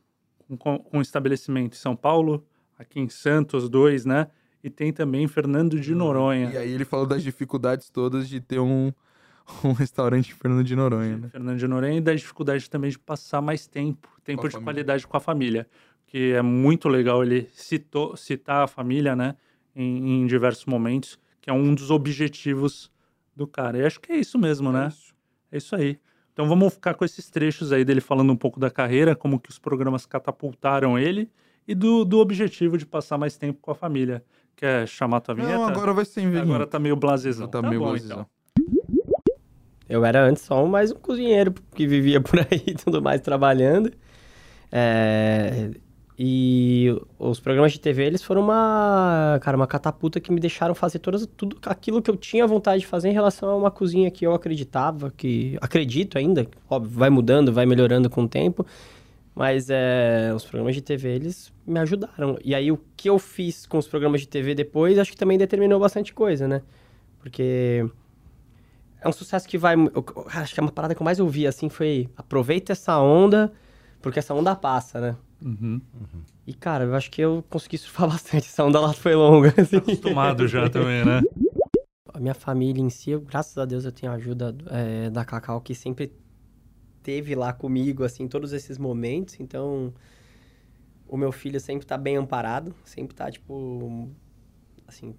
com, 0.59 0.79
com 0.79 0.99
um 0.99 1.01
estabelecimento 1.01 1.75
em 1.75 1.79
São 1.79 1.97
Paulo, 1.97 2.45
aqui 2.79 3.01
em 3.01 3.09
Santos, 3.09 3.69
dois, 3.69 4.05
né? 4.05 4.29
E 4.63 4.69
tem 4.69 4.93
também 4.93 5.27
Fernando 5.27 5.81
de 5.81 5.95
Noronha. 5.95 6.51
E 6.51 6.57
aí 6.57 6.73
ele 6.73 6.85
falou 6.85 7.07
das 7.07 7.23
dificuldades 7.23 7.89
todas 7.89 8.29
de 8.29 8.41
ter 8.41 8.59
um, 8.59 8.93
um 9.65 9.73
restaurante 9.73 10.31
em 10.31 10.35
Fernando 10.35 10.65
de 10.65 10.77
Noronha, 10.77 11.17
né? 11.17 11.29
Fernando 11.29 11.59
de 11.59 11.67
Noronha 11.67 11.97
e 11.97 12.01
da 12.01 12.15
dificuldade 12.15 12.69
também 12.69 12.91
de 12.91 12.99
passar 12.99 13.41
mais 13.41 13.67
tempo, 13.67 14.09
tempo 14.23 14.43
de 14.43 14.53
família. 14.53 14.65
qualidade 14.65 15.07
com 15.07 15.17
a 15.17 15.21
família. 15.21 15.67
Que 16.07 16.33
é 16.33 16.43
muito 16.43 16.89
legal 16.89 17.23
ele 17.23 17.49
citou, 17.53 18.17
citar 18.17 18.65
a 18.65 18.67
família, 18.67 19.15
né? 19.15 19.37
Em, 19.75 20.23
em 20.23 20.27
diversos 20.27 20.67
momentos, 20.67 21.19
que 21.41 21.49
é 21.49 21.53
um 21.53 21.73
dos 21.75 21.91
objetivos 21.91 22.91
do 23.35 23.47
cara. 23.47 23.79
E 23.79 23.87
acho 23.87 24.01
que 24.01 24.13
é 24.13 24.17
isso 24.17 24.39
mesmo, 24.39 24.73
né? 24.73 24.85
É 24.85 24.89
isso. 24.89 25.15
É 25.53 25.57
isso 25.57 25.77
aí. 25.77 25.99
Então 26.41 26.49
vamos 26.49 26.73
ficar 26.73 26.95
com 26.95 27.05
esses 27.05 27.29
trechos 27.29 27.71
aí 27.71 27.85
dele 27.85 28.01
falando 28.01 28.33
um 28.33 28.37
pouco 28.37 28.59
da 28.59 28.71
carreira, 28.71 29.15
como 29.15 29.39
que 29.39 29.51
os 29.51 29.59
programas 29.59 30.07
catapultaram 30.07 30.99
ele 30.99 31.31
e 31.69 31.75
do, 31.75 32.03
do 32.03 32.19
objetivo 32.19 32.79
de 32.79 32.87
passar 32.87 33.19
mais 33.19 33.37
tempo 33.37 33.59
com 33.61 33.71
a 33.71 33.75
família. 33.75 34.25
Quer 34.57 34.89
chamar 34.89 35.19
a 35.19 35.21
tua 35.21 35.35
vinheta? 35.35 35.53
Não, 35.53 35.69
agora 35.69 35.93
vai 35.93 36.07
ser 36.07 36.23
em 36.23 36.35
Agora 36.39 36.67
tá 36.67 36.79
meio 36.79 36.97
blasezão. 36.97 37.47
Tá 37.47 37.61
meio 37.61 37.81
bom, 37.81 37.89
blasezão. 37.91 38.27
então. 38.55 38.97
Eu 39.87 40.03
era 40.03 40.25
antes 40.25 40.43
só 40.43 40.65
mais 40.65 40.91
um 40.91 40.95
cozinheiro 40.95 41.53
que 41.75 41.87
vivia 41.87 42.23
por 42.23 42.39
aí 42.39 42.63
e 42.67 42.73
tudo 42.73 43.03
mais 43.03 43.21
trabalhando. 43.21 43.93
É, 44.73 45.73
E 46.23 46.95
os 47.19 47.41
programas 47.41 47.73
de 47.73 47.81
TV, 47.81 48.05
eles 48.05 48.23
foram 48.23 48.43
uma, 48.43 49.39
cara, 49.41 49.57
uma 49.57 49.67
catapulta 49.67 50.21
que 50.21 50.31
me 50.31 50.39
deixaram 50.39 50.75
fazer 50.75 50.99
todas, 50.99 51.27
tudo 51.35 51.57
aquilo 51.65 52.03
que 52.03 52.11
eu 52.11 52.17
tinha 52.17 52.47
vontade 52.47 52.81
de 52.81 52.87
fazer 52.87 53.09
em 53.09 53.15
relação 53.15 53.49
a 53.49 53.57
uma 53.57 53.71
cozinha 53.71 54.11
que 54.11 54.27
eu 54.27 54.35
acreditava, 54.35 55.11
que 55.17 55.57
acredito 55.63 56.19
ainda, 56.19 56.47
óbvio, 56.69 56.99
vai 56.99 57.09
mudando, 57.09 57.51
vai 57.51 57.65
melhorando 57.65 58.11
com 58.11 58.25
o 58.25 58.29
tempo, 58.29 58.67
mas 59.35 59.71
é, 59.71 60.31
os 60.37 60.45
programas 60.45 60.75
de 60.75 60.83
TV, 60.83 61.09
eles 61.09 61.51
me 61.67 61.79
ajudaram. 61.81 62.37
E 62.45 62.55
aí, 62.55 62.71
o 62.71 62.79
que 62.95 63.09
eu 63.09 63.19
fiz 63.19 63.65
com 63.65 63.79
os 63.79 63.89
programas 63.89 64.21
de 64.21 64.29
TV 64.29 64.55
depois, 64.55 64.99
acho 64.99 65.13
que 65.13 65.17
também 65.17 65.39
determinou 65.39 65.81
bastante 65.81 66.13
coisa, 66.13 66.47
né? 66.47 66.61
Porque 67.19 67.89
é 69.01 69.09
um 69.09 69.13
sucesso 69.13 69.49
que 69.49 69.57
vai. 69.57 69.75
eu- 69.75 70.05
acho 70.35 70.53
que 70.53 70.61
é 70.61 70.63
uma 70.63 70.71
parada 70.71 70.95
que 70.95 71.01
eu 71.01 71.05
mais 71.07 71.19
ouvi, 71.19 71.47
assim, 71.47 71.71
foi 71.71 72.11
aproveita 72.15 72.73
essa 72.73 72.99
onda, 73.01 73.51
porque 74.03 74.19
essa 74.19 74.35
onda 74.35 74.55
passa, 74.55 75.01
né? 75.01 75.17
Uhum. 75.43 75.81
E, 76.47 76.55
cara, 76.55 76.85
eu 76.85 76.95
acho 76.95 77.11
que 77.11 77.21
eu 77.21 77.45
consegui 77.49 77.79
surfar 77.79 78.09
bastante. 78.11 78.47
Essa 78.47 78.65
onda 78.65 78.81
lá 78.81 78.93
foi 78.93 79.15
longa. 79.15 79.55
assim. 79.57 79.77
Acostumado 79.77 80.47
já 80.47 80.69
também, 80.69 81.05
né? 81.05 81.23
A 82.13 82.21
minha 82.21 82.35
família 82.35 82.83
em 82.83 82.91
si, 82.91 83.11
eu, 83.11 83.21
graças 83.21 83.57
a 83.57 83.65
Deus, 83.65 83.85
eu 83.85 83.93
tenho 83.93 84.13
a 84.13 84.17
ajuda 84.17 84.55
é, 84.67 85.11
da 85.11 85.25
Cacau, 85.25 85.61
que 85.61 85.75
sempre 85.75 86.13
teve 87.03 87.35
lá 87.35 87.53
comigo, 87.53 88.05
assim, 88.05 88.29
todos 88.29 88.53
esses 88.53 88.79
momentos. 88.79 89.39
Então, 89.41 89.95
o 91.09 91.17
meu 91.17 91.33
filho 91.33 91.61
sempre 91.61 91.87
tá 91.87 91.97
bem 91.97 92.17
amparado, 92.17 92.75
sempre 92.85 93.15
tá, 93.15 93.31
tipo, 93.31 94.11
assim, 94.87 95.15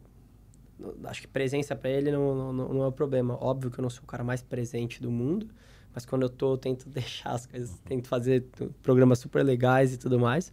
acho 1.05 1.21
que 1.21 1.27
presença 1.27 1.75
pra 1.75 1.89
ele 1.89 2.11
não, 2.11 2.53
não, 2.53 2.73
não 2.73 2.83
é 2.83 2.87
o 2.87 2.91
problema. 2.91 3.37
Óbvio 3.41 3.71
que 3.71 3.79
eu 3.79 3.83
não 3.83 3.89
sou 3.89 4.03
o 4.03 4.07
cara 4.07 4.23
mais 4.23 4.41
presente 4.41 5.01
do 5.01 5.11
mundo, 5.11 5.47
mas 5.93 6.05
quando 6.05 6.23
eu 6.23 6.29
tô, 6.29 6.53
eu 6.53 6.57
tento 6.57 6.87
deixar 6.89 7.31
as 7.31 7.45
coisas, 7.45 7.79
tento 7.85 8.07
fazer 8.07 8.45
programas 8.81 9.19
super 9.19 9.43
legais 9.43 9.93
e 9.93 9.97
tudo 9.97 10.19
mais. 10.19 10.51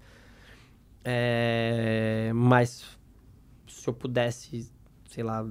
É, 1.05 2.31
mas 2.35 2.99
se 3.67 3.89
eu 3.89 3.95
pudesse, 3.95 4.71
sei 5.09 5.23
lá, 5.25 5.47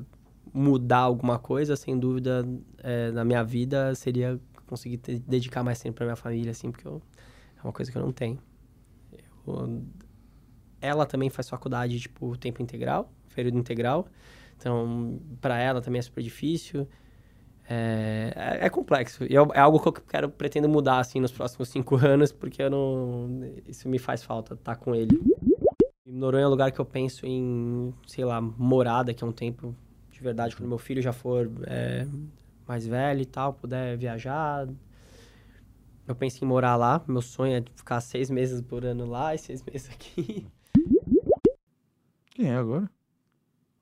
mudar 0.54 1.00
alguma 1.00 1.40
coisa, 1.40 1.76
sem 1.76 1.98
dúvida, 1.98 2.48
é, 2.80 3.12
na 3.12 3.24
minha 3.24 3.44
vida, 3.44 3.94
seria 3.96 4.40
conseguir 4.66 4.98
ter- 4.98 5.20
dedicar 5.20 5.64
mais 5.64 5.80
tempo 5.80 5.96
pra 5.96 6.06
minha 6.06 6.16
família, 6.16 6.52
assim, 6.52 6.72
porque 6.72 6.88
eu- 6.88 7.02
é 7.58 7.64
uma 7.64 7.74
coisa 7.74 7.92
que 7.92 7.98
eu 7.98 8.02
não 8.02 8.12
tenho. 8.12 8.38
Eu- 9.48 9.84
ela 10.82 11.06
também 11.06 11.30
faz 11.30 11.50
faculdade, 11.50 12.00
tipo, 12.00 12.38
tempo 12.38 12.62
integral, 12.62 13.12
período 13.34 13.58
integral. 13.58 14.08
Então, 14.58 15.20
para 15.42 15.58
ela 15.60 15.82
também 15.82 16.00
é 16.00 16.02
super 16.02 16.22
difícil. 16.24 16.88
É, 17.70 18.32
é, 18.36 18.66
é 18.66 18.70
complexo. 18.70 19.26
E 19.26 19.36
é, 19.36 19.40
é 19.54 19.60
algo 19.60 19.80
que 19.80 19.88
eu 19.90 19.94
quero, 19.94 20.30
pretendo 20.30 20.70
mudar, 20.70 21.00
assim, 21.00 21.20
nos 21.20 21.32
próximos 21.32 21.70
cinco 21.70 21.96
anos, 22.04 22.32
porque 22.32 22.64
eu 22.64 22.70
não... 22.70 23.42
Isso 23.68 23.90
me 23.90 24.00
faz 24.00 24.24
falta, 24.24 24.54
estar 24.54 24.76
com 24.78 24.96
ele. 24.96 25.20
Noronha 26.06 26.46
é 26.46 26.48
um 26.48 26.52
lugar 26.52 26.72
que 26.72 26.80
eu 26.80 26.86
penso 26.86 27.26
em, 27.26 27.94
sei 28.08 28.24
lá, 28.24 28.40
morar 28.40 29.04
daqui 29.04 29.24
a 29.24 29.28
um 29.28 29.32
tempo, 29.32 29.76
de 30.10 30.22
verdade, 30.22 30.56
quando 30.56 30.70
meu 30.70 30.78
filho 30.78 31.02
já 31.02 31.12
for 31.12 31.52
é, 31.66 32.08
mais 32.66 32.88
velho 32.88 33.22
e 33.22 33.26
tal, 33.26 33.54
puder 33.54 33.98
viajar. 33.98 34.68
Eu 36.08 36.16
penso 36.16 36.44
em 36.44 36.48
morar 36.48 36.78
lá. 36.78 37.04
Meu 37.06 37.22
sonho 37.22 37.58
é 37.58 37.64
ficar 37.76 38.00
seis 38.00 38.30
meses 38.30 38.62
por 38.62 38.86
ano 38.86 39.06
lá 39.06 39.36
e 39.36 39.38
seis 39.38 39.62
meses 39.70 39.90
aqui. 39.90 40.48
Quem 42.32 42.50
é 42.50 42.56
agora? 42.56 42.90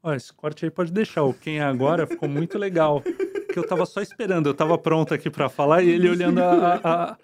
Ó, 0.02 0.14
esse 0.14 0.34
corte 0.34 0.66
aí 0.66 0.72
pode 0.72 0.92
deixar. 0.92 1.24
O 1.24 1.34
quem 1.34 1.60
é 1.60 1.64
agora 1.64 2.08
ficou 2.08 2.28
muito 2.28 2.58
legal. 2.58 3.04
Que 3.56 3.60
eu 3.60 3.66
tava 3.66 3.86
só 3.86 4.02
esperando, 4.02 4.48
eu 4.50 4.54
tava 4.54 4.78
pronto 4.78 5.14
aqui 5.14 5.30
pra 5.30 5.48
falar 5.48 5.82
e 5.82 5.90
ele 5.90 6.10
olhando 6.10 6.40
a, 6.42 6.52
a- 6.84 7.14
a- 7.14 7.16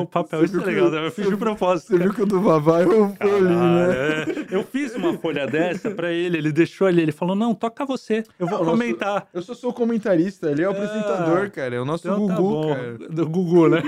o 0.00 0.06
papel. 0.06 0.42
Isso 0.42 0.58
é 0.58 0.64
legal, 0.64 0.90
né? 0.90 1.06
eu 1.06 1.10
fiz 1.10 1.28
de 1.28 1.36
propósito. 1.36 1.88
Você 1.88 1.98
viu 1.98 2.14
que 2.14 2.22
o 2.22 2.26
do 2.26 2.40
Vavá 2.40 2.80
eu 2.80 3.14
fui 3.14 3.30
ali, 3.30 3.42
né? 3.44 4.46
É. 4.50 4.56
Eu 4.56 4.64
fiz 4.64 4.94
uma 4.96 5.18
folha 5.18 5.46
dessa 5.46 5.90
pra 5.90 6.10
ele, 6.10 6.38
ele 6.38 6.50
deixou 6.50 6.86
ali, 6.86 7.02
ele 7.02 7.12
falou, 7.12 7.36
não, 7.36 7.54
toca 7.54 7.84
você, 7.84 8.24
eu 8.38 8.46
vou 8.46 8.58
Não, 8.60 8.64
comentar. 8.64 9.28
Eu 9.34 9.42
só 9.42 9.52
sou 9.52 9.70
comentarista, 9.70 10.50
ele 10.50 10.62
é 10.62 10.66
o 10.66 10.70
apresentador, 10.70 11.50
cara. 11.50 11.74
É 11.76 11.80
o 11.80 11.84
nosso 11.84 12.08
Então 12.08 12.26
tá 12.26 12.34
Gugu, 12.36 12.48
bom. 12.62 12.68
cara. 12.74 12.92
Do 13.10 13.28
Gugu, 13.28 13.68
né? 13.68 13.82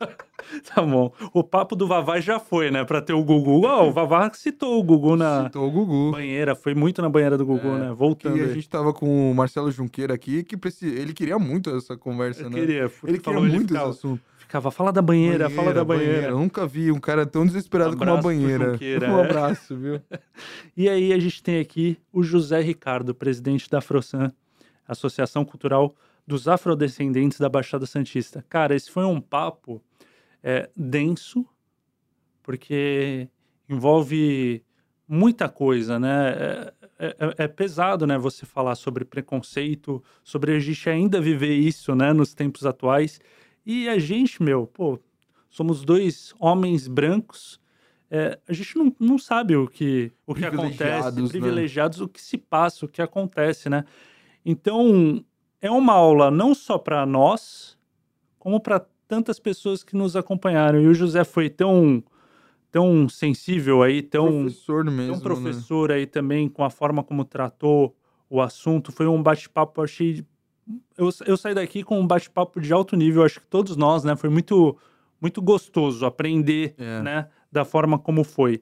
tá 0.74 0.82
bom. 0.82 1.12
O 1.32 1.42
papo 1.44 1.74
do 1.76 1.86
Vavá 1.86 2.20
já 2.20 2.38
foi, 2.38 2.70
né? 2.70 2.84
Pra 2.84 3.00
ter 3.02 3.12
o 3.12 3.22
Gugu. 3.22 3.66
Ó, 3.66 3.88
o 3.88 3.92
Vavá 3.92 4.30
citou 4.32 4.78
o 4.78 4.82
Gugu 4.82 5.16
na 5.16 5.44
Citou 5.44 5.66
o 5.68 5.70
Gugu. 5.70 6.12
banheira, 6.12 6.54
foi 6.54 6.74
muito 6.74 7.02
na 7.02 7.08
banheira 7.08 7.36
do 7.36 7.44
Gugu, 7.44 7.68
É, 7.68 7.78
né? 7.78 7.92
Voltando. 7.92 8.40
a 8.40 8.44
aí. 8.44 8.54
gente 8.54 8.68
tava 8.68 8.92
com 8.92 9.30
o 9.30 9.34
Marcelo 9.34 9.70
Junqueira 9.70 10.14
aqui, 10.14 10.42
que 10.42 10.56
ele 10.82 11.12
queria 11.12 11.38
muito 11.38 11.70
essa 11.76 11.96
conversa, 11.96 12.42
Eu 12.42 12.50
né? 12.50 12.60
queria, 12.60 12.80
Ele 12.82 12.88
falou, 12.88 13.18
queria 13.20 13.38
ele 13.40 13.48
muito 13.56 13.68
ficava, 13.68 13.90
esse 13.90 13.98
assunto. 13.98 14.22
ficava, 14.38 14.70
fala 14.70 14.92
da 14.92 15.02
banheira, 15.02 15.50
fala 15.50 15.72
da 15.74 15.84
banheira. 15.84 16.28
Eu 16.28 16.38
nunca 16.38 16.66
vi 16.66 16.90
um 16.92 17.00
cara 17.00 17.26
tão 17.26 17.46
desesperado 17.46 17.96
com 17.96 18.04
uma 18.04 18.16
banheira. 18.20 18.78
Um 18.80 19.18
é. 19.18 19.24
abraço, 19.24 19.76
viu? 19.76 20.00
E 20.76 20.88
aí 20.88 21.12
a 21.12 21.18
gente 21.18 21.42
tem 21.42 21.58
aqui 21.60 21.98
o 22.12 22.22
José 22.22 22.60
Ricardo, 22.60 23.14
presidente 23.14 23.68
da 23.68 23.78
Afrosan, 23.78 24.30
Associação 24.86 25.44
Cultural 25.44 25.94
dos 26.26 26.46
Afrodescendentes 26.46 27.38
da 27.40 27.48
Baixada 27.48 27.86
Santista. 27.86 28.44
Cara, 28.48 28.74
esse 28.76 28.90
foi 28.90 29.04
um 29.04 29.20
papo 29.20 29.82
é, 30.42 30.68
denso, 30.76 31.46
porque 32.42 33.28
envolve 33.68 34.62
muita 35.06 35.48
coisa, 35.48 35.98
né? 35.98 36.30
É, 36.30 36.74
é- 36.98 37.34
é 37.44 37.48
pesado, 37.48 38.06
né? 38.06 38.18
Você 38.18 38.44
falar 38.44 38.74
sobre 38.74 39.04
preconceito, 39.04 40.02
sobre 40.24 40.54
a 40.54 40.58
gente 40.60 40.88
ainda 40.88 41.20
viver 41.20 41.54
isso, 41.54 41.94
né? 41.94 42.12
Nos 42.12 42.34
tempos 42.34 42.66
atuais. 42.66 43.20
E 43.64 43.88
a 43.88 43.98
gente, 43.98 44.42
meu, 44.42 44.66
pô, 44.66 44.98
somos 45.48 45.84
dois 45.84 46.34
homens 46.38 46.88
brancos. 46.88 47.60
é, 48.10 48.38
a 48.48 48.52
gente 48.54 48.74
não, 48.78 48.94
não 48.98 49.18
sabe 49.18 49.54
o 49.54 49.68
que, 49.68 50.10
o 50.26 50.34
que 50.34 50.42
acontece, 50.46 50.76
Privilegiados, 50.78 51.22
né? 51.24 51.28
privilegiados, 51.28 52.00
o 52.00 52.08
que 52.08 52.20
se 52.22 52.38
passa, 52.38 52.86
o 52.86 52.88
que 52.88 53.02
acontece, 53.02 53.68
né? 53.68 53.84
Então, 54.44 55.22
é 55.60 55.70
uma 55.70 55.92
aula 55.92 56.30
não 56.30 56.54
só 56.54 56.78
para 56.78 57.04
nós, 57.04 57.76
como 58.38 58.60
para 58.60 58.86
tantas 59.08 59.40
pessoas 59.40 59.82
que 59.82 59.96
nos 59.96 60.14
acompanharam. 60.14 60.80
E 60.80 60.86
o 60.86 60.94
José 60.94 61.24
foi 61.24 61.48
tão, 61.48 62.04
tão 62.70 63.08
sensível 63.08 63.82
aí, 63.82 64.02
tão, 64.02 64.42
professor 64.42 64.84
mesmo, 64.84 65.06
tão 65.06 65.14
né? 65.16 65.22
professor 65.22 65.90
aí 65.90 66.06
também, 66.06 66.48
com 66.48 66.62
a 66.62 66.70
forma 66.70 67.02
como 67.02 67.24
tratou 67.24 67.96
o 68.28 68.40
assunto. 68.40 68.92
Foi 68.92 69.06
um 69.06 69.22
bate-papo, 69.22 69.82
achei. 69.82 70.24
Eu, 70.96 71.08
eu 71.26 71.36
saí 71.36 71.54
daqui 71.54 71.82
com 71.82 71.98
um 71.98 72.06
bate-papo 72.06 72.60
de 72.60 72.70
alto 72.72 72.94
nível, 72.94 73.24
acho 73.24 73.40
que 73.40 73.46
todos 73.46 73.74
nós, 73.74 74.04
né? 74.04 74.14
Foi 74.14 74.28
muito, 74.28 74.76
muito 75.18 75.40
gostoso 75.40 76.04
aprender, 76.04 76.74
É. 76.76 77.02
né? 77.02 77.28
Da 77.50 77.64
forma 77.64 77.98
como 77.98 78.22
foi. 78.22 78.60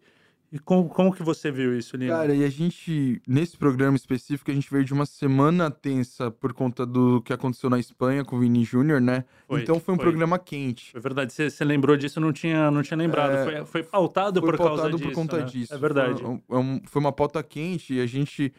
E 0.53 0.59
como, 0.61 0.89
como 0.89 1.13
que 1.13 1.23
você 1.23 1.51
viu 1.51 1.77
isso, 1.77 1.97
Lino? 1.97 2.13
Cara, 2.13 2.33
e 2.35 2.45
a 2.45 2.49
gente, 2.49 3.21
nesse 3.27 3.57
programa 3.57 3.97
específico, 3.97 4.51
a 4.51 4.55
gente 4.55 4.71
veio 4.71 4.85
de 4.85 4.93
uma 4.93 5.05
semana 5.05 5.71
tensa 5.71 6.31
por 6.31 6.53
conta 6.53 6.87
do 6.87 7.21
que 7.23 7.33
aconteceu 7.33 7.69
na 7.69 7.79
Espanha 7.81 8.25
com 8.25 8.37
o 8.37 8.39
Vini 8.39 8.65
Júnior, 8.65 9.01
né? 9.01 9.25
Foi, 9.49 9.63
então 9.63 9.81
foi 9.81 9.95
um 9.95 9.97
foi. 9.97 10.05
programa 10.07 10.39
quente. 10.39 10.93
Foi 10.93 11.01
verdade, 11.01 11.33
você, 11.33 11.65
lembrou 11.65 11.97
disso, 11.97 12.21
não 12.21 12.33
tinha, 12.33 12.71
não 12.71 12.83
tinha 12.83 12.97
lembrado. 12.97 13.33
É, 13.33 13.45
foi, 13.45 13.65
foi 13.67 13.83
pautado 13.83 14.41
Foi 14.41 14.51
por 14.51 14.57
causa 14.57 14.71
pautado 14.83 14.97
disso. 14.97 15.09
por 15.11 15.15
conta 15.15 15.39
né? 15.39 15.45
disso. 15.45 15.75
É 15.75 15.79
verdade. 15.79 16.23
Foi, 16.23 16.31
um- 16.31 16.43
um- 16.61 16.81
foi 16.85 17.01
uma 17.01 17.13
pauta 17.13 17.43
quente 17.43 17.95
e 17.95 18.01
a 18.01 18.07
gente 18.07 18.53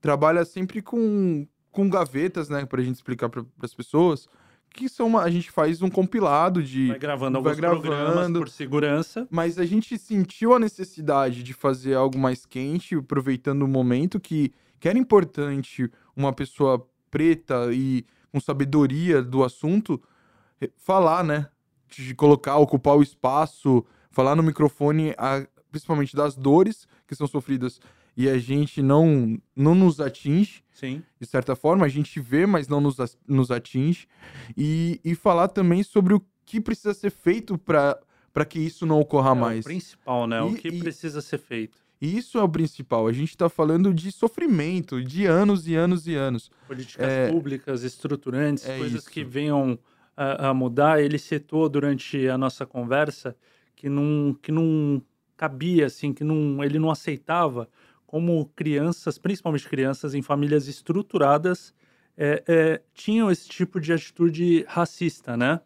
trabalha 0.00 0.44
sempre 0.44 0.80
com, 0.80 1.46
com 1.70 1.88
gavetas, 1.90 2.48
né? 2.48 2.64
Pra 2.64 2.82
gente 2.82 2.96
explicar 2.96 3.28
para 3.28 3.44
as 3.62 3.74
pessoas. 3.74 4.26
Que 4.74 4.88
são 4.88 5.06
uma, 5.06 5.22
a 5.22 5.30
gente 5.30 5.52
faz 5.52 5.80
um 5.82 5.88
compilado 5.88 6.60
de. 6.60 6.88
Vai 6.88 6.98
gravando 6.98 7.40
vai 7.40 7.52
alguns 7.52 7.60
programas 7.60 8.12
gravando. 8.14 8.38
por 8.40 8.48
segurança. 8.48 9.26
Mas 9.30 9.56
a 9.56 9.64
gente 9.64 9.96
sentiu 9.96 10.52
a 10.52 10.58
necessidade 10.58 11.44
de 11.44 11.52
fazer 11.54 11.94
algo 11.94 12.18
mais 12.18 12.44
quente, 12.44 12.96
aproveitando 12.96 13.62
o 13.62 13.68
momento 13.68 14.18
que, 14.18 14.52
que 14.80 14.88
era 14.88 14.98
importante 14.98 15.88
uma 16.16 16.32
pessoa 16.32 16.84
preta 17.08 17.72
e 17.72 18.04
com 18.32 18.40
sabedoria 18.40 19.22
do 19.22 19.44
assunto 19.44 20.02
eh, 20.60 20.68
falar, 20.76 21.22
né? 21.22 21.46
De 21.88 22.12
colocar, 22.12 22.56
ocupar 22.56 22.96
o 22.96 23.02
espaço, 23.02 23.84
falar 24.10 24.34
no 24.34 24.42
microfone, 24.42 25.14
a- 25.16 25.46
principalmente 25.70 26.16
das 26.16 26.34
dores 26.34 26.88
que 27.06 27.14
são 27.14 27.28
sofridas 27.28 27.78
e 28.16 28.28
a 28.28 28.38
gente 28.38 28.82
não, 28.82 29.38
não 29.54 29.76
nos 29.76 30.00
atinge 30.00 30.63
Sim. 30.74 31.02
de 31.20 31.26
certa 31.26 31.54
forma, 31.56 31.86
a 31.86 31.88
gente 31.88 32.20
vê, 32.20 32.44
mas 32.44 32.68
não 32.68 32.80
nos, 32.80 32.96
nos 33.26 33.50
atinge. 33.50 34.06
E, 34.56 35.00
e 35.02 35.14
falar 35.14 35.48
também 35.48 35.82
sobre 35.82 36.12
o 36.14 36.22
que 36.44 36.60
precisa 36.60 36.92
ser 36.92 37.10
feito 37.10 37.56
para 37.56 38.44
que 38.46 38.58
isso 38.58 38.84
não 38.84 38.98
ocorra 39.00 39.30
É 39.30 39.34
mais. 39.34 39.60
o 39.60 39.68
principal, 39.68 40.26
né? 40.26 40.42
o 40.42 40.50
E- 40.50 40.54
que 40.58 40.68
e- 40.68 40.78
precisa 40.80 41.22
ser 41.22 41.38
feito. 41.38 41.78
E 42.00 42.18
isso 42.18 42.36
é 42.36 42.42
o 42.42 42.48
principal. 42.48 43.06
A 43.06 43.12
gente 43.12 43.30
está 43.30 43.48
falando 43.48 43.94
de 43.94 44.10
sofrimento, 44.12 45.02
de 45.02 45.24
anos 45.24 45.66
e 45.68 45.74
anos 45.74 46.06
e 46.06 46.14
anos. 46.14 46.50
Políticas 46.66 47.08
É- 47.08 47.30
públicas, 47.30 47.82
estruturantes, 47.84 48.68
é 48.68 48.76
coisas 48.76 49.02
isso. 49.02 49.10
que 49.10 49.24
venham 49.24 49.78
a, 50.16 50.48
a 50.48 50.54
mudar. 50.54 51.00
Ele 51.00 51.16
citou 51.18 51.66
durante 51.68 52.28
a 52.28 52.36
nossa 52.36 52.66
conversa 52.66 53.34
que 53.76 53.88
não, 53.88 54.36
que 54.42 54.50
não 54.52 55.00
cabia, 55.36 55.86
assim, 55.86 56.12
que 56.12 56.24
não, 56.24 56.62
ele 56.62 56.78
não 56.78 56.90
aceitava 56.90 57.68
como 58.14 58.46
crianças, 58.54 59.18
principalmente 59.18 59.68
crianças 59.68 60.14
em 60.14 60.22
famílias 60.22 60.68
estruturadas, 60.68 61.74
é, 62.16 62.44
é, 62.46 62.82
tinham 62.94 63.28
esse 63.28 63.48
tipo 63.48 63.80
de 63.80 63.92
atitude 63.92 64.64
racista, 64.68 65.36
né? 65.36 65.60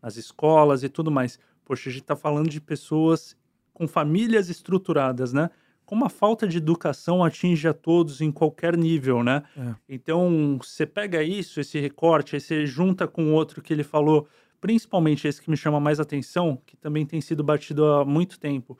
Nas 0.00 0.16
escolas 0.16 0.84
e 0.84 0.88
tudo 0.88 1.10
mais. 1.10 1.40
Poxa, 1.64 1.88
a 1.88 1.92
gente 1.92 2.02
está 2.02 2.14
falando 2.14 2.48
de 2.48 2.60
pessoas 2.60 3.36
com 3.74 3.88
famílias 3.88 4.48
estruturadas, 4.48 5.32
né? 5.32 5.50
Como 5.84 6.04
a 6.04 6.08
falta 6.08 6.46
de 6.46 6.58
educação 6.58 7.24
atinge 7.24 7.66
a 7.66 7.74
todos 7.74 8.20
em 8.20 8.30
qualquer 8.30 8.76
nível, 8.76 9.24
né? 9.24 9.42
É. 9.56 9.74
Então, 9.88 10.56
você 10.62 10.86
pega 10.86 11.20
isso, 11.20 11.58
esse 11.58 11.80
recorte, 11.80 12.36
aí 12.36 12.40
você 12.40 12.64
junta 12.64 13.08
com 13.08 13.32
outro 13.32 13.60
que 13.60 13.72
ele 13.72 13.82
falou, 13.82 14.28
principalmente 14.60 15.26
esse 15.26 15.42
que 15.42 15.50
me 15.50 15.56
chama 15.56 15.80
mais 15.80 15.98
atenção, 15.98 16.62
que 16.64 16.76
também 16.76 17.04
tem 17.04 17.20
sido 17.20 17.42
batido 17.42 17.84
há 17.86 18.04
muito 18.04 18.38
tempo, 18.38 18.78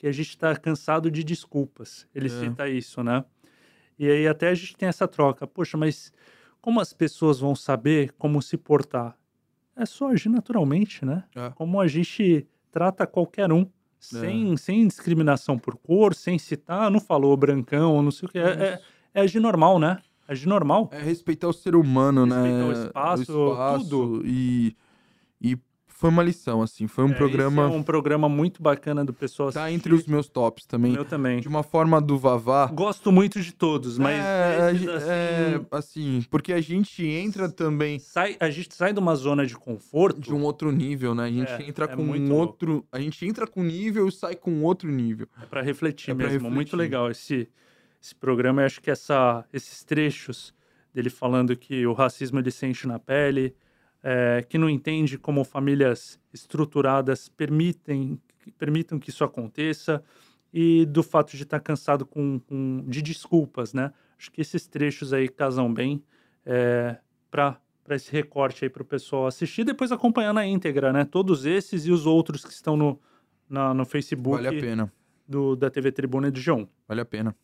que 0.00 0.06
a 0.06 0.12
gente 0.12 0.30
está 0.30 0.56
cansado 0.56 1.10
de 1.10 1.22
desculpas. 1.22 2.06
Ele 2.14 2.28
É. 2.28 2.30
cita 2.30 2.66
isso, 2.66 3.02
né? 3.02 3.22
E 3.98 4.08
aí 4.10 4.26
até 4.26 4.48
a 4.48 4.54
gente 4.54 4.74
tem 4.74 4.88
essa 4.88 5.06
troca. 5.06 5.46
Poxa, 5.46 5.76
mas 5.76 6.10
como 6.58 6.80
as 6.80 6.90
pessoas 6.94 7.38
vão 7.38 7.54
saber 7.54 8.10
como 8.16 8.40
se 8.40 8.56
portar? 8.56 9.14
É 9.76 9.84
só 9.84 10.08
agir 10.08 10.30
naturalmente, 10.30 11.04
né? 11.04 11.24
É. 11.36 11.50
Como 11.50 11.78
a 11.78 11.86
gente 11.86 12.46
trata 12.72 13.06
qualquer 13.06 13.52
um, 13.52 13.66
sem, 13.98 14.56
sem 14.56 14.86
discriminação 14.88 15.58
por 15.58 15.76
cor, 15.76 16.14
sem 16.14 16.38
citar, 16.38 16.84
"Ah, 16.84 16.90
não 16.90 16.98
falou 16.98 17.36
brancão, 17.36 18.00
não 18.00 18.10
sei 18.10 18.26
o 18.26 18.32
que. 18.32 18.38
É, 18.38 18.42
é, 18.48 18.80
é 19.12 19.20
agir 19.20 19.38
normal, 19.38 19.78
né? 19.78 19.98
Agir 20.26 20.48
normal. 20.48 20.88
É 20.92 21.02
respeitar 21.02 21.48
o 21.48 21.52
ser 21.52 21.76
humano, 21.76 22.24
Respeitar 22.24 22.46
né? 22.48 22.64
o 22.64 22.72
espaço, 22.72 23.86
tudo. 23.90 24.22
E, 24.24 24.74
e 25.38 25.58
foi 26.00 26.08
uma 26.10 26.22
lição, 26.22 26.62
assim. 26.62 26.86
Foi 26.86 27.04
um 27.04 27.10
É, 27.10 27.14
programa. 27.14 27.62
é 27.64 27.66
um 27.66 27.82
programa 27.82 28.28
muito 28.28 28.62
bacana 28.62 29.04
do 29.04 29.12
pessoal 29.12 29.52
Tá 29.52 29.60
assistir. 29.64 29.76
entre 29.76 29.94
os 29.94 30.06
meus 30.06 30.28
tops 30.28 30.64
também. 30.64 30.94
Eu 30.94 31.04
também. 31.04 31.40
De 31.40 31.48
uma 31.48 31.62
forma 31.62 32.00
do 32.00 32.16
Vavá. 32.18 32.66
Gosto 32.66 33.12
muito 33.12 33.40
de 33.40 33.52
todos, 33.52 33.98
mas 33.98 34.18
é, 34.18 34.70
esses, 34.72 34.80
gen- 34.80 34.90
assim, 34.90 35.06
é, 35.10 35.60
assim, 35.70 36.22
porque 36.30 36.52
a 36.52 36.60
gente 36.60 37.06
entra 37.06 37.48
também 37.50 37.98
sai, 37.98 38.36
a 38.40 38.48
gente 38.48 38.74
sai 38.74 38.92
de 38.92 38.98
uma 38.98 39.14
zona 39.14 39.44
de 39.46 39.54
conforto. 39.56 40.20
de 40.20 40.32
um 40.32 40.42
outro 40.42 40.72
nível, 40.72 41.14
né? 41.14 41.24
A 41.24 41.30
gente 41.30 41.52
É, 41.52 41.68
entra 41.68 41.84
é 41.84 41.88
com 41.88 42.02
muito 42.02 42.24
um 42.24 42.28
louco. 42.28 42.52
outro. 42.52 42.86
A 42.90 42.98
gente 42.98 43.26
entra 43.26 43.46
com 43.46 43.62
nível 43.62 44.08
e 44.08 44.12
sai 44.12 44.34
com 44.34 44.62
outro 44.62 44.90
nível. 44.90 45.28
É 45.42 45.46
para 45.46 45.60
refletir 45.62 46.12
É 46.12 46.14
pra 46.14 46.26
mesmo. 46.28 46.50
Muito 46.50 46.68
refletir. 46.68 46.76
legal 46.76 47.10
esse, 47.10 47.46
esse 48.02 48.14
programa. 48.14 48.62
Eu 48.62 48.66
acho 48.66 48.80
que 48.80 48.90
essa, 48.90 49.44
esses 49.52 49.84
trechos 49.84 50.54
dele 50.94 51.10
falando 51.10 51.54
que 51.56 51.86
o 51.86 51.92
racismo 51.92 52.38
ele 52.38 52.50
sente 52.50 52.86
na 52.88 52.98
pele, 52.98 53.54
é, 54.02 54.44
que 54.48 54.56
não 54.58 54.68
entende 54.70 55.18
como 55.18 55.44
famílias 55.44 56.18
estruturadas 56.32 57.28
permitem, 57.28 58.18
que- 58.38 58.50
permitam 58.52 58.98
que 58.98 59.10
isso 59.10 59.22
aconteça, 59.24 60.02
e 60.52 60.84
do 60.86 61.02
fato 61.02 61.36
de 61.36 61.42
estar 61.44 61.60
cansado 61.60 62.04
com, 62.04 62.40
com- 62.40 62.84
de 62.88 63.02
desculpas, 63.02 63.72
né? 63.72 63.92
Acho 64.18 64.30
que 64.32 64.40
esses 64.40 64.66
trechos 64.66 65.12
aí 65.12 65.28
casam 65.28 65.72
bem 65.72 66.02
é, 66.44 66.96
para 67.30 67.60
esse 67.90 68.10
recorte 68.10 68.64
aí 68.64 68.68
para 68.70 68.82
o 68.82 68.84
pessoal 68.84 69.26
assistir 69.26 69.60
e 69.60 69.64
depois 69.64 69.92
acompanhar 69.92 70.32
na 70.32 70.46
íntegra, 70.46 70.92
né? 70.92 71.04
Todos 71.04 71.44
esses 71.46 71.86
e 71.86 71.92
os 71.92 72.06
outros 72.06 72.44
que 72.44 72.52
estão 72.52 72.76
no, 72.76 73.00
na- 73.48 73.72
no 73.74 73.84
Facebook 73.84 74.42
Vale 74.42 74.58
a 74.58 74.60
pena. 74.60 74.92
do, 75.28 75.54
da 75.54 75.70
TV 75.70 75.92
Tribuna 75.92 76.28
e 76.28 76.30
do 76.30 76.40
G1. 76.40 76.66
Vale 76.88 77.00
a 77.00 77.04
pena. 77.04 77.36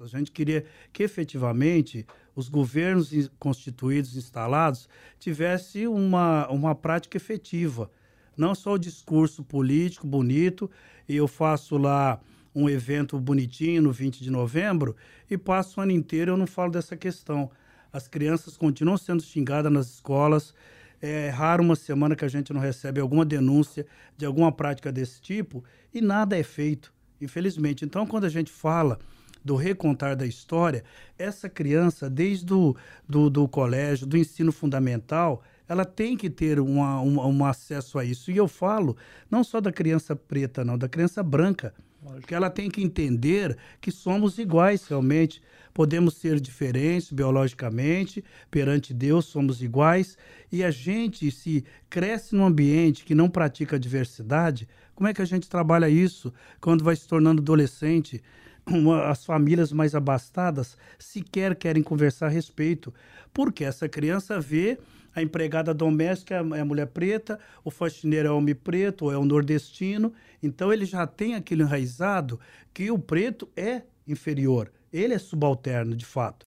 A 0.00 0.06
gente 0.06 0.30
queria 0.30 0.64
que 0.92 1.02
efetivamente 1.02 2.06
os 2.38 2.48
governos 2.48 3.10
constituídos, 3.36 4.16
instalados, 4.16 4.88
tivessem 5.18 5.88
uma, 5.88 6.46
uma 6.48 6.72
prática 6.72 7.16
efetiva. 7.16 7.90
Não 8.36 8.54
só 8.54 8.74
o 8.74 8.78
discurso 8.78 9.42
político 9.42 10.06
bonito, 10.06 10.70
e 11.08 11.16
eu 11.16 11.26
faço 11.26 11.76
lá 11.76 12.20
um 12.54 12.70
evento 12.70 13.18
bonitinho 13.18 13.82
no 13.82 13.90
20 13.90 14.22
de 14.22 14.30
novembro, 14.30 14.94
e 15.28 15.36
passo 15.36 15.80
o 15.80 15.82
ano 15.82 15.90
inteiro 15.90 16.30
eu 16.30 16.36
não 16.36 16.46
falo 16.46 16.70
dessa 16.70 16.96
questão. 16.96 17.50
As 17.92 18.06
crianças 18.06 18.56
continuam 18.56 18.96
sendo 18.96 19.20
xingadas 19.20 19.72
nas 19.72 19.88
escolas. 19.88 20.54
É 21.02 21.30
raro 21.30 21.64
uma 21.64 21.74
semana 21.74 22.14
que 22.14 22.24
a 22.24 22.28
gente 22.28 22.52
não 22.52 22.60
recebe 22.60 23.00
alguma 23.00 23.24
denúncia 23.24 23.84
de 24.16 24.24
alguma 24.24 24.52
prática 24.52 24.92
desse 24.92 25.20
tipo, 25.20 25.64
e 25.92 26.00
nada 26.00 26.38
é 26.38 26.44
feito, 26.44 26.94
infelizmente. 27.20 27.84
Então, 27.84 28.06
quando 28.06 28.26
a 28.26 28.28
gente 28.28 28.52
fala 28.52 28.96
do 29.44 29.56
recontar 29.56 30.16
da 30.16 30.26
história, 30.26 30.84
essa 31.18 31.48
criança, 31.48 32.08
desde 32.10 32.52
o 32.52 32.74
do, 33.08 33.30
do 33.30 33.48
colégio, 33.48 34.06
do 34.06 34.16
ensino 34.16 34.52
fundamental, 34.52 35.42
ela 35.68 35.84
tem 35.84 36.16
que 36.16 36.30
ter 36.30 36.58
uma, 36.60 37.00
uma- 37.00 37.26
um 37.26 37.44
acesso 37.44 37.98
a 37.98 38.04
isso. 38.04 38.30
E 38.30 38.36
eu 38.36 38.48
falo 38.48 38.96
não 39.30 39.44
só 39.44 39.60
da 39.60 39.70
criança 39.72 40.16
preta, 40.16 40.64
não, 40.64 40.78
da 40.78 40.88
criança 40.88 41.22
branca. 41.22 41.74
Porque 42.00 42.34
ela 42.34 42.48
tem 42.48 42.70
que 42.70 42.80
entender 42.80 43.56
que 43.80 43.90
somos 43.90 44.38
iguais 44.38 44.86
realmente. 44.86 45.42
Podemos 45.74 46.14
ser 46.14 46.40
diferentes 46.40 47.10
biologicamente, 47.12 48.24
perante 48.50 48.94
Deus 48.94 49.26
somos 49.26 49.62
iguais. 49.62 50.16
E 50.50 50.62
a 50.62 50.70
gente, 50.70 51.30
se 51.30 51.64
cresce 51.90 52.34
num 52.34 52.46
ambiente 52.46 53.04
que 53.04 53.14
não 53.14 53.28
pratica 53.28 53.76
a 53.76 53.78
diversidade, 53.78 54.68
como 54.94 55.08
é 55.08 55.14
que 55.14 55.22
a 55.22 55.24
gente 55.24 55.48
trabalha 55.48 55.88
isso 55.88 56.32
quando 56.60 56.82
vai 56.84 56.96
se 56.96 57.06
tornando 57.06 57.42
adolescente? 57.42 58.22
Uma- 58.70 59.08
as 59.08 59.24
famílias 59.24 59.72
mais 59.72 59.94
abastadas 59.94 60.76
sequer 60.98 61.54
querem 61.54 61.82
conversar 61.82 62.26
a 62.26 62.30
respeito, 62.30 62.92
porque 63.32 63.64
essa 63.64 63.88
criança 63.88 64.40
vê 64.40 64.78
a 65.14 65.22
empregada 65.22 65.74
doméstica 65.74 66.34
é 66.34 66.60
a 66.60 66.64
mulher 66.64 66.86
preta, 66.86 67.40
o 67.64 67.70
faxineiro 67.70 68.28
é 68.28 68.30
homem 68.30 68.54
preto, 68.54 69.06
ou 69.06 69.12
é 69.12 69.18
o 69.18 69.24
nordestino, 69.24 70.12
então 70.42 70.72
ele 70.72 70.84
já 70.84 71.06
tem 71.06 71.34
aquilo 71.34 71.62
enraizado 71.62 72.38
que 72.72 72.90
o 72.90 72.98
preto 72.98 73.48
é 73.56 73.82
inferior, 74.06 74.70
ele 74.92 75.14
é 75.14 75.18
subalterno 75.18 75.96
de 75.96 76.06
fato. 76.06 76.46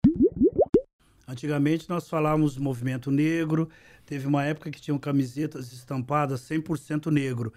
Antigamente 1.26 1.88
nós 1.88 2.08
falávamos 2.08 2.56
movimento 2.56 3.10
negro, 3.10 3.68
teve 4.04 4.26
uma 4.26 4.44
época 4.44 4.70
que 4.70 4.80
tinham 4.80 4.98
camisetas 4.98 5.72
estampadas 5.72 6.40
100% 6.40 7.10
negro. 7.10 7.52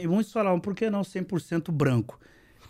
E 0.00 0.06
muitos 0.06 0.32
falavam, 0.32 0.60
por 0.60 0.74
que 0.74 0.88
não 0.90 1.02
100% 1.02 1.72
branco? 1.72 2.18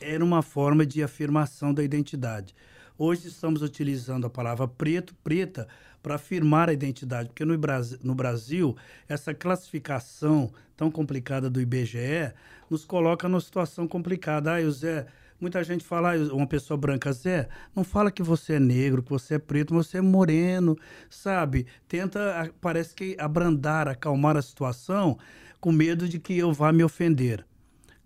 Era 0.00 0.24
uma 0.24 0.42
forma 0.42 0.86
de 0.86 1.02
afirmação 1.02 1.74
da 1.74 1.82
identidade. 1.82 2.54
Hoje 2.96 3.26
estamos 3.26 3.62
utilizando 3.62 4.28
a 4.28 4.30
palavra 4.30 4.68
preto, 4.68 5.12
preta, 5.24 5.66
para 6.00 6.14
afirmar 6.14 6.68
a 6.68 6.72
identidade, 6.72 7.28
porque 7.28 7.44
no 7.44 7.58
Brasil, 7.58 7.98
no 8.02 8.14
Brasil, 8.14 8.76
essa 9.08 9.34
classificação 9.34 10.52
tão 10.76 10.88
complicada 10.88 11.50
do 11.50 11.60
IBGE 11.60 12.32
nos 12.70 12.84
coloca 12.84 13.28
numa 13.28 13.40
situação 13.40 13.88
complicada. 13.88 14.56
Ah, 14.56 14.60
o 14.60 14.70
Zé, 14.70 15.06
muita 15.40 15.64
gente 15.64 15.84
fala, 15.84 16.16
uma 16.32 16.46
pessoa 16.46 16.76
branca, 16.76 17.12
Zé, 17.12 17.48
não 17.74 17.82
fala 17.82 18.12
que 18.12 18.22
você 18.22 18.54
é 18.54 18.60
negro, 18.60 19.02
que 19.02 19.10
você 19.10 19.34
é 19.34 19.38
preto, 19.38 19.74
você 19.74 19.98
é 19.98 20.00
moreno, 20.00 20.78
sabe? 21.10 21.66
Tenta, 21.88 22.52
parece 22.60 22.94
que 22.94 23.16
abrandar, 23.18 23.88
acalmar 23.88 24.36
a 24.36 24.42
situação 24.42 25.18
com 25.60 25.72
medo 25.72 26.08
de 26.08 26.20
que 26.20 26.38
eu 26.38 26.52
vá 26.52 26.72
me 26.72 26.84
ofender. 26.84 27.47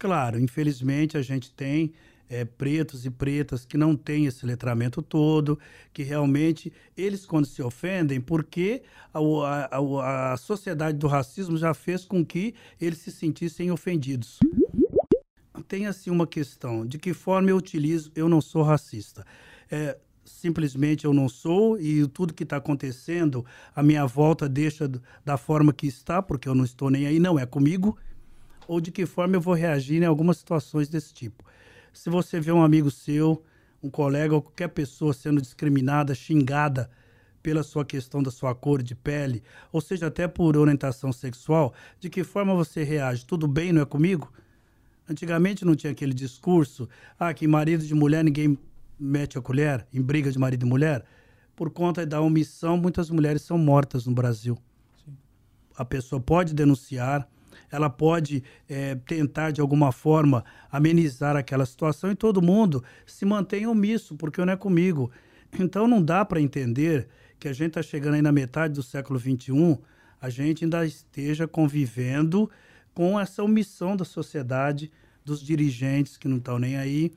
Claro, 0.03 0.36
infelizmente 0.40 1.16
a 1.16 1.22
gente 1.22 1.53
tem 1.53 1.92
é, 2.28 2.44
pretos 2.44 3.07
e 3.07 3.11
pretas 3.11 3.64
que 3.64 3.76
não 3.76 3.94
têm 3.94 4.26
esse 4.26 4.44
letramento 4.44 5.00
todo, 5.00 5.57
que 5.92 6.03
realmente 6.03 6.72
eles 6.96 7.24
quando 7.24 7.46
se 7.46 7.62
ofendem, 7.62 8.20
porque 8.20 8.82
a, 9.14 9.20
a, 9.70 10.32
a, 10.32 10.36
sociedade 10.36 10.98
do 10.98 11.07
racismo 11.07 11.57
já 11.57 11.72
fez 11.72 12.05
com 12.05 12.26
que 12.26 12.53
eles 12.80 12.98
se 12.98 13.12
sentissem 13.12 13.70
ofendidos. 13.70 14.40
Tem 15.68 15.86
assim 15.86 16.11
uma 16.11 16.26
questão, 16.26 16.84
de 16.84 16.98
que 16.98 17.14
forma 17.14 17.50
eu 17.50 17.57
utilizo, 17.57 18.11
eu 18.16 18.28
não 18.28 18.40
sou 18.40 18.64
racista. 18.64 19.24
É, 19.70 19.96
simplesmente 20.24 21.05
eu 21.05 21.14
não 21.14 21.28
sou 21.28 21.78
e 21.78 22.09
tudo 22.09 22.34
que 22.34 22.42
está 22.42 22.57
acontecendo, 22.57 23.46
a 23.72 23.84
minha 23.84 24.05
volta 24.05 24.48
deixa 24.48 24.90
da 25.24 25.36
forma 25.36 25.72
que 25.72 25.86
está, 25.86 26.20
porque 26.20 26.48
eu 26.48 26.57
não 26.57 26.64
estou 26.64 26.90
nem 26.90 27.07
aí, 27.07 27.20
não 27.20 27.38
é 27.38 27.46
comigo 27.46 27.96
ou 28.66 28.80
de 28.80 28.90
que 28.90 29.06
forma 29.06 29.36
eu 29.36 29.40
vou 29.40 29.54
reagir 29.54 30.02
em 30.02 30.06
algumas 30.06 30.38
situações 30.38 30.88
desse 30.88 31.12
tipo. 31.12 31.44
Se 31.92 32.08
você 32.08 32.40
vê 32.40 32.50
um 32.52 32.62
amigo 32.62 32.90
seu, 32.90 33.42
um 33.82 33.90
colega 33.90 34.34
ou 34.34 34.42
qualquer 34.42 34.68
pessoa 34.68 35.12
sendo 35.12 35.40
discriminada, 35.40 36.14
xingada 36.14 36.90
pela 37.42 37.62
sua 37.62 37.84
questão 37.84 38.22
da 38.22 38.30
sua 38.30 38.54
cor 38.54 38.82
de 38.82 38.94
pele, 38.94 39.42
ou 39.72 39.80
seja, 39.80 40.06
até 40.06 40.28
por 40.28 40.56
orientação 40.56 41.12
sexual, 41.12 41.74
de 41.98 42.08
que 42.08 42.22
forma 42.22 42.54
você 42.54 42.82
reage? 42.84 43.26
Tudo 43.26 43.48
bem, 43.48 43.72
não 43.72 43.82
é 43.82 43.84
comigo? 43.84 44.32
Antigamente 45.08 45.64
não 45.64 45.74
tinha 45.74 45.92
aquele 45.92 46.14
discurso, 46.14 46.88
ah, 47.18 47.34
que 47.34 47.46
marido 47.48 47.84
de 47.84 47.94
mulher 47.94 48.22
ninguém 48.22 48.56
mete 48.98 49.36
a 49.36 49.42
colher, 49.42 49.86
em 49.92 50.00
briga 50.00 50.30
de 50.30 50.38
marido 50.38 50.64
e 50.64 50.68
mulher. 50.68 51.04
Por 51.56 51.70
conta 51.70 52.06
da 52.06 52.20
omissão, 52.20 52.76
muitas 52.76 53.10
mulheres 53.10 53.42
são 53.42 53.58
mortas 53.58 54.06
no 54.06 54.14
Brasil 54.14 54.56
a 55.76 55.84
pessoa 55.84 56.20
pode 56.20 56.54
denunciar, 56.54 57.28
ela 57.70 57.90
pode 57.90 58.42
eh, 58.68 58.96
tentar 59.07 59.50
de 59.50 59.61
alguma 59.61 59.92
forma 59.92 60.44
amenizar 60.70 61.36
aquela 61.36 61.66
situação 61.66 62.11
e 62.11 62.14
todo 62.14 62.42
mundo 62.42 62.82
se 63.07 63.24
mantém 63.24 63.66
omisso, 63.66 64.16
porque 64.16 64.44
não 64.44 64.53
é 64.53 64.57
comigo. 64.57 65.11
Então 65.59 65.86
não 65.86 66.03
dá 66.03 66.24
para 66.24 66.40
entender 66.40 67.09
que 67.38 67.48
a 67.48 67.53
gente 67.53 67.68
está 67.68 67.82
chegando 67.82 68.14
aí 68.14 68.22
na 68.22 68.32
metade 68.32 68.74
do 68.74 68.82
século 68.82 69.18
XXI, 69.18 69.78
a 70.20 70.30
gente 70.30 70.64
ainda 70.64 70.86
esteja 70.86 71.48
convivendo 71.48 72.48
com 72.94 73.18
essa 73.18 73.42
omissão 73.42 73.96
da 73.96 74.05
sociedade, 74.05 74.90
dos 75.24 75.42
dirigentes 75.42 76.16
que 76.16 76.28
não 76.28 76.36
estão 76.36 76.59
nem 76.59 76.76
aí. 76.76 77.12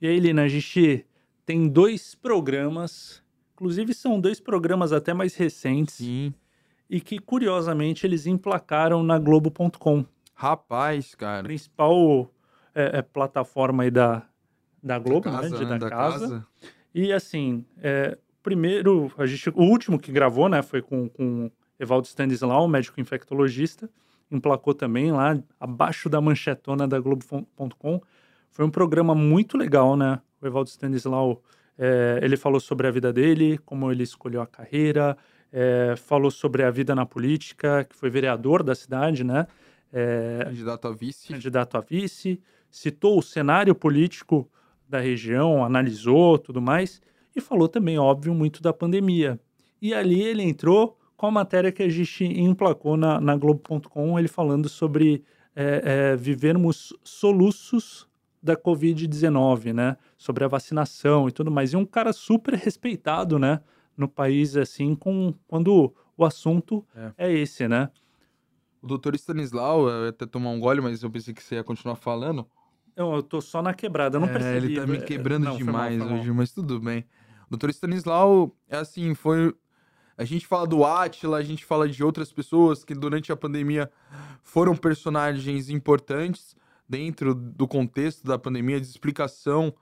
E 0.00 0.06
aí, 0.06 0.18
Lina, 0.18 0.42
a 0.42 0.48
gente 0.48 1.04
tem 1.44 1.68
dois 1.68 2.14
programas, 2.14 3.22
inclusive 3.54 3.94
são 3.94 4.20
dois 4.20 4.40
programas 4.40 4.92
até 4.92 5.12
mais 5.14 5.34
recentes, 5.36 5.96
Sim. 5.96 6.34
E 6.88 7.00
que 7.00 7.18
curiosamente 7.18 8.06
eles 8.06 8.26
emplacaram 8.26 9.02
na 9.02 9.18
Globo.com, 9.18 10.04
Rapaz, 10.34 11.14
cara. 11.14 11.42
principal 11.44 12.30
é, 12.74 12.98
é, 12.98 13.02
plataforma 13.02 13.82
aí 13.84 13.90
da, 13.90 14.22
da 14.82 14.98
Globo, 14.98 15.30
Da 15.30 15.32
né? 15.32 15.42
casa, 15.42 15.56
de- 15.58 15.64
né? 15.64 15.70
da, 15.70 15.78
Da 15.78 15.90
casa. 15.90 16.18
casa. 16.28 16.46
E 16.94 17.12
assim, 17.12 17.64
é, 17.78 18.16
primeiro, 18.42 19.10
a 19.18 19.26
gente, 19.26 19.48
o 19.50 19.62
último 19.62 19.98
que 19.98 20.12
gravou, 20.12 20.48
né, 20.48 20.62
foi 20.62 20.80
com, 20.82 21.08
com 21.08 21.50
Evaldo 21.80 22.06
Stanislau, 22.06 22.68
médico 22.68 23.00
infectologista, 23.00 23.88
emplacou 24.30 24.74
também 24.74 25.10
lá 25.12 25.38
abaixo 25.58 26.08
da 26.08 26.20
manchetona 26.20 26.86
da 26.86 26.98
Globo.com. 27.00 28.00
Foi 28.50 28.64
um 28.64 28.70
programa 28.70 29.14
muito 29.14 29.56
legal, 29.58 29.96
né? 29.96 30.20
O 30.40 30.46
Evaldo 30.46 30.68
Stanislau, 30.70 31.42
é, 31.78 32.18
ele 32.22 32.36
falou 32.36 32.58
sobre 32.60 32.86
a 32.86 32.90
vida 32.90 33.12
dele, 33.12 33.58
como 33.58 33.90
ele 33.92 34.02
escolheu 34.02 34.40
a 34.40 34.46
carreira, 34.46 35.16
é, 35.52 35.94
falou 35.96 36.30
sobre 36.30 36.62
a 36.62 36.70
vida 36.70 36.94
na 36.94 37.06
política, 37.06 37.84
que 37.84 37.94
foi 37.94 38.10
vereador 38.10 38.62
da 38.62 38.74
cidade, 38.74 39.24
né? 39.24 39.46
É, 39.92 40.40
Candidato 40.44 40.88
a 40.88 40.92
vice. 40.92 41.28
candidato 41.28 41.76
a 41.76 41.80
vice, 41.80 42.40
citou 42.70 43.18
o 43.18 43.22
cenário 43.22 43.74
político 43.74 44.48
da 44.88 45.00
região, 45.00 45.64
analisou 45.64 46.38
tudo 46.38 46.60
mais, 46.60 47.00
e 47.34 47.40
falou 47.40 47.68
também, 47.68 47.98
óbvio, 47.98 48.34
muito 48.34 48.62
da 48.62 48.72
pandemia. 48.72 49.38
E 49.80 49.94
ali 49.94 50.22
ele 50.22 50.42
entrou 50.42 50.98
com 51.16 51.26
a 51.26 51.30
matéria 51.30 51.72
que 51.72 51.82
a 51.82 51.88
gente 51.88 52.24
emplacou 52.24 52.96
na, 52.96 53.20
na 53.20 53.36
Globo.com, 53.36 54.18
ele 54.18 54.28
falando 54.28 54.68
sobre 54.68 55.24
é, 55.54 56.12
é, 56.12 56.16
vivermos 56.16 56.92
soluços 57.02 58.06
da 58.42 58.56
Covid-19, 58.56 59.72
né? 59.72 59.96
Sobre 60.16 60.44
a 60.44 60.48
vacinação 60.48 61.28
e 61.28 61.32
tudo 61.32 61.50
mais. 61.50 61.72
E 61.72 61.76
um 61.76 61.84
cara 61.84 62.12
super 62.12 62.54
respeitado, 62.54 63.38
né? 63.38 63.60
No 63.96 64.08
país, 64.08 64.56
assim, 64.56 64.94
com, 64.94 65.34
quando 65.48 65.94
o 66.16 66.24
assunto 66.24 66.84
É. 66.94 67.12
é 67.28 67.32
esse, 67.32 67.66
né? 67.66 67.90
O 68.82 68.86
doutor 68.86 69.14
Stanislau, 69.14 69.88
eu 69.88 70.04
ia 70.04 70.10
até 70.10 70.26
tomar 70.26 70.50
um 70.50 70.60
gole, 70.60 70.80
mas 70.80 71.02
eu 71.02 71.10
pensei 71.10 71.32
que 71.34 71.42
você 71.42 71.56
ia 71.56 71.64
continuar 71.64 71.96
falando. 71.96 72.46
Eu, 72.94 73.12
eu 73.14 73.22
tô 73.22 73.40
só 73.40 73.60
na 73.62 73.74
quebrada, 73.74 74.16
eu 74.16 74.20
não 74.20 74.28
É, 74.28 74.32
percebi. 74.32 74.66
ele 74.66 74.80
tá 74.80 74.86
me 74.86 74.98
é, 74.98 75.00
quebrando 75.00 75.44
não, 75.44 75.56
demais 75.56 75.98
mal. 75.98 76.14
hoje, 76.14 76.30
mas 76.32 76.52
tudo 76.52 76.78
bem. 76.80 77.04
O 77.46 77.50
doutor 77.50 77.70
Stanislau, 77.70 78.54
é 78.68 78.76
assim, 78.76 79.14
foi. 79.14 79.54
A 80.18 80.24
gente 80.24 80.46
fala 80.46 80.66
do 80.66 80.84
Atila, 80.84 81.36
a 81.36 81.42
gente 81.42 81.64
fala 81.64 81.88
de 81.88 82.02
outras 82.02 82.32
pessoas 82.32 82.84
que 82.84 82.94
durante 82.94 83.30
a 83.30 83.36
pandemia 83.36 83.90
foram 84.42 84.74
personagens 84.74 85.68
importantes, 85.68 86.56
dentro 86.88 87.34
do 87.34 87.68
contexto 87.68 88.24
da 88.24 88.38
pandemia, 88.38 88.80
de 88.80 88.86
explicação. 88.86 89.74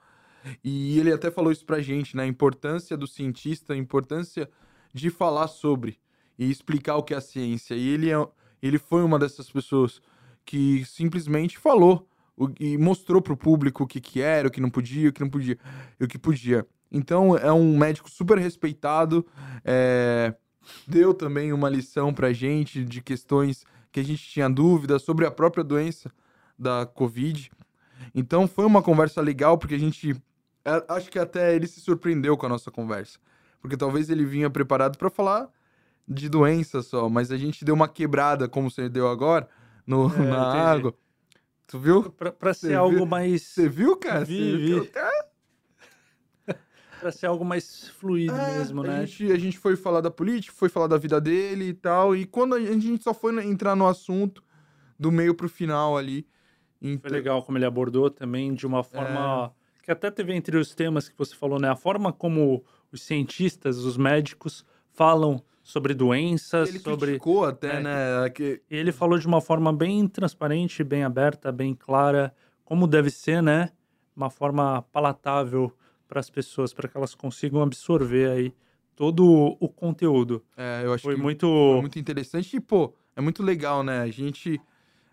E 0.63 0.99
ele 0.99 1.13
até 1.13 1.31
falou 1.31 1.51
isso 1.53 1.65
pra 1.65 1.81
gente, 1.81 2.17
né? 2.17 2.25
A 2.25 2.27
importância 2.27 2.97
do 2.97 3.07
cientista, 3.07 3.73
a 3.73 3.77
importância 3.77 4.49
de 4.93 5.11
falar 5.11 5.49
sobre 5.49 5.99
e 6.39 6.51
explicar 6.51 6.97
o 6.97 7.03
que 7.03 7.15
é 7.15 7.17
a 7.17 7.21
ciência. 7.21 7.75
E 7.75 7.89
ele, 7.89 8.11
é, 8.11 8.27
ele 8.63 8.79
foi 8.79 9.03
uma 9.03 9.19
dessas 9.19 9.51
pessoas 9.51 10.01
que 10.45 10.85
simplesmente 10.85 11.59
falou 11.59 12.07
o- 12.37 12.51
e 12.61 12.77
mostrou 12.77 13.23
pro 13.23 13.37
público 13.37 13.85
o 13.85 13.87
que, 13.87 14.01
que 14.01 14.21
era, 14.21 14.49
o 14.49 14.51
que 14.51 14.61
não 14.61 14.71
podia, 14.71 15.09
o 15.09 15.13
que 15.13 15.21
não 15.21 15.31
podia, 15.31 15.59
o 16.01 16.07
que 16.07 16.19
podia. 16.19 16.67
Então 16.91 17.37
é 17.37 17.53
um 17.53 17.77
médico 17.77 18.11
super 18.11 18.39
respeitado, 18.39 19.27
é, 19.65 20.35
deu 20.87 21.15
também 21.15 21.53
uma 21.53 21.69
lição 21.69 22.13
pra 22.13 22.33
gente 22.33 22.85
de 22.85 23.01
questões 23.01 23.65
que 23.91 24.01
a 24.01 24.03
gente 24.05 24.23
tinha 24.29 24.49
dúvidas 24.51 25.03
sobre 25.03 25.25
a 25.27 25.31
própria 25.31 25.65
doença 25.65 26.11
da 26.59 26.85
Covid. 26.85 27.51
Então 28.15 28.47
foi 28.47 28.65
uma 28.65 28.83
conversa 28.83 29.21
legal, 29.21 29.57
porque 29.57 29.75
a 29.75 29.79
gente. 29.79 30.15
É, 30.65 30.85
Acho 30.89 31.11
que 31.11 31.19
até 31.19 31.55
ele 31.55 31.67
se 31.67 31.81
surpreendeu 31.81 32.37
com 32.37 32.47
a 32.47 32.49
nossa 32.49 32.71
conversa. 32.71 33.19
Porque 33.61 33.77
talvez 33.77 34.11
ele 34.11 34.25
vinha 34.25 34.51
preparado 34.51 34.99
pra 34.99 35.09
falar 35.11 35.49
de 36.07 36.29
doença 36.29 36.83
só, 36.83 37.09
mas 37.09 37.31
a 37.33 37.37
gente 37.37 37.65
deu 37.65 37.75
uma 37.75 37.89
quebrada, 37.89 38.47
como 38.49 38.71
você 38.71 38.89
deu 38.89 39.09
agora, 39.09 39.49
no, 39.87 40.07
É, 40.07 40.19
na 40.19 40.49
entendi. 40.49 40.57
água. 40.59 40.95
Tu 41.67 41.79
viu? 41.79 42.11
Pra, 42.13 42.31
pra 42.31 42.53
ser 42.53 42.69
Você 42.69 42.75
algo 42.75 42.97
viu- 42.97 43.07
mais. 43.07 43.43
Você 43.43 43.69
viu, 43.69 43.97
cara? 43.97 44.25
Vi, 44.25 44.37
Você 44.37 44.57
vi. 44.59 44.67
viu? 44.67 44.89
Pra 47.01 47.11
ser 47.13 47.27
algo 47.27 47.45
mais 47.45 47.89
fluido 47.89 48.35
É, 48.35 48.59
mesmo, 48.59 48.81
a 48.83 48.87
né? 48.87 49.07
Gente, 49.07 49.31
a 49.33 49.39
gente 49.39 49.59
foi 49.59 49.77
falar 49.77 50.01
da 50.01 50.11
política, 50.11 50.55
foi 50.57 50.69
falar 50.71 50.87
da 50.87 50.97
vida 50.97 51.21
dele 51.21 51.69
e 51.69 51.75
tal. 51.75 52.17
E 52.17 52.25
quando 52.25 52.55
a 52.55 52.61
gente 52.61 53.03
só 53.03 53.13
foi 53.13 53.45
entrar 53.45 53.75
no 53.77 53.87
assunto 53.87 54.43
do 54.99 55.11
meio 55.13 55.35
pro 55.35 55.49
final 55.49 55.99
ali. 55.99 56.27
Foi 56.81 56.91
Então, 56.93 57.11
legal 57.11 57.43
como 57.43 57.59
ele 57.59 57.65
abordou 57.67 58.09
também 58.09 58.55
de 58.55 58.67
uma 58.67 58.83
forma 58.83 59.53
É. 59.59 59.64
que 59.85 59.91
até 59.91 60.11
teve 60.11 60.35
entre 60.35 60.57
os 60.57 60.75
temas 60.75 61.09
que 61.09 61.17
você 61.17 61.35
falou, 61.37 61.61
né? 61.61 61.69
A 61.69 61.77
forma 61.77 62.11
como 62.13 62.65
os 62.91 63.03
cientistas, 63.03 63.77
os 63.79 63.99
médicos 63.99 64.65
falam 64.93 65.43
sobre 65.63 65.93
doenças, 65.93 66.71
Ele 66.71 66.79
sobre 66.79 67.07
criticou 67.07 67.45
até, 67.45 67.77
É, 67.77 67.81
né? 67.81 68.31
Que, 68.31 68.63
ele 68.71 68.93
falou 68.93 69.19
de 69.19 69.27
uma 69.27 69.41
forma 69.41 69.73
bem 69.73 70.09
transparente, 70.09 70.83
bem 70.83 71.05
aberta, 71.05 71.53
bem 71.53 71.75
clara, 71.75 72.35
como 72.65 72.87
deve 72.87 73.11
ser, 73.11 73.43
né? 73.43 73.71
Uma 74.17 74.31
forma 74.31 74.83
palatável 74.91 75.71
para 76.09 76.21
as 76.21 76.31
pessoas, 76.31 76.73
para 76.73 76.89
que 76.89 76.97
elas 76.97 77.15
consigam 77.15 77.61
absorver 77.61 78.31
aí 78.31 78.55
todo 78.97 79.57
o 79.61 79.69
conteúdo. 79.69 80.43
é, 80.57 80.83
eu 80.85 80.93
acho 80.95 81.03
Foi 81.03 81.17
que 81.17 81.21
muito. 81.21 81.47
foi 81.47 81.81
muito 81.81 81.99
interessante. 81.99 82.57
E, 82.57 82.61
pô, 82.61 82.95
é 83.15 83.21
muito 83.21 83.43
legal, 83.43 83.83
né? 83.83 84.01
A 84.01 84.09
gente. 84.09 84.61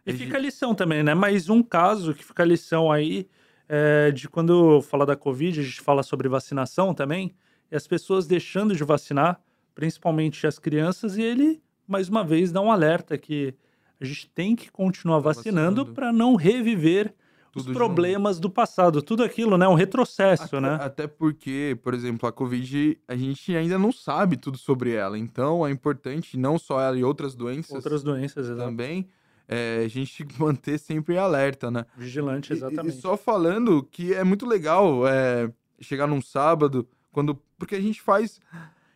E 0.05 0.11
a 0.11 0.13
fica 0.13 0.37
a 0.37 0.39
lição 0.41 0.73
também, 0.73 1.03
né? 1.03 1.13
Mais 1.13 1.49
um 1.49 1.61
caso 1.61 2.13
que 2.13 2.23
fica 2.23 2.43
a 2.43 2.45
lição 2.45 2.91
aí 2.91 3.27
é, 3.73 4.11
de 4.11 4.27
quando 4.27 4.81
fala 4.81 5.05
da 5.05 5.15
Covid, 5.15 5.61
a 5.61 5.63
gente 5.63 5.79
fala 5.79 6.03
sobre 6.03 6.27
vacinação 6.27 6.93
também, 6.93 7.33
e 7.71 7.75
as 7.75 7.87
pessoas 7.87 8.27
deixando 8.27 8.75
de 8.75 8.83
vacinar, 8.83 9.39
principalmente 9.73 10.45
as 10.45 10.59
crianças, 10.59 11.15
e 11.15 11.21
ele, 11.21 11.63
mais 11.87 12.09
uma 12.09 12.21
vez, 12.21 12.51
dá 12.51 12.59
um 12.59 12.69
alerta 12.69 13.17
que 13.17 13.55
a 13.99 14.03
gente 14.03 14.29
tem 14.31 14.57
que 14.57 14.69
continuar 14.69 15.21
Tá 15.21 15.21
vacinando 15.21 15.85
vacinando. 15.85 15.93
para 15.93 16.11
não 16.11 16.35
reviver 16.35 17.15
os 17.55 17.63
Tudo 17.63 17.67
de 17.67 17.73
problemas 17.73 18.39
do 18.41 18.49
passado. 18.49 19.01
Tudo 19.01 19.23
aquilo, 19.23 19.57
né? 19.57 19.67
Um 19.69 19.73
retrocesso, 19.73 20.57
Até, 20.57 20.59
né? 20.59 20.77
até 20.81 21.07
porque, 21.07 21.77
por 21.81 21.93
exemplo, 21.93 22.27
a 22.27 22.31
Covid, 22.31 22.97
a 23.07 23.15
gente 23.15 23.55
ainda 23.55 23.77
não 23.79 23.91
sabe 23.91 24.35
tudo 24.37 24.57
sobre 24.57 24.91
ela. 24.93 25.17
Então, 25.17 25.65
é 25.65 25.71
importante, 25.71 26.37
não 26.37 26.57
só 26.59 26.81
ela 26.81 26.97
e 26.97 27.03
outras 27.03 27.35
doenças 27.35 27.71
Outras 27.75 28.03
doenças, 28.03 28.47
exato. 28.49 28.59
também, 28.69 29.07
é, 29.51 29.83
a 29.83 29.87
gente 29.89 30.25
manter 30.39 30.79
sempre 30.79 31.17
alerta, 31.17 31.69
né? 31.69 31.85
Vigilante, 31.97 32.53
E- 32.53 32.55
exatamente. 32.55 32.97
E, 32.97 33.01
só 33.01 33.17
falando 33.17 33.83
que 33.83 34.13
é 34.13 34.23
muito 34.23 34.45
legal 34.45 35.05
é, 35.05 35.51
chegar 35.81 36.07
num 36.07 36.21
sábado, 36.21 36.87
quando 37.11 37.35
porque 37.59 37.75
a 37.75 37.81
gente 37.81 38.01
faz 38.01 38.39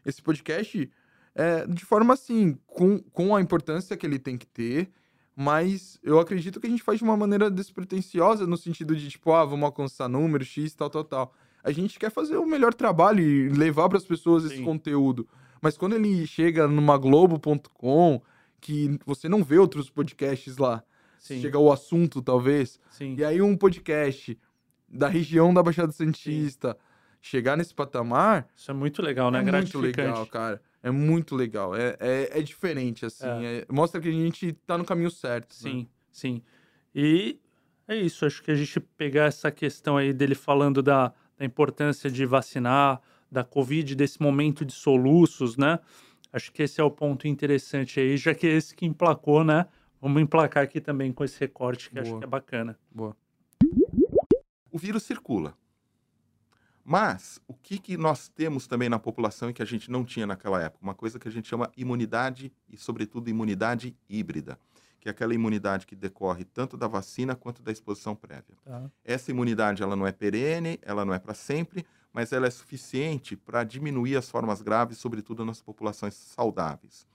esse 0.06 0.22
podcast 0.22 0.90
é, 1.36 1.68
de 1.68 1.84
forma 1.84 2.14
assim, 2.14 2.58
com, 2.66 3.00
com 3.12 3.36
a 3.36 3.42
importância 3.42 3.98
que 3.98 4.06
ele 4.06 4.18
tem 4.18 4.38
que 4.38 4.48
ter, 4.48 4.90
mas 5.36 6.00
eu 6.02 6.18
acredito 6.20 6.62
que 6.62 6.68
a 6.68 6.70
gente 6.70 6.82
faz 6.82 7.00
de 7.00 7.04
uma 7.04 7.18
maneira 7.18 7.52
despretensiosa, 7.52 8.48
no 8.48 8.56
sentido 8.56 8.96
de, 8.96 9.10
tipo, 9.10 9.34
ah, 9.34 9.44
vamos 9.44 9.66
alcançar 9.66 10.08
número, 10.08 10.46
X, 10.46 10.74
tal, 10.74 10.90
tal, 10.90 11.04
tal. 11.04 11.34
A 11.62 11.72
gente 11.72 12.00
quer 12.00 12.10
fazer 12.10 12.38
o 12.38 12.46
melhor 12.46 12.74
trabalho 12.74 13.20
e 13.22 13.50
levar 13.50 13.90
para 13.90 13.98
as 13.98 14.06
pessoas 14.06 14.46
esse 14.46 14.58
Sim. 14.58 14.64
conteúdo. 14.64 15.28
Mas 15.62 15.76
quando 15.76 15.96
ele 15.96 16.26
chega 16.26 16.68
numa 16.68 16.98
Globo.com, 16.98 18.22
que 18.66 19.00
você 19.06 19.30
não 19.30 19.44
vê 19.44 19.60
outros 19.60 19.92
podcasts 19.92 20.58
lá, 20.58 20.84
Sim, 21.20 21.40
chega 21.40 21.60
o 21.60 21.72
assunto, 21.72 22.20
talvez, 22.20 22.80
sim. 22.90 23.16
e 23.16 23.24
aí 23.24 23.40
um 23.40 23.56
podcast 23.56 24.36
da 24.90 25.08
região 25.08 25.54
da 25.54 25.62
Baixada 25.62 25.92
Santista 25.92 26.76
chegar 27.22 27.56
nesse 27.56 27.76
patamar 27.76 28.48
Isso 28.56 28.72
é 28.72 28.74
muito 28.74 29.04
legal, 29.04 29.30
né? 29.30 29.40
é 29.40 29.52
muito 29.52 29.80
legal, 29.80 30.26
cara. 30.26 30.60
É 30.82 30.90
muito 30.90 31.36
legal. 31.36 31.76
É, 31.76 31.96
é, 32.00 32.40
é 32.40 32.42
diferente, 32.42 33.06
assim. 33.06 33.28
é- 33.28 33.66
mostra 33.70 34.02
que 34.02 34.08
a 34.08 34.12
gente 34.12 34.54
tá 34.66 34.78
no 34.80 34.86
caminho 34.86 35.12
certo. 35.12 35.50
né? 35.64 35.72
Sim, 35.72 35.88
sim. 36.12 36.42
E 36.94 37.40
é 37.88 37.96
isso, 37.96 38.26
acho 38.26 38.42
que 38.42 38.50
a 38.50 38.56
gente 38.56 38.80
pegar 38.80 39.26
essa 39.26 39.52
questão 39.52 39.98
aí 39.98 40.12
dele 40.12 40.34
falando 40.34 40.82
da, 40.82 41.14
da 41.38 41.46
importância 41.46 42.10
de 42.10 42.26
vacinar, 42.26 43.00
da 43.32 43.44
Covid, 43.44 43.96
desse 43.96 44.20
momento 44.22 44.66
de 44.66 44.74
soluços, 44.74 45.56
né? 45.56 45.80
Acho 46.36 46.52
que 46.52 46.64
esse 46.64 46.82
é 46.82 46.84
o 46.84 46.92
ponto 46.92 47.30
interessante 47.30 47.98
aí, 47.98 48.18
já 48.18 48.36
que 48.36 48.46
é 48.46 48.50
esse 48.50 48.76
que 48.76 48.86
emplacou, 48.86 49.42
né? 49.42 49.68
Vamos 50.02 50.22
emplacar 50.22 50.64
aqui 50.64 50.82
também 50.82 51.14
com 51.14 51.24
esse 51.24 51.40
recorte 51.40 51.90
que 51.90 51.98
acho 51.98 52.10
Boa. 52.10 52.20
que 52.20 52.26
é 52.26 52.28
bacana. 52.28 52.78
Boa. 52.92 53.16
o 54.70 54.78
vírus 54.78 55.04
circula. 55.04 55.58
Mas 56.84 57.40
o 57.48 57.54
que, 57.54 57.80
que 57.80 57.96
nós 57.96 58.28
temos 58.28 58.68
também 58.68 58.90
na 58.90 59.00
população 59.00 59.50
e 59.50 59.54
que 59.54 59.62
a 59.62 59.66
gente 59.66 59.90
não 59.90 60.04
tinha 60.04 60.28
naquela 60.28 60.62
época? 60.62 60.84
Uma 60.84 60.94
coisa 60.94 61.18
que 61.18 61.26
a 61.30 61.32
gente 61.32 61.48
chama 61.48 61.72
imunidade 61.78 62.52
e, 62.70 62.76
sobretudo, 62.76 63.30
imunidade 63.30 63.96
híbrida, 64.10 64.60
que 65.00 65.08
é 65.08 65.12
aquela 65.12 65.34
imunidade 65.34 65.88
que 65.88 65.96
decorre 65.96 66.44
tanto 66.44 66.76
da 66.76 66.86
vacina 66.86 67.34
quanto 67.34 67.64
da 67.64 67.72
exposição 67.72 68.14
prévia. 68.14 68.58
Tá? 68.66 68.92
Essa 69.06 69.32
imunidade 69.32 69.82
ela 69.82 69.96
não 69.96 70.06
é 70.06 70.12
perene, 70.12 70.80
ela 70.82 71.06
não 71.06 71.14
é 71.14 71.18
para 71.18 71.34
sempre, 71.34 71.86
mas 72.16 72.32
ela 72.32 72.48
é 72.48 72.50
suficiente 72.50 73.36
para 73.36 73.66
diminuir 73.66 74.16
as 74.16 74.30
formas 74.30 74.62
graves, 74.62 74.98
sobretudo 74.98 75.44
nas 75.44 75.62
populações 75.62 76.14
saudáveis. 76.14 77.06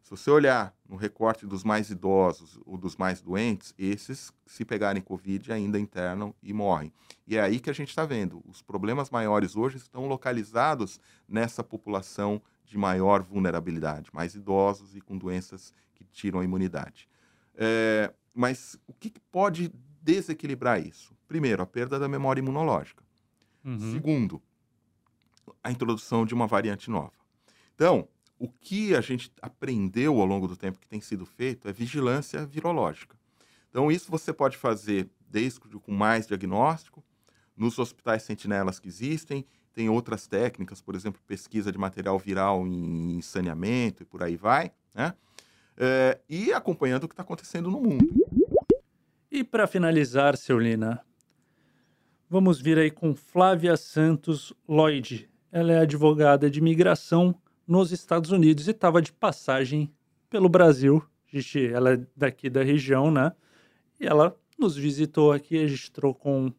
Se 0.00 0.10
você 0.10 0.30
olhar 0.30 0.74
no 0.88 0.96
recorte 0.96 1.44
dos 1.44 1.62
mais 1.62 1.90
idosos 1.90 2.58
ou 2.64 2.78
dos 2.78 2.96
mais 2.96 3.20
doentes, 3.20 3.74
esses, 3.78 4.32
se 4.46 4.64
pegarem 4.64 5.02
Covid, 5.02 5.52
ainda 5.52 5.78
internam 5.78 6.32
e 6.42 6.54
morrem. 6.54 6.90
E 7.26 7.36
é 7.36 7.42
aí 7.42 7.60
que 7.60 7.68
a 7.68 7.74
gente 7.74 7.90
está 7.90 8.06
vendo. 8.06 8.42
Os 8.48 8.62
problemas 8.62 9.10
maiores 9.10 9.56
hoje 9.56 9.76
estão 9.76 10.06
localizados 10.06 10.98
nessa 11.28 11.62
população 11.62 12.40
de 12.64 12.78
maior 12.78 13.22
vulnerabilidade, 13.22 14.08
mais 14.10 14.34
idosos 14.34 14.96
e 14.96 15.02
com 15.02 15.18
doenças 15.18 15.74
que 15.94 16.04
tiram 16.06 16.40
a 16.40 16.44
imunidade. 16.44 17.06
É, 17.54 18.10
mas 18.34 18.78
o 18.86 18.94
que 18.94 19.12
pode 19.30 19.70
desequilibrar 20.00 20.80
isso? 20.80 21.14
Primeiro, 21.28 21.62
a 21.62 21.66
perda 21.66 21.98
da 21.98 22.08
memória 22.08 22.40
imunológica. 22.40 23.09
Uhum. 23.64 23.92
Segundo, 23.92 24.42
a 25.62 25.70
introdução 25.70 26.24
de 26.24 26.34
uma 26.34 26.46
variante 26.46 26.90
nova. 26.90 27.12
Então, 27.74 28.08
o 28.38 28.48
que 28.48 28.94
a 28.94 29.00
gente 29.00 29.30
aprendeu 29.42 30.20
ao 30.20 30.26
longo 30.26 30.48
do 30.48 30.56
tempo 30.56 30.78
que 30.78 30.86
tem 30.86 31.00
sido 31.00 31.26
feito 31.26 31.68
é 31.68 31.72
vigilância 31.72 32.46
virológica. 32.46 33.16
Então, 33.68 33.90
isso 33.90 34.10
você 34.10 34.32
pode 34.32 34.56
fazer 34.56 35.08
desde 35.28 35.60
com 35.60 35.92
mais 35.92 36.26
diagnóstico, 36.26 37.04
nos 37.56 37.78
hospitais 37.78 38.22
sentinelas 38.22 38.80
que 38.80 38.88
existem, 38.88 39.46
tem 39.72 39.88
outras 39.88 40.26
técnicas, 40.26 40.80
por 40.80 40.94
exemplo, 40.94 41.20
pesquisa 41.26 41.70
de 41.70 41.78
material 41.78 42.18
viral 42.18 42.66
em 42.66 43.20
saneamento 43.22 44.02
e 44.02 44.06
por 44.06 44.22
aí 44.22 44.36
vai, 44.36 44.72
né? 44.94 45.14
É, 45.76 46.18
e 46.28 46.52
acompanhando 46.52 47.04
o 47.04 47.08
que 47.08 47.12
está 47.12 47.22
acontecendo 47.22 47.70
no 47.70 47.80
mundo. 47.80 48.06
E 49.30 49.44
para 49.44 49.66
finalizar, 49.66 50.36
seu 50.36 50.58
Lina, 50.58 51.00
vamos 52.30 52.60
vir 52.60 52.78
aí 52.78 52.90
com 52.92 53.14
Flávia 53.14 53.76
Santos 53.76 54.54
Lloyd. 54.68 55.28
Ela 55.50 55.72
é 55.72 55.78
advogada 55.80 56.48
de 56.48 56.60
imigração 56.60 57.34
nos 57.66 57.90
Estados 57.90 58.30
Unidos 58.30 58.68
e 58.68 58.70
estava 58.70 59.02
de 59.02 59.12
passagem 59.12 59.92
pelo 60.30 60.48
Brasil. 60.48 61.02
Gente, 61.26 61.66
ela 61.66 61.94
é 61.94 62.00
daqui 62.16 62.48
da 62.48 62.62
região, 62.62 63.10
né? 63.10 63.32
E 63.98 64.06
ela 64.06 64.36
nos 64.56 64.76
visitou 64.76 65.32
aqui, 65.32 65.58
a 65.58 65.66
gente 65.66 65.90
trocou 65.90 66.32
um- 66.32 66.52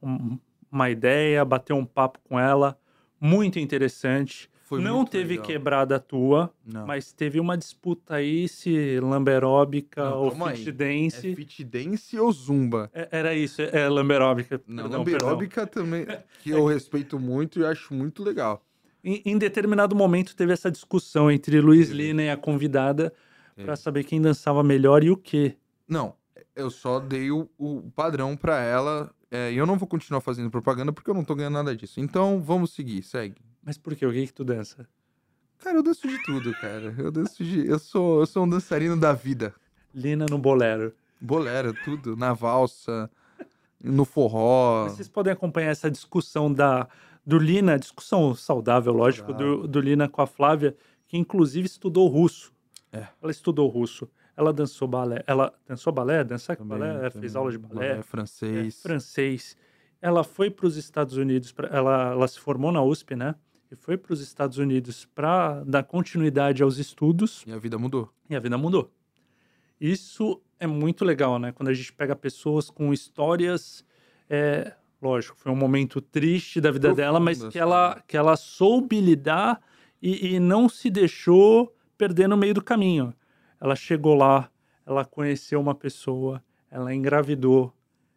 um- 0.00 0.38
uma 0.70 0.88
ideia, 0.90 1.44
bateu 1.44 1.76
um 1.76 1.84
papo 1.84 2.20
com 2.22 2.38
ela, 2.38 2.78
muito 3.20 3.58
interessante. 3.58 4.48
Foi 4.66 4.80
Não 4.80 5.04
teve 5.04 5.34
legal. 5.34 5.46
quebrada 5.46 6.00
tua, 6.00 6.52
Não. 6.66 6.84
mas 6.88 7.12
teve 7.12 7.38
uma 7.38 7.56
disputa 7.56 8.16
aí 8.16 8.48
se 8.48 8.98
lamberóbica 8.98 10.02
Não, 10.10 10.18
ou 10.24 10.30
fit 10.32 10.68
É 10.68 10.72
dance. 10.72 11.34
fit 11.36 11.62
dance 11.64 12.18
ou 12.18 12.32
zumba? 12.32 12.90
É- 12.92 13.08
Era 13.12 13.32
isso, 13.32 13.62
é 13.62 13.88
lamberóbica. 13.88 14.60
Não, 14.66 14.82
perdão, 14.82 14.98
lamberóbica 14.98 15.68
também, 15.68 16.04
que 16.42 16.50
eu 16.50 16.66
respeito 16.66 17.16
muito 17.16 17.60
e 17.60 17.64
acho 17.64 17.94
muito 17.94 18.24
legal. 18.24 18.60
perdão. 19.02 19.22
Em, 19.24 19.34
em 19.34 19.38
determinado 19.38 19.94
momento 19.94 20.34
teve 20.34 20.52
essa 20.52 20.68
discussão 20.68 21.30
entre 21.30 21.60
Luiz. 21.60 21.88
Lina 21.90 22.24
e 22.24 22.30
a 22.30 22.36
convidada 22.36 23.12
para 23.54 23.76
saber 23.76 24.02
quem 24.02 24.20
dançava 24.20 24.64
melhor 24.64 25.04
e 25.04 25.10
o 25.12 25.16
quê. 25.16 25.54
Não, 25.86 26.14
Eu 26.56 26.70
só 26.70 26.98
dei 26.98 27.30
o, 27.30 27.48
o 27.56 27.88
padrão 27.94 28.36
pra 28.36 28.60
ela. 28.60 29.14
é, 29.30 29.52
E 29.52 29.56
eu 29.56 29.64
não 29.64 29.78
vou 29.78 29.86
continuar 29.86 30.20
fazendo 30.20 30.50
propaganda 30.50 30.92
porque 30.92 31.08
eu 31.08 31.14
não 31.14 31.22
tô 31.24 31.36
ganhando 31.36 31.54
nada 31.54 31.76
disso. 31.76 32.00
Então, 32.00 32.40
vamos 32.42 32.72
seguir, 32.74 33.04
segue. 33.04 33.36
Mas 33.66 33.76
por 33.76 33.96
quê? 33.96 34.06
O 34.06 34.12
que 34.12 34.28
que 34.28 34.32
tu 34.32 34.44
dança? 34.44 34.88
Cara, 35.58 35.78
eu 35.78 35.82
danço 35.82 36.06
de 36.06 36.22
tudo, 36.22 36.52
cara. 36.52 36.94
Eu 36.96 37.10
danço 37.10 37.42
de. 37.42 37.66
Eu 37.66 37.80
sou, 37.80 38.20
eu 38.20 38.26
sou 38.26 38.44
um 38.44 38.48
dançarino 38.48 38.96
da 38.96 39.12
vida. 39.12 39.52
Lina 39.92 40.24
no 40.30 40.38
bolero. 40.38 40.94
Bolero, 41.20 41.74
tudo. 41.84 42.16
Na 42.16 42.32
valsa, 42.32 43.10
no 43.82 44.04
forró. 44.04 44.84
Vocês 44.84 45.08
podem 45.08 45.32
acompanhar 45.32 45.70
essa 45.70 45.90
discussão 45.90 46.52
da, 46.52 46.86
do 47.26 47.38
Lina, 47.38 47.76
discussão 47.76 48.36
saudável, 48.36 48.92
lógico, 48.92 49.32
do, 49.32 49.66
do 49.66 49.80
Lina 49.80 50.08
com 50.08 50.22
a 50.22 50.26
Flávia, 50.28 50.76
que 51.08 51.16
inclusive 51.16 51.66
estudou 51.66 52.06
russo. 52.06 52.52
É. 52.92 53.08
Ela 53.20 53.32
estudou 53.32 53.66
russo. 53.68 54.08
Ela 54.36 54.52
dançou 54.52 54.86
balé. 54.86 55.24
Ela 55.26 55.52
dançou 55.66 55.92
balé? 55.92 56.22
Dançar 56.22 56.56
com 56.56 56.62
Também, 56.62 56.78
balé? 56.78 57.00
Ela 57.00 57.10
também. 57.10 57.20
Fez 57.20 57.34
aula 57.34 57.50
de 57.50 57.58
balé? 57.58 57.98
É, 57.98 58.02
francês. 58.02 58.78
É, 58.78 58.88
francês. 58.88 59.56
Ela 60.00 60.22
foi 60.22 60.50
para 60.50 60.66
os 60.66 60.76
Estados 60.76 61.16
Unidos, 61.16 61.50
pra, 61.50 61.68
ela, 61.68 62.12
ela 62.12 62.28
se 62.28 62.38
formou 62.38 62.70
na 62.70 62.80
USP, 62.82 63.16
né? 63.16 63.34
E 63.70 63.74
foi 63.76 63.96
para 63.96 64.12
os 64.12 64.20
Estados 64.20 64.58
Unidos 64.58 65.04
para 65.14 65.62
dar 65.64 65.82
continuidade 65.82 66.62
aos 66.62 66.78
estudos 66.78 67.42
E 67.46 67.52
a 67.52 67.58
vida 67.58 67.78
mudou. 67.78 68.08
e 68.30 68.36
a 68.36 68.40
vida 68.40 68.56
mudou. 68.56 68.90
Isso 69.80 70.40
é 70.58 70.66
muito 70.66 71.04
legal, 71.04 71.38
né? 71.38 71.52
Quando 71.52 71.68
a 71.68 71.74
gente 71.74 71.92
pega 71.92 72.14
pessoas 72.16 72.70
com 72.70 72.92
histórias, 72.92 73.84
é, 74.30 74.72
lógico, 75.02 75.36
foi 75.36 75.52
um 75.52 75.56
momento 75.56 76.00
triste 76.00 76.60
da 76.60 76.70
vida 76.70 76.94
dela, 76.94 77.20
mas 77.20 77.44
que 77.48 77.58
ela, 77.58 78.02
que 78.06 78.16
ela 78.16 78.36
soube 78.36 79.00
lidar 79.00 79.60
e, 80.00 80.34
e 80.34 80.40
não 80.40 80.68
se 80.68 80.88
deixou 80.88 81.74
perder 81.98 82.28
no 82.28 82.36
meio 82.36 82.54
do 82.54 82.62
caminho. 82.62 83.12
Ela 83.60 83.74
chegou 83.76 84.14
lá, 84.14 84.50
ela 84.86 85.04
conheceu 85.04 85.60
uma 85.60 85.74
pessoa, 85.74 86.42
ela 86.70 86.94
engravidou, 86.94 87.72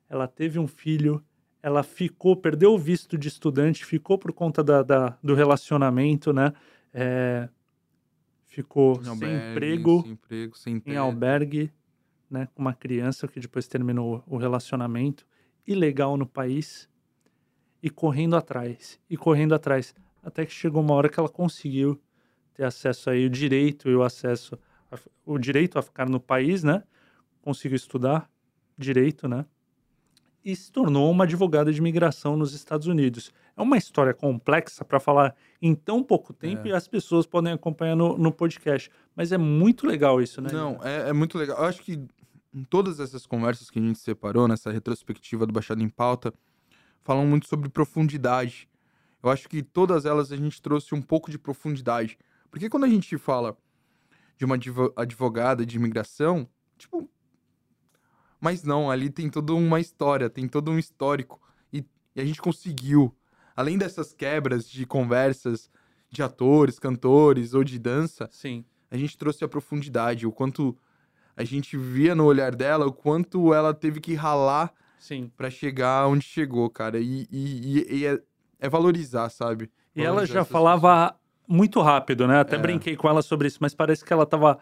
ela 0.10 0.28
teve 0.28 0.60
um 0.60 0.68
filho, 0.68 1.24
ela 1.62 1.84
ficou, 1.84 2.36
perdeu 2.38 2.74
o 2.74 2.78
visto 2.78 3.18
de 3.18 3.28
estudante, 3.28 3.86
ficou 3.86 4.18
por 4.18 4.34
conta 4.34 4.64
da, 4.64 4.82
da- 4.84 5.18
do 5.24 5.36
relacionamento, 5.36 6.32
né? 6.34 6.54
É, 6.94 7.50
ficou 8.46 9.00
Em 9.00 9.04
sem 9.04 9.12
albergue, 9.12 9.38
emprego 9.50 10.02
Sem 10.02 10.12
emprego, 10.12 10.58
sem 10.58 10.82
em 10.86 10.96
albergue, 10.98 11.74
né, 12.30 12.48
com 12.54 12.62
uma 12.62 12.74
criança 12.74 13.28
que 13.28 13.40
depois 13.40 13.68
terminou 13.68 14.24
o 14.28 14.38
relacionamento, 14.38 15.26
ilegal 15.68 16.18
no 16.18 16.26
país, 16.28 16.90
e 17.82 17.90
correndo 17.90 18.36
atrás, 18.36 19.00
e 19.10 19.16
correndo 19.18 19.56
atrás, 19.56 19.96
até 20.22 20.46
que 20.46 20.52
chegou 20.52 20.82
uma 20.82 20.94
hora 20.94 21.10
que 21.10 21.20
ela 21.20 21.30
conseguiu 21.30 22.02
ter 22.54 22.66
acesso 22.66 23.10
aí, 23.10 23.26
o 23.26 23.30
direito 23.30 23.90
e 23.90 23.96
o 23.96 24.04
acesso, 24.04 24.60
a- 24.92 25.00
o 25.26 25.38
direito 25.38 25.80
a 25.80 25.82
ficar 25.82 26.10
no 26.10 26.20
país, 26.20 26.64
né, 26.64 26.84
conseguiu 27.42 27.76
estudar 27.78 28.30
direito, 28.78 29.28
né, 29.28 29.46
e 30.44 30.56
se 30.56 30.72
tornou 30.72 31.12
uma 31.12 31.26
advogada 31.26 31.72
de 31.72 31.78
imigração 31.80 32.38
nos 32.38 32.54
Estados 32.54 32.88
Unidos. 32.88 33.32
É 33.58 33.62
uma 33.62 33.78
história 33.78 34.14
complexa 34.14 34.86
para 34.86 35.00
falar 35.00 35.36
em 35.62 35.76
tão 35.76 36.02
pouco 36.04 36.32
tempo 36.34 36.66
É. 36.68 36.72
e 36.72 36.74
as 36.74 36.88
pessoas 36.88 37.26
podem 37.26 37.52
acompanhar 37.54 37.96
no, 37.96 38.18
no 38.18 38.32
podcast. 38.32 38.90
Mas 39.16 39.32
é 39.32 39.38
muito 39.38 39.86
legal 39.86 40.22
isso, 40.22 40.42
né? 40.42 40.50
Não, 40.52 40.80
é, 40.84 41.10
é 41.10 41.14
muito 41.14 41.38
legal. 41.38 41.58
Eu 41.58 41.66
acho 41.66 41.82
que 41.82 42.00
em 42.54 42.64
todas 42.64 43.00
essas 43.00 43.26
conversas 43.28 43.70
que 43.70 43.78
a 43.80 43.82
gente 43.82 44.00
separou, 44.00 44.48
nessa 44.48 44.72
retrospectiva 44.72 45.46
do 45.46 45.52
Baixado 45.54 45.84
em 45.84 45.90
Pauta, 45.90 46.34
falam 47.04 47.26
muito 47.28 47.48
sobre 47.48 47.70
profundidade. 47.70 48.68
Eu 49.22 49.30
acho 49.30 49.50
que 49.50 49.62
todas 49.62 50.06
elas 50.06 50.32
a 50.32 50.38
gente 50.38 50.62
trouxe 50.62 50.96
um 50.96 51.02
pouco 51.02 51.30
de 51.30 51.38
profundidade. 51.38 52.18
Porque 52.50 52.70
quando 52.70 52.86
a 52.86 52.90
gente 52.90 53.18
fala 53.18 53.58
de 54.38 54.46
uma 54.46 54.56
advo- 54.56 54.94
advogada 54.96 55.66
de 55.66 55.76
imigração, 55.76 56.48
tipo. 56.78 57.10
Mas 58.40 58.64
não, 58.64 58.90
ali 58.90 59.10
tem 59.10 59.30
toda 59.30 59.54
uma 59.54 59.80
história, 59.80 60.30
tem 60.30 60.48
todo 60.48 60.72
um 60.72 60.80
histórico. 60.80 61.42
E, 61.74 61.84
e 62.16 62.22
a 62.22 62.26
gente 62.26 62.42
conseguiu, 62.42 63.14
além 63.56 63.78
dessas 63.78 64.14
quebras 64.14 64.70
de 64.70 64.86
conversas 64.86 65.70
de 66.10 66.24
atores, 66.24 66.80
cantores 66.80 67.54
ou 67.54 67.64
de 67.64 67.78
dança, 67.78 68.28
Sim. 68.32 68.64
a 68.90 68.98
gente 68.98 69.18
trouxe 69.18 69.44
a 69.44 69.48
profundidade, 69.48 70.26
o 70.26 70.32
quanto 70.32 70.76
a 71.36 71.44
gente 71.44 71.78
via 71.78 72.16
no 72.16 72.26
olhar 72.26 72.56
dela, 72.56 72.86
o 72.88 72.92
quanto 72.92 73.54
ela 73.54 73.74
teve 73.74 74.00
que 74.00 74.14
ralar 74.14 74.74
Sim. 74.98 75.32
pra 75.38 75.50
chegar 75.50 76.08
onde 76.08 76.24
chegou, 76.26 76.70
cara. 76.70 77.00
E, 77.00 77.28
e- 77.32 77.78
e- 77.80 77.98
e 78.00 78.06
é, 78.06 78.20
é 78.60 78.70
valorizar, 78.70 79.30
sabe? 79.30 79.70
E 79.96 80.02
ela 80.02 80.16
Valorizar 80.16 80.34
já 80.34 80.46
falava 80.46 81.16
muito 81.48 81.82
rápido, 81.82 82.28
né? 82.28 82.40
Até 82.40 82.56
É. 82.56 82.60
brinquei 82.60 82.96
com 82.96 83.08
ela 83.10 83.22
sobre 83.22 83.48
isso, 83.48 83.58
mas 83.62 83.74
parece 83.74 84.04
que 84.04 84.12
ela 84.14 84.26
tava. 84.26 84.60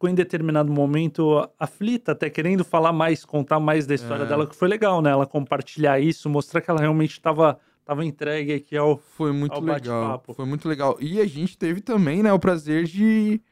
Ficou 0.00 0.08
em 0.08 0.14
determinado 0.14 0.72
momento 0.72 1.46
aflita, 1.58 2.12
até 2.12 2.30
querendo 2.30 2.64
falar 2.64 2.90
mais, 2.90 3.22
contar 3.22 3.60
mais 3.60 3.86
da 3.86 3.94
história 3.94 4.22
É. 4.22 4.26
dela, 4.26 4.46
que 4.46 4.56
foi 4.56 4.66
legal, 4.66 5.02
né? 5.02 5.10
Ela 5.10 5.26
compartilhar 5.26 6.00
isso, 6.00 6.26
mostrar 6.30 6.62
que 6.62 6.70
ela 6.70 6.80
realmente 6.80 7.10
estava 7.10 7.58
tava 7.84 8.02
entregue 8.02 8.54
aqui 8.54 8.78
ao. 8.78 8.96
Foi 8.96 9.30
muito 9.30 9.52
ao 9.52 9.60
legal. 9.60 10.22
Foi 10.34 10.46
muito 10.46 10.66
legal. 10.66 10.96
E 11.00 11.20
a 11.20 11.26
gente 11.26 11.58
teve 11.58 11.82
também, 11.82 12.22
né, 12.22 12.32
o 12.32 12.38
prazer 12.38 12.84
de 12.84 13.42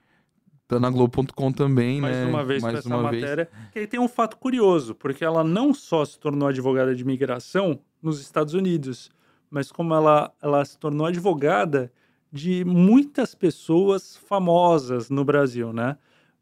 tá 0.66 0.80
na 0.80 0.88
Globo.com 0.88 1.52
também, 1.52 2.00
Mais 2.00 2.16
né? 2.16 2.24
uma 2.24 2.42
vez 2.42 2.62
mais 2.62 2.72
com 2.76 2.78
essa 2.78 2.88
uma 2.96 3.10
vez. 3.10 3.22
matéria. 3.22 3.50
Que 3.70 3.80
aí 3.80 3.86
tem 3.86 4.00
um 4.00 4.08
fato 4.08 4.38
curioso, 4.38 4.94
porque 4.94 5.22
ela 5.22 5.44
não 5.44 5.74
só 5.74 6.02
se 6.02 6.18
tornou 6.18 6.48
advogada 6.48 6.94
de 6.94 7.02
imigração 7.02 7.78
nos 8.02 8.22
Estados 8.22 8.54
Unidos, 8.54 9.10
mas 9.50 9.70
como 9.70 9.92
ela, 9.92 10.32
ela 10.42 10.64
se 10.64 10.78
tornou 10.78 11.06
advogada 11.08 11.92
de 12.32 12.64
muitas 12.64 13.34
pessoas 13.34 14.16
famosas 14.16 15.10
no 15.10 15.26
Brasil, 15.26 15.74
né? 15.74 15.98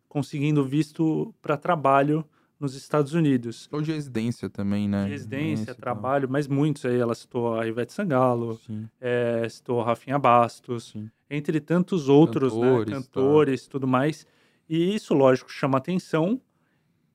Conseguindo 0.09 0.65
visto 0.65 1.35
para 1.43 1.57
trabalho 1.57 2.25
nos 2.59 2.75
Estados 2.75 3.13
Unidos. 3.13 3.69
Ou 3.71 3.83
de 3.83 3.93
residência 3.93 4.49
também, 4.49 4.89
né? 4.89 5.07
Residência, 5.07 5.65
e 5.65 5.67
tal. 5.67 5.75
trabalho, 5.77 6.29
mas 6.29 6.49
muitos 6.49 6.85
aí. 6.85 6.99
Ela 6.99 7.15
citou 7.15 7.59
a 7.59 7.67
Ivete 7.67 7.93
Sangalo, 7.93 8.59
é, 9.01 9.47
citou 9.49 9.81
a 9.81 9.85
Rafinha 9.85 10.19
Bastos, 10.19 10.91
Sim. 10.93 11.11
entre 11.31 11.61
tantos 11.61 12.09
outros, 12.09 12.53
Cantores, 12.53 12.87
né? 12.87 12.97
tá. 12.97 13.03
Cantores, 13.03 13.67
tudo 13.67 13.87
mais. 13.87 14.27
E 14.69 14.95
isso, 14.95 15.15
lógico, 15.15 15.51
chama 15.51 15.79
atenção 15.79 16.41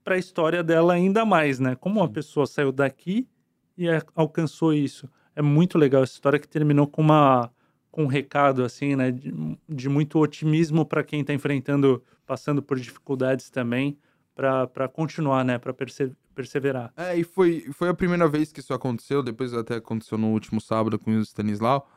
para 0.04 0.16
a 0.16 0.18
história 0.18 0.64
dela 0.64 0.94
ainda 0.94 1.26
mais, 1.26 1.60
né? 1.60 1.76
Como 1.76 2.00
uma 2.00 2.08
Sim. 2.08 2.14
pessoa 2.14 2.46
saiu 2.46 2.72
daqui 2.72 3.28
e 3.78 3.88
alcançou 4.16 4.74
isso. 4.74 5.10
É 5.36 5.42
muito 5.42 5.78
legal 5.78 6.04
essa 6.04 6.14
história 6.14 6.39
que 6.39 6.48
terminou 6.48 6.88
com 6.88 7.02
uma 7.02 7.52
com 7.92 8.04
um 8.04 8.08
recado 8.08 8.64
assim, 8.64 8.96
né, 8.96 9.12
de, 9.12 9.34
de 9.68 9.89
muito 9.89 10.18
otimismo 10.18 10.86
para 10.86 11.04
quem 11.04 11.22
está 11.22 11.34
enfrentando, 11.34 12.02
passando 12.26 12.62
por 12.64 12.80
dificuldades 12.80 13.50
também, 13.50 13.98
para 14.34 14.88
continuar, 14.88 15.44
né, 15.44 15.60
para 15.60 15.74
perseverar. 16.34 16.94
É, 16.96 17.18
e 17.18 17.24
foi, 17.24 17.68
foi 17.74 17.89
a 17.89 17.94
primeira 17.94 18.28
vez 18.28 18.52
que 18.52 18.62
isso 18.62 18.74
aconteceu, 18.74 19.22
depois 19.22 19.54
até 19.54 19.76
aconteceu 19.76 20.18
no 20.18 20.32
último 20.32 20.62
sábado 20.62 20.98
com 20.98 21.12
o 21.12 21.22
Stanislau. 21.22 21.88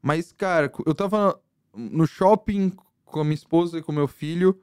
Mas, 0.00 0.32
cara, 0.32 0.72
eu 0.84 0.94
tava 0.94 1.38
no 1.74 2.06
shopping 2.06 2.72
com 3.04 3.20
a 3.20 3.24
minha 3.24 3.34
esposa 3.34 3.78
e 3.78 3.82
com 3.82 3.92
meu 3.92 4.08
filho, 4.08 4.58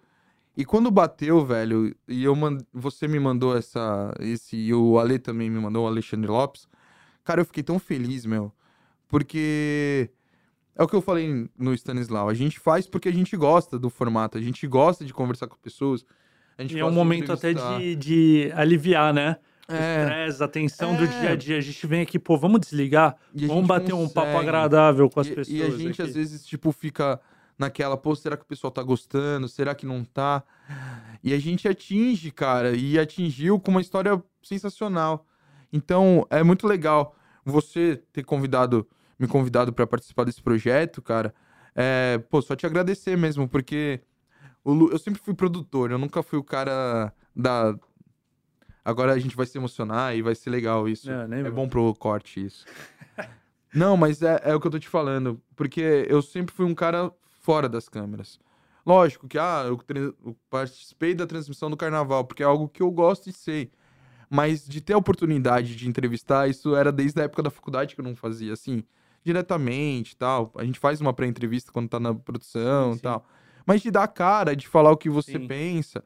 e 0.55 0.65
quando 0.65 0.91
bateu, 0.91 1.45
velho, 1.45 1.95
e 2.07 2.23
eu 2.23 2.35
mand... 2.35 2.57
você 2.73 3.07
me 3.07 3.19
mandou 3.19 3.55
essa. 3.55 4.13
Esse, 4.19 4.57
e 4.57 4.73
o 4.73 4.99
Ale 4.99 5.17
também 5.17 5.49
me 5.49 5.59
mandou, 5.59 5.85
o 5.85 5.87
Alexandre 5.87 6.29
Lopes. 6.29 6.67
Cara, 7.23 7.41
eu 7.41 7.45
fiquei 7.45 7.63
tão 7.63 7.79
feliz, 7.79 8.25
meu. 8.25 8.51
Porque. 9.07 10.09
É 10.75 10.83
o 10.83 10.87
que 10.87 10.95
eu 10.95 11.01
falei 11.01 11.49
no 11.57 11.73
Stanislau. 11.73 12.29
A 12.29 12.33
gente 12.33 12.59
faz 12.59 12.87
porque 12.87 13.09
a 13.09 13.13
gente 13.13 13.35
gosta 13.35 13.77
do 13.77 13.89
formato, 13.89 14.37
a 14.37 14.41
gente 14.41 14.65
gosta 14.67 15.03
de 15.05 15.13
conversar 15.13 15.47
com 15.47 15.57
pessoas. 15.57 16.05
E 16.59 16.79
é 16.79 16.85
um 16.85 16.91
momento 16.91 17.31
até 17.31 17.53
de, 17.53 17.95
de 17.95 18.51
aliviar, 18.55 19.13
né? 19.13 19.37
O 19.69 19.73
É. 19.73 20.01
estresse, 20.03 20.43
a 20.43 20.47
tensão 20.47 20.95
do 20.95 21.03
É. 21.03 21.07
dia 21.07 21.29
a 21.31 21.35
dia. 21.35 21.57
A 21.57 21.61
gente 21.61 21.87
vem 21.87 22.01
aqui, 22.01 22.19
pô, 22.19 22.37
vamos 22.37 22.59
desligar, 22.61 23.15
vamos 23.33 23.65
bater 23.67 23.93
um 23.93 24.07
papo 24.07 24.27
consegue. 24.27 24.37
agradável 24.49 25.09
com 25.09 25.19
as 25.19 25.27
e, 25.27 25.35
pessoas. 25.35 25.57
E 25.57 25.63
a 25.63 25.69
gente, 25.69 26.01
aqui. 26.01 26.09
às 26.09 26.15
vezes, 26.15 26.45
tipo, 26.45 26.71
fica 26.71 27.19
naquela, 27.57 27.95
pô, 27.95 28.15
será 28.15 28.35
que 28.35 28.43
o 28.43 28.47
pessoal 28.47 28.71
tá 28.71 28.81
gostando? 28.83 29.47
Será 29.47 29.73
que 29.75 29.85
não 29.85 30.03
tá? 30.03 30.43
E 31.23 31.33
a 31.33 31.39
gente 31.39 31.67
atinge, 31.67 32.31
cara, 32.31 32.75
e 32.75 32.97
atingiu 32.99 33.59
com 33.59 33.71
uma 33.71 33.81
história 33.81 34.21
sensacional. 34.43 35.25
Então, 35.71 36.25
é 36.29 36.43
muito 36.43 36.67
legal 36.67 37.15
você 37.45 38.01
ter 38.11 38.23
convidado, 38.23 38.85
me 39.21 39.27
convidado 39.27 39.71
para 39.71 39.85
participar 39.85 40.23
desse 40.23 40.41
projeto, 40.41 41.01
cara. 41.01 41.33
É, 41.75 42.17
pô, 42.29 42.41
só 42.41 42.55
te 42.55 42.65
agradecer 42.65 43.15
mesmo, 43.15 43.47
porque 43.47 44.01
o 44.63 44.73
Lu- 44.73 44.89
eu 44.91 44.97
sempre 44.97 45.21
fui 45.21 45.33
produtor, 45.35 45.91
eu 45.91 45.99
nunca 45.99 46.23
fui 46.23 46.39
o 46.39 46.43
cara 46.43 47.13
da. 47.35 47.75
Agora 48.83 49.13
a 49.13 49.19
gente 49.19 49.35
vai 49.35 49.45
se 49.45 49.57
emocionar 49.57 50.15
e 50.15 50.23
vai 50.23 50.33
ser 50.33 50.49
legal 50.49 50.89
isso. 50.89 51.09
É, 51.11 51.27
nem 51.27 51.41
É 51.45 51.51
bom 51.51 51.69
pro 51.69 51.93
corte 51.93 52.43
isso. 52.43 52.65
Não, 53.73 53.95
mas 53.95 54.21
é, 54.23 54.41
é 54.43 54.55
o 54.55 54.59
que 54.59 54.67
eu 54.67 54.71
tô 54.71 54.79
te 54.79 54.89
falando. 54.89 55.39
Porque 55.55 56.05
eu 56.09 56.21
sempre 56.21 56.53
fui 56.53 56.65
um 56.65 56.73
cara 56.73 57.11
fora 57.41 57.69
das 57.69 57.87
câmeras. 57.87 58.39
Lógico 58.83 59.27
que, 59.27 59.37
ah, 59.37 59.63
eu, 59.67 59.79
eu 60.25 60.35
participei 60.49 61.13
da 61.13 61.27
transmissão 61.27 61.69
do 61.69 61.77
carnaval, 61.77 62.25
porque 62.25 62.41
é 62.41 62.45
algo 62.45 62.67
que 62.67 62.81
eu 62.81 62.89
gosto 62.89 63.29
e 63.29 63.31
sei. 63.31 63.71
Mas 64.29 64.67
de 64.67 64.81
ter 64.81 64.93
a 64.93 64.97
oportunidade 64.97 65.75
de 65.75 65.87
entrevistar, 65.87 66.49
isso 66.49 66.75
era 66.75 66.91
desde 66.91 67.21
a 67.21 67.25
época 67.25 67.43
da 67.43 67.51
faculdade 67.51 67.93
que 67.93 68.01
eu 68.01 68.05
não 68.05 68.15
fazia, 68.15 68.51
assim, 68.53 68.83
diretamente 69.23 70.15
tal. 70.15 70.51
A 70.55 70.63
gente 70.63 70.79
faz 70.79 71.01
uma 71.01 71.13
pré-entrevista 71.13 71.71
quando 71.71 71.89
tá 71.89 71.99
na 71.99 72.13
produção 72.13 72.91
Sim, 72.91 72.91
e 72.91 72.95
sim. 72.95 73.01
tal. 73.01 73.25
Mas 73.65 73.81
de 73.81 73.91
dar 73.91 74.03
a 74.03 74.07
cara, 74.07 74.55
de 74.55 74.67
falar 74.67 74.91
o 74.91 74.97
que 74.97 75.09
você 75.09 75.33
Sim. 75.33 75.47
pensa. 75.47 76.03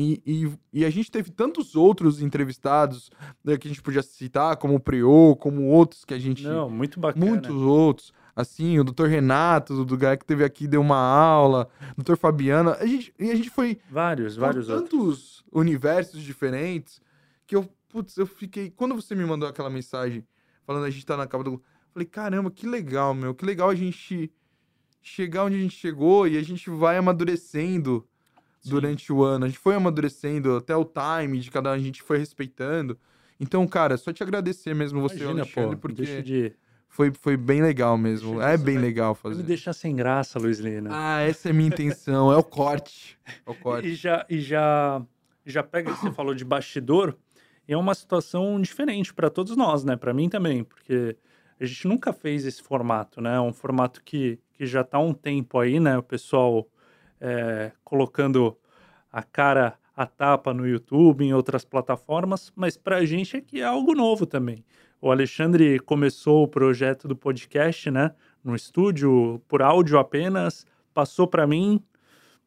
E, 0.00 0.22
e, 0.24 0.80
e 0.80 0.84
a 0.84 0.90
gente 0.90 1.10
teve 1.10 1.28
tantos 1.28 1.74
outros 1.74 2.22
entrevistados 2.22 3.10
né, 3.44 3.56
que 3.56 3.66
a 3.66 3.70
gente 3.70 3.82
podia 3.82 4.00
citar, 4.00 4.56
como 4.56 4.76
o 4.76 4.80
Priô, 4.80 5.34
como 5.34 5.64
outros 5.64 6.04
que 6.04 6.14
a 6.14 6.18
gente. 6.18 6.44
Não, 6.44 6.70
muito 6.70 7.00
bacana. 7.00 7.26
Muitos 7.26 7.56
outros. 7.56 8.12
Assim, 8.36 8.78
o 8.78 8.84
doutor 8.84 9.08
Renato, 9.08 9.84
do 9.84 9.98
cara 9.98 10.16
que 10.16 10.24
teve 10.24 10.44
aqui, 10.44 10.68
deu 10.68 10.80
uma 10.80 10.96
aula, 10.96 11.68
o 11.92 11.96
doutor 11.96 12.16
Fabiano. 12.16 12.70
A 12.70 12.86
gente, 12.86 13.12
e 13.18 13.32
a 13.32 13.34
gente 13.34 13.50
foi 13.50 13.80
Vários, 13.90 14.36
vários 14.36 14.68
outros. 14.68 14.88
tantos 14.88 15.44
universos 15.50 16.22
diferentes 16.22 17.00
que 17.44 17.56
eu, 17.56 17.68
putz, 17.88 18.16
eu 18.16 18.26
fiquei. 18.26 18.70
Quando 18.70 18.94
você 18.94 19.16
me 19.16 19.24
mandou 19.24 19.48
aquela 19.48 19.68
mensagem 19.68 20.24
falando 20.64 20.84
a 20.84 20.90
gente 20.90 21.04
tá 21.04 21.16
na 21.16 21.26
capa 21.26 21.42
do. 21.42 21.60
Falei, 21.98 22.06
caramba, 22.06 22.48
que 22.48 22.64
legal, 22.64 23.12
meu. 23.12 23.34
Que 23.34 23.44
legal 23.44 23.70
a 23.70 23.74
gente 23.74 24.30
chegar 25.02 25.46
onde 25.46 25.56
a 25.56 25.58
gente 25.58 25.74
chegou 25.74 26.28
e 26.28 26.38
a 26.38 26.42
gente 26.42 26.70
vai 26.70 26.96
amadurecendo 26.96 28.06
durante 28.64 29.12
o 29.12 29.24
ano. 29.24 29.46
A 29.46 29.48
gente 29.48 29.58
foi 29.58 29.74
amadurecendo 29.74 30.56
até 30.56 30.76
o 30.76 30.84
time 30.84 31.40
de 31.40 31.50
cada 31.50 31.70
um, 31.70 31.72
a 31.72 31.78
gente 31.78 32.00
foi 32.00 32.18
respeitando. 32.18 32.96
Então, 33.40 33.66
cara, 33.66 33.96
só 33.96 34.12
te 34.12 34.22
agradecer 34.22 34.74
mesmo 34.74 35.00
você, 35.00 35.16
Imagina, 35.16 35.42
Alexandre, 35.42 35.74
pô, 35.74 35.82
porque 35.82 36.22
de... 36.22 36.52
foi, 36.88 37.10
foi 37.12 37.36
bem 37.36 37.62
legal 37.62 37.98
mesmo. 37.98 38.40
É 38.40 38.56
bem 38.56 38.78
legal 38.78 39.12
vai 39.14 39.30
me 39.30 39.36
fazer. 39.38 39.46
deixar 39.48 39.72
sem 39.72 39.96
graça, 39.96 40.38
Luiz 40.38 40.60
Lina. 40.60 40.90
Ah, 40.92 41.22
essa 41.22 41.48
é 41.48 41.50
a 41.50 41.54
minha 41.54 41.68
intenção. 41.68 42.32
É 42.32 42.36
o 42.36 42.44
corte. 42.44 43.18
É 43.44 43.50
o 43.50 43.54
corte. 43.58 43.88
E 43.88 43.94
já, 43.96 44.24
e 44.30 44.40
já, 44.40 45.02
já 45.44 45.64
pega 45.64 45.92
que 45.92 45.98
você 45.98 46.12
falou 46.12 46.32
de 46.32 46.44
bastidor, 46.44 47.16
é 47.66 47.76
uma 47.76 47.94
situação 47.96 48.60
diferente 48.60 49.12
para 49.12 49.28
todos 49.28 49.56
nós, 49.56 49.82
né? 49.82 49.96
Para 49.96 50.14
mim 50.14 50.28
também, 50.28 50.62
porque 50.62 51.16
a 51.60 51.66
gente 51.66 51.88
nunca 51.88 52.12
fez 52.12 52.44
esse 52.44 52.62
formato, 52.62 53.20
né? 53.20 53.36
É 53.36 53.40
um 53.40 53.52
formato 53.52 54.02
que, 54.04 54.38
que 54.52 54.66
já 54.66 54.82
está 54.82 54.98
há 54.98 55.00
um 55.00 55.14
tempo 55.14 55.58
aí, 55.58 55.80
né? 55.80 55.98
O 55.98 56.02
pessoal 56.02 56.68
é, 57.20 57.72
colocando 57.84 58.56
a 59.10 59.22
cara 59.22 59.78
a 59.96 60.06
tapa 60.06 60.54
no 60.54 60.64
YouTube, 60.64 61.24
em 61.24 61.34
outras 61.34 61.64
plataformas, 61.64 62.52
mas 62.54 62.76
para 62.76 62.98
a 62.98 63.04
gente 63.04 63.36
aqui 63.36 63.60
é 63.60 63.64
algo 63.64 63.94
novo 63.94 64.26
também. 64.26 64.64
O 65.00 65.10
Alexandre 65.10 65.80
começou 65.80 66.44
o 66.44 66.48
projeto 66.48 67.08
do 67.08 67.16
podcast, 67.16 67.90
né? 67.90 68.14
No 68.44 68.54
estúdio, 68.54 69.42
por 69.48 69.60
áudio 69.60 69.98
apenas, 69.98 70.64
passou 70.94 71.26
para 71.26 71.48
mim, 71.48 71.82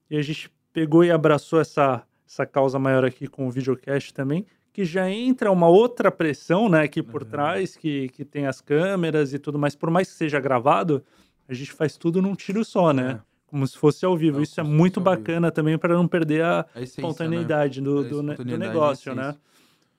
e 0.10 0.16
a 0.16 0.22
gente 0.22 0.50
pegou 0.72 1.04
e 1.04 1.12
abraçou 1.12 1.60
essa, 1.60 2.04
essa 2.26 2.46
causa 2.46 2.80
maior 2.80 3.04
aqui 3.04 3.28
com 3.28 3.48
o 3.48 3.52
videocast 3.52 4.14
também, 4.14 4.46
que 4.74 4.86
já 4.86 5.10
entra 5.10 5.52
uma 5.52 5.68
outra 5.68 6.10
pressão, 6.12 6.70
né, 6.70 6.84
aqui 6.84 7.04
por 7.04 7.26
trás, 7.26 7.76
que, 7.76 8.08
que 8.10 8.24
tem 8.24 8.48
as 8.48 8.62
câmeras 8.62 9.34
e 9.34 9.40
tudo 9.40 9.60
mais. 9.60 9.76
Por 9.76 9.90
mais 9.90 10.10
que 10.10 10.16
seja 10.16 10.40
gravado, 10.40 11.04
a 11.48 11.54
gente 11.54 11.72
faz 11.74 11.98
tudo 11.98 12.22
num 12.22 12.36
tiro 12.36 12.64
só, 12.64 12.94
né? 12.94 13.20
Como 13.48 13.68
se 13.68 13.78
fosse 13.78 14.06
ao 14.06 14.16
vivo. 14.16 14.40
É, 14.40 14.44
Isso 14.44 14.60
é 14.62 14.64
muito 14.64 15.00
ao 15.02 15.04
vivo. 15.04 15.18
bacana 15.18 15.52
também 15.52 15.78
para 15.78 15.94
não 15.94 16.08
perder 16.08 16.44
a 16.46 16.62
A 16.74 16.82
essência, 16.82 17.02
espontaneidade 17.02 17.82
né? 17.82 17.86
do, 17.86 18.00
A 18.00 18.04
do, 18.04 18.24
ne- 18.24 18.28
do 18.28 18.32
espontaneidade, 18.32 18.64
a 18.64 18.68
negócio, 18.74 19.14
né? 19.16 19.36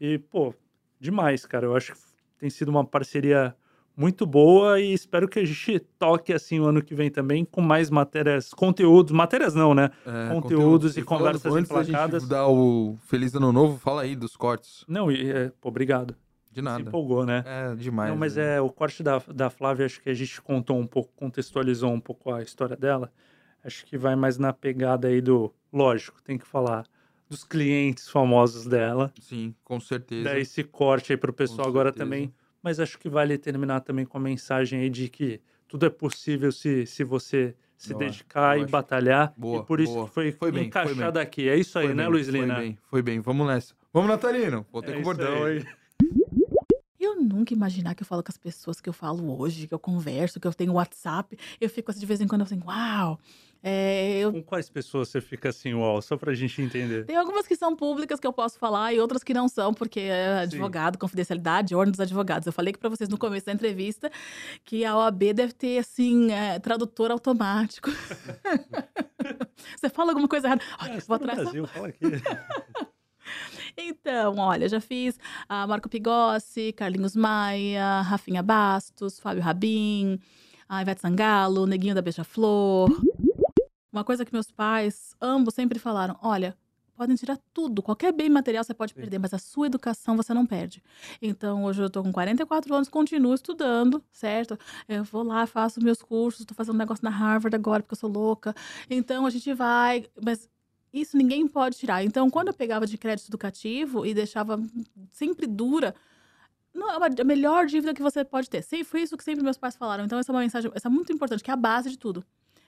E, 0.00 0.16
pô, 0.18 0.54
demais, 0.98 1.44
cara. 1.44 1.66
Eu 1.66 1.76
acho 1.76 1.92
que 1.92 1.98
tem 2.38 2.48
sido 2.48 2.70
uma 2.70 2.82
parceria 2.82 3.54
muito 3.96 4.24
boa 4.26 4.80
e 4.80 4.92
espero 4.92 5.28
que 5.28 5.38
a 5.38 5.44
gente 5.44 5.78
toque 5.98 6.32
assim 6.32 6.58
o 6.60 6.64
ano 6.64 6.82
que 6.82 6.94
vem 6.94 7.10
também 7.10 7.44
com 7.44 7.60
mais 7.60 7.90
matérias, 7.90 8.52
conteúdos, 8.54 9.12
matérias 9.12 9.54
não, 9.54 9.74
né? 9.74 9.90
É, 10.06 10.32
conteúdos 10.32 10.96
e 10.96 11.02
falando- 11.02 11.18
conversas 11.18 11.52
Antes 11.54 11.70
da 11.70 11.80
emplacadas. 11.82 12.22
gente 12.22 12.30
dar 12.30 12.48
o 12.48 12.96
Feliz 13.06 13.34
Ano 13.34 13.52
Novo, 13.52 13.78
fala 13.78 14.02
aí 14.02 14.16
dos 14.16 14.36
cortes. 14.36 14.84
Não, 14.88 15.10
e, 15.10 15.30
é, 15.30 15.52
pô, 15.60 15.68
obrigado. 15.68 16.14
De 16.50 16.60
Se 16.60 16.62
nada. 16.62 16.82
empolgou, 16.82 17.24
né? 17.24 17.42
É 17.46 17.74
demais. 17.74 18.10
Não, 18.10 18.16
mas 18.16 18.36
né? 18.36 18.56
é 18.56 18.60
o 18.60 18.68
corte 18.68 19.02
da, 19.02 19.18
da 19.34 19.48
Flávia, 19.48 19.86
acho 19.86 20.00
que 20.02 20.10
a 20.10 20.14
gente 20.14 20.40
contou 20.42 20.78
um 20.78 20.86
pouco, 20.86 21.10
contextualizou 21.16 21.90
um 21.90 22.00
pouco 22.00 22.30
a 22.32 22.42
história 22.42 22.76
dela. 22.76 23.10
Acho 23.64 23.86
que 23.86 23.96
vai 23.96 24.14
mais 24.16 24.36
na 24.38 24.52
pegada 24.52 25.08
aí 25.08 25.20
do. 25.20 25.50
Lógico, 25.72 26.20
tem 26.22 26.36
que 26.36 26.46
falar 26.46 26.84
dos 27.30 27.44
clientes 27.44 28.08
famosos 28.10 28.66
dela. 28.66 29.10
Sim, 29.20 29.54
com 29.64 29.80
certeza. 29.80 30.24
Dar 30.24 30.38
esse 30.38 30.62
corte 30.62 31.12
aí 31.12 31.16
pro 31.16 31.32
pessoal 31.32 31.66
agora 31.66 31.90
também. 31.90 32.30
Mas 32.62 32.78
acho 32.80 32.98
que 32.98 33.08
vale 33.08 33.36
terminar 33.38 33.80
também 33.80 34.04
com 34.04 34.16
a 34.18 34.20
mensagem 34.20 34.80
aí 34.80 34.90
de 34.90 35.08
que 35.08 35.40
tudo 35.66 35.86
é 35.86 35.90
possível 35.90 36.52
se, 36.52 36.86
se 36.86 37.02
você 37.02 37.54
se 37.76 37.90
acho- 37.92 37.98
dedicar 37.98 38.58
e 38.58 38.64
batalhar. 38.66 39.32
Boa, 39.36 39.62
e 39.62 39.66
por 39.66 39.80
isso 39.80 39.92
boa. 39.92 40.06
que 40.08 40.14
foi, 40.14 40.32
Foi 40.32 40.52
bem, 40.52 40.60
foi 40.60 40.66
encaixado 40.68 41.14
bem. 41.18 41.22
aqui. 41.22 41.48
É 41.48 41.56
isso 41.56 41.78
aí, 41.78 41.86
Foi 41.86 41.94
né, 41.94 42.04
bem, 42.04 42.12
Luiz 42.12 42.28
Foi 42.28 42.40
Lina? 42.40 42.54
bem, 42.54 42.78
foi 42.84 43.02
bem. 43.02 43.20
Vamos 43.20 43.46
nessa. 43.46 43.74
Vamos, 43.92 44.08
Natalino. 44.08 44.64
Voltei 44.70 44.92
É 44.92 44.94
com 44.96 45.00
o 45.00 45.04
bordão. 45.04 45.44
aí. 45.44 45.58
Eu 45.58 45.64
nunca 47.32 47.52
imaginar 47.54 47.94
que 47.94 48.02
eu 48.02 48.06
falo 48.06 48.22
com 48.22 48.30
as 48.30 48.36
pessoas 48.38 48.80
que 48.80 48.88
eu 48.88 48.92
falo 48.92 49.38
hoje, 49.40 49.66
que 49.66 49.74
eu 49.74 49.78
converso, 49.78 50.38
que 50.38 50.46
eu 50.46 50.54
tenho 50.54 50.74
WhatsApp. 50.74 51.36
Eu 51.60 51.68
fico 51.68 51.90
assim, 51.90 52.00
de 52.00 52.06
vez 52.06 52.20
em 52.20 52.26
quando 52.28 52.42
assim, 52.42 52.60
uau. 52.64 53.18
É, 53.64 54.18
eu... 54.18 54.32
Com 54.32 54.42
quais 54.42 54.68
pessoas 54.68 55.08
você 55.08 55.20
fica 55.20 55.50
assim, 55.50 55.72
uau, 55.72 56.02
só 56.02 56.16
pra 56.16 56.34
gente 56.34 56.60
entender? 56.60 57.04
Tem 57.06 57.14
algumas 57.16 57.46
que 57.46 57.54
são 57.54 57.76
públicas 57.76 58.18
que 58.18 58.26
eu 58.26 58.32
posso 58.32 58.58
falar 58.58 58.92
e 58.92 58.98
outras 58.98 59.22
que 59.22 59.32
não 59.32 59.46
são, 59.48 59.72
porque 59.72 60.00
é 60.00 60.40
advogado, 60.40 60.98
confidencialidade, 60.98 61.72
ordem 61.72 61.92
dos 61.92 62.00
advogados. 62.00 62.44
Eu 62.46 62.52
falei 62.52 62.72
que 62.72 62.78
para 62.80 62.88
vocês 62.88 63.08
no 63.08 63.16
começo 63.16 63.46
da 63.46 63.52
entrevista 63.52 64.10
que 64.64 64.84
a 64.84 64.96
OAB 64.96 65.32
deve 65.32 65.52
ter, 65.52 65.78
assim, 65.78 66.32
é, 66.32 66.58
tradutor 66.58 67.12
automático. 67.12 67.88
Você 69.78 69.88
fala 69.88 70.10
alguma 70.10 70.26
coisa 70.28 70.48
errada. 70.48 70.62
Olha, 70.80 70.92
Ah, 70.92 70.94
eu 70.96 71.00
você 71.00 71.06
vou 71.06 71.18
tá 71.18 71.24
atrás. 71.24 71.42
Brasil, 71.42 71.66
fala 71.68 71.88
aqui. 71.88 72.00
Então, 73.76 74.36
olha, 74.38 74.68
já 74.68 74.80
fiz 74.80 75.18
a 75.48 75.66
Marco 75.66 75.88
Pigossi, 75.88 76.72
Carlinhos 76.72 77.16
Maia, 77.16 78.02
Rafinha 78.02 78.42
Bastos, 78.42 79.18
Fábio 79.18 79.42
Rabin, 79.42 80.18
a 80.68 80.82
Ivete 80.82 81.00
Sangalo, 81.00 81.66
Neguinho 81.66 81.94
da 81.94 82.02
Beija-Flor. 82.02 82.90
Uma 83.92 84.04
coisa 84.04 84.24
que 84.24 84.32
meus 84.32 84.50
pais, 84.50 85.14
ambos, 85.20 85.54
sempre 85.54 85.78
falaram: 85.78 86.18
olha, 86.22 86.56
podem 86.96 87.16
tirar 87.16 87.38
tudo, 87.52 87.82
qualquer 87.82 88.12
bem 88.12 88.30
material 88.30 88.62
você 88.62 88.72
pode 88.72 88.94
perder, 88.94 89.18
mas 89.18 89.34
a 89.34 89.38
sua 89.38 89.66
educação 89.66 90.16
você 90.16 90.32
não 90.32 90.46
perde. 90.46 90.82
Então, 91.20 91.64
hoje 91.64 91.82
eu 91.82 91.90
tô 91.90 92.02
com 92.02 92.12
44 92.12 92.74
anos, 92.74 92.88
continuo 92.88 93.34
estudando, 93.34 94.02
certo? 94.10 94.58
Eu 94.88 95.04
vou 95.04 95.22
lá, 95.22 95.46
faço 95.46 95.82
meus 95.82 96.00
cursos, 96.02 96.46
tô 96.46 96.54
fazendo 96.54 96.74
um 96.74 96.78
negócio 96.78 97.04
na 97.04 97.10
Harvard 97.10 97.54
agora, 97.54 97.82
porque 97.82 97.94
eu 97.94 97.98
sou 97.98 98.10
louca. 98.10 98.54
Então, 98.88 99.26
a 99.26 99.30
gente 99.30 99.52
vai, 99.52 100.06
mas 100.24 100.48
isso 100.92 101.16
ninguém 101.16 101.46
pode 101.48 101.78
tirar. 101.78 102.04
Então, 102.04 102.28
quando 102.28 102.48
eu 102.48 102.54
pegava 102.54 102.86
de 102.86 102.98
crédito 102.98 103.28
educativo 103.28 104.04
e 104.04 104.12
deixava 104.12 104.60
sempre 105.10 105.46
dura, 105.46 105.94
não, 106.74 106.90
é 106.90 107.20
a 107.20 107.24
melhor 107.24 107.66
dívida 107.66 107.94
que 107.94 108.02
você 108.02 108.24
pode 108.24 108.48
ter. 108.48 108.62
Sempre, 108.62 108.84
foi 108.84 109.02
isso 109.02 109.16
que 109.16 109.24
sempre 109.24 109.42
meus 109.42 109.56
pais 109.56 109.76
falaram. 109.76 110.04
Então, 110.04 110.18
essa 110.18 110.30
é 110.30 110.34
uma 110.34 110.40
mensagem 110.40 110.70
essa 110.74 110.88
é 110.88 110.90
muito 110.90 111.12
importante, 111.12 111.42
que 111.42 111.50
é 111.50 111.54
a 111.54 111.56
base 111.56 111.90
de 111.90 111.98
tudo. 111.98 112.24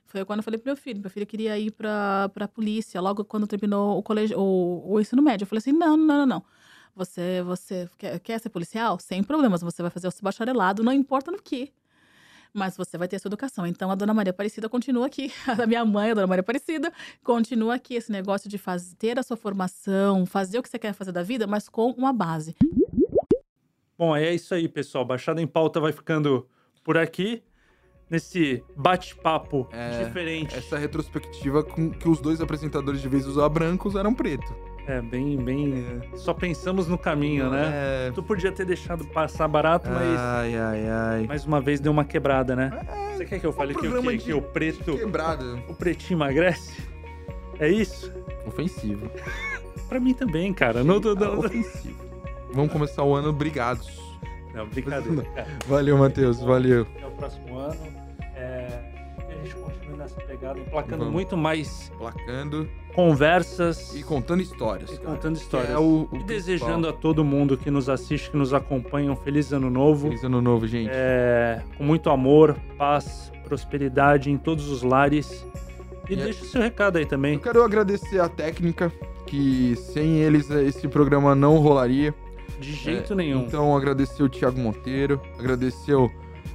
Foi 0.07 0.25
quando 0.25 0.39
eu 0.39 0.45
falei 0.45 0.59
pro 0.59 0.69
meu 0.69 0.77
filho. 0.77 1.01
Meu 1.01 1.11
filho 1.11 1.27
queria 1.27 1.59
ir 1.59 1.71
pra, 1.73 2.29
pra 2.33 2.47
polícia, 2.47 3.01
logo 3.01 3.25
quando 3.25 3.47
terminou 3.47 3.99
o 3.99 4.03
colégio, 4.03 4.39
o, 4.39 4.93
o 4.93 5.01
ensino 5.01 5.23
médio. 5.23 5.45
Eu 5.45 5.49
falei 5.49 5.59
assim: 5.59 5.73
não, 5.73 5.97
não, 5.97 6.19
não, 6.19 6.27
não. 6.27 6.45
Você, 6.95 7.43
você 7.43 7.89
quer, 7.99 8.21
quer 8.21 8.39
ser 8.39 8.51
policial? 8.51 8.99
Sem 9.01 9.23
problemas. 9.23 9.61
Você 9.63 9.83
vai 9.83 9.91
fazer 9.91 10.07
o 10.07 10.11
seu 10.11 10.23
bacharelado, 10.23 10.85
não 10.85 10.93
importa 10.93 11.31
no 11.31 11.43
que. 11.43 11.73
Mas 12.55 12.77
você 12.77 12.97
vai 12.97 13.09
ter 13.09 13.17
a 13.17 13.19
sua 13.19 13.29
educação. 13.29 13.67
Então, 13.67 13.91
a 13.91 13.97
Dona 13.97 14.15
Maria 14.15 14.31
Aparecida 14.31 14.69
continua 14.69 15.07
aqui. 15.07 15.33
A 15.61 15.67
minha 15.67 15.85
mãe, 15.85 16.13
a 16.13 16.15
Dona 16.15 16.27
Maria 16.29 16.41
Aparecida, 16.41 16.93
continua 17.25 17.75
aqui. 17.75 17.95
Esse 17.97 18.13
negócio 18.13 18.49
de 18.49 18.57
faz, 18.57 18.95
ter 18.97 19.19
a 19.19 19.25
sua 19.25 19.37
formação, 19.37 20.25
fazer 20.25 20.59
o 20.59 20.63
que 20.63 20.69
você 20.69 20.79
quer 20.79 20.93
fazer 20.93 21.11
da 21.11 21.23
vida, 21.25 21.49
mas 21.49 21.69
com 21.69 21.91
uma 21.91 22.13
base. 22.13 22.55
Bom, 23.99 24.15
é 24.15 24.33
isso 24.33 24.55
aí, 24.55 24.69
pessoal. 24.69 25.05
Baixada 25.05 25.43
em 25.43 25.47
pauta 25.49 25.81
vai 25.81 25.91
ficando 25.93 26.49
por 26.85 26.97
aqui. 26.97 27.43
Nesse 28.09 28.63
bate-papo 28.77 29.67
É, 29.73 30.05
diferente. 30.05 30.55
Essa 30.55 30.79
retrospectiva 30.79 31.65
com 31.65 31.91
que 31.91 32.09
os 32.09 32.21
dois 32.21 32.41
apresentadores 32.41 33.01
de 33.01 33.09
vez 33.09 33.27
usar 33.27 33.49
brancos 33.49 33.97
eram 33.97 34.15
preto. 34.15 34.55
É, 34.87 35.01
bem, 35.01 35.37
bem. 35.39 36.03
Só 36.15 36.35
pensamos 36.35 36.87
no 36.89 36.99
caminho, 36.99 37.49
né? 37.51 37.71
É. 38.09 38.13
Tu 38.15 38.23
podia 38.23 38.53
ter 38.53 38.67
deixado 38.67 39.05
passar 39.07 39.49
barato, 39.49 39.89
mas 39.91 40.19
Ai, 40.21 40.55
ai, 40.57 40.89
ai. 40.89 41.27
mais 41.27 41.47
uma 41.47 41.61
vez 41.61 41.81
deu 41.81 41.91
uma 41.91 42.05
quebrada, 42.05 42.55
né? 42.55 42.71
Você 43.17 43.25
quer 43.25 43.41
que 43.41 43.47
eu 43.47 43.53
fale 43.53 43.75
que, 43.75 43.87
o 43.87 44.03
de- 44.03 44.19
que 44.19 44.33
o 44.35 44.43
preto. 44.43 44.97
Quebrado. 44.99 45.59
O 45.69 45.75
pretinho 45.75 46.19
emagrece? 46.19 46.83
É 47.59 47.69
isso? 47.69 48.13
Ofensivo. 48.47 49.09
Pra 49.89 49.99
mim 50.01 50.13
também, 50.13 50.53
cara. 50.53 50.83
Não, 50.85 50.99
não, 51.01 51.15
não, 51.15 51.39
Ofensivo. 51.39 52.05
Vamos 52.53 52.73
começar 52.73 53.03
o 53.05 53.15
ano 53.15 53.33
brigados. 53.33 53.99
não 54.53 54.67
brincadeira. 54.69 55.25
É, 55.37 55.47
Valeu, 55.67 55.97
Matheus. 55.97 56.41
Valeu. 56.41 56.87
até 56.97 57.07
o 57.07 57.11
próximo 57.13 57.59
ano. 57.59 57.81
É, 58.37 58.67
que 59.27 59.33
a 59.33 59.37
gente 59.37 59.55
continue 59.55 59.97
nessa 59.97 60.21
pegada, 60.21 60.59
emplacando 60.59 60.99
Vamos. 60.99 61.13
muito 61.13 61.37
mais 61.37 61.91
Placando 61.97 62.69
conversas 62.95 63.95
e 63.95 64.03
contando 64.03 64.41
histórias. 64.41 64.91
e 64.93 64.99
contando 64.99 65.37
histórias. 65.37 65.71
É 65.71 65.79
o, 65.79 66.09
o 66.11 66.17
e 66.17 66.23
desejando 66.23 66.89
a 66.89 66.93
todo 66.93 67.25
mundo 67.25 67.57
que 67.57 67.71
nos 67.71 67.89
assiste, 67.89 68.31
que 68.31 68.37
nos 68.37 68.55
acompanha, 68.55 69.11
um 69.13 69.17
feliz 69.17 69.53
ano 69.53 69.69
novo. 69.69 70.09
Feliz 70.09 70.25
ano 70.25 70.41
novo, 70.41 70.67
gente. 70.67 70.91
É, 70.93 71.61
com 71.77 71.85
muito 71.85 72.09
amor, 72.11 72.57
paz, 72.79 73.33
prosperidade 73.45 74.31
em 74.31 74.39
todos 74.39 74.69
os 74.71 74.83
lares. 74.83 75.45
E 76.09 76.15
E 76.15 76.21
é- 76.21 76.25
deixa 76.25 76.43
o 76.43 76.47
seu 76.47 76.61
recado 76.63 76.97
aí 76.99 77.07
também. 77.07 77.35
Eu 77.35 77.41
quero 77.41 77.63
agradecer 77.63 78.21
a 78.21 78.29
técnica, 78.29 78.93
que 79.27 79.75
sem 79.77 80.19
eles 80.19 80.51
eh, 80.51 80.65
esse 80.65 80.87
programa 80.87 81.35
não 81.35 81.59
rolaria. 81.59 82.15
De 82.61 82.73
jeito 82.73 83.15
É, 83.15 83.17
nenhum. 83.17 83.41
Então, 83.43 83.77
agradecer 83.77 84.23
o 84.23 84.29
Thiago 84.29 84.59
Monteiro, 84.61 85.21
agradecer 85.39 85.95
o 85.95 86.09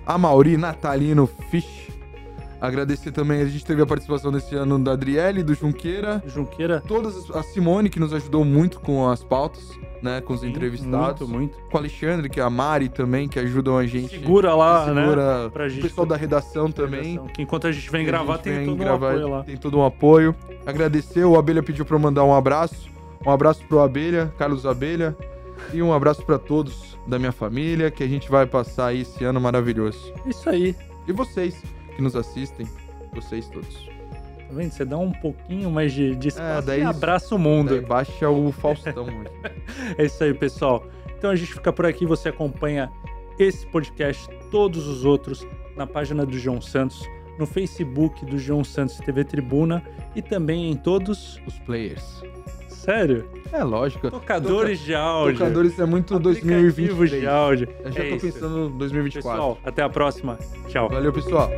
Amauri 0.05 0.55
Natalino 0.55 1.27
Fish, 1.51 1.89
Agradecer 2.61 3.11
também, 3.11 3.41
a 3.41 3.45
gente 3.45 3.63
teve 3.65 3.81
a 3.81 3.85
participação 3.85 4.31
desse 4.31 4.53
ano 4.55 4.77
da 4.77 4.91
Adriele, 4.91 5.43
do 5.43 5.53
Junqueira, 5.53 6.21
Junqueira. 6.27 6.83
todas 6.85 7.15
as- 7.15 7.31
a 7.35 7.41
Simone, 7.43 7.89
que 7.89 7.99
nos 7.99 8.13
ajudou 8.13 8.43
muito 8.43 8.79
com 8.81 9.07
as 9.09 9.23
pautas, 9.23 9.63
né? 10.01 10.19
Com 10.19 10.33
os 10.33 10.43
entrevistados. 10.43 11.27
Muito, 11.27 11.55
muito. 11.55 11.69
Com 11.69 11.77
o 11.77 11.79
Alexandre, 11.79 12.27
que 12.29 12.39
é 12.39 12.43
a 12.43 12.49
Mari 12.49 12.89
também, 12.89 13.29
que 13.29 13.39
ajudam 13.39 13.77
a 13.77 13.85
gente. 13.85 14.09
Segura 14.19 14.53
lá, 14.55 14.85
segura 14.85 15.43
né? 15.45 15.49
Pra 15.51 15.67
o 15.67 15.81
pessoal 15.81 16.05
da 16.05 16.17
redação 16.17 16.69
também. 16.69 17.17
Que 17.33 17.41
enquanto 17.43 17.65
a 17.67 17.71
gente 17.71 17.89
vem 17.89 18.05
gravar, 18.05 18.33
gente 18.35 18.43
tem 18.43 18.65
todo 18.65 18.77
gravar, 18.77 19.05
um 19.07 19.09
apoio 19.11 19.29
lá. 19.29 19.43
Tem 19.43 19.55
todo 19.57 19.77
um 19.79 19.85
apoio. 19.85 20.35
Agradecer, 20.65 21.23
o 21.23 21.37
Abelha 21.37 21.63
pediu 21.63 21.85
pra 21.85 21.95
eu 21.95 21.99
mandar 21.99 22.25
um 22.25 22.35
abraço. 22.35 22.89
Um 23.25 23.31
abraço 23.31 23.63
pro 23.67 23.79
Abelha, 23.79 24.33
Carlos 24.37 24.65
Abelha. 24.65 25.15
E 25.73 25.81
um 25.81 25.93
abraço 25.93 26.23
pra 26.25 26.37
todos 26.37 26.97
da 27.07 27.17
minha 27.17 27.31
família, 27.31 27.89
que 27.89 28.03
a 28.03 28.07
gente 28.07 28.29
vai 28.29 28.45
passar 28.45 28.87
aí 28.87 29.01
esse 29.01 29.23
ano 29.23 29.39
maravilhoso. 29.39 30.11
Isso 30.25 30.49
aí. 30.49 30.75
E 31.07 31.11
vocês 31.13 31.61
que 31.99 32.03
nos 32.03 32.15
assistem, 32.15 32.65
vocês 33.13 33.49
todos. 33.49 33.75
Tá 33.85 34.53
vendo? 34.55 34.71
Você 34.71 34.85
dá 34.85 34.97
um 34.97 35.11
pouquinho 35.11 35.69
mais 35.69 35.91
de, 35.91 36.15
de 36.15 36.29
espaço 36.29 36.65
daí- 36.65 36.79
e 36.79 36.83
abraça 36.83 37.35
o 37.35 37.37
mundo. 37.39 37.81
Baixa 37.81 38.29
o 38.29 38.51
Faustão 38.53 39.03
hoje. 39.03 39.29
É 39.97 40.05
isso 40.05 40.23
aí, 40.23 40.33
pessoal. 40.33 40.85
Então 41.17 41.29
a 41.29 41.35
gente 41.35 41.53
fica 41.53 41.71
por 41.73 41.85
aqui. 41.85 42.05
Você 42.05 42.29
acompanha 42.29 42.89
esse 43.37 43.67
podcast, 43.67 44.27
todos 44.49 44.87
os 44.87 45.03
outros, 45.03 45.45
na 45.75 45.85
página 45.85 46.25
do 46.25 46.37
João 46.39 46.61
Santos, 46.61 47.05
no 47.37 47.45
Facebook 47.45 48.25
do 48.25 48.37
João 48.39 48.63
Santos 48.63 48.95
TV 48.97 49.23
Tribuna 49.25 49.83
e 50.15 50.21
também 50.21 50.71
em 50.71 50.75
todos. 50.75 51.39
Os 51.45 51.59
players. 51.59 52.23
Sério? 52.79 53.25
É 53.51 53.63
lógico. 53.63 54.09
Tocadores 54.09 54.79
de 54.79 54.95
áudio. 54.95 55.37
Tocadores 55.37 55.77
é 55.79 55.85
muito 55.85 56.15
Aplicativos 56.15 56.47
2023. 56.97 57.21
de 57.21 57.27
áudio. 57.27 57.67
Eu 57.83 57.91
já 57.91 58.03
É 58.03 58.09
tô 58.09 58.15
isso. 58.15 58.25
pensando 58.25 58.67
em 58.69 58.77
2024. 58.77 59.39
Pessoal, 59.39 59.57
até 59.65 59.81
a 59.83 59.89
próxima. 59.89 60.37
Tchau. 60.67 60.89
Valeu, 60.89 61.11
pessoal. 61.11 61.49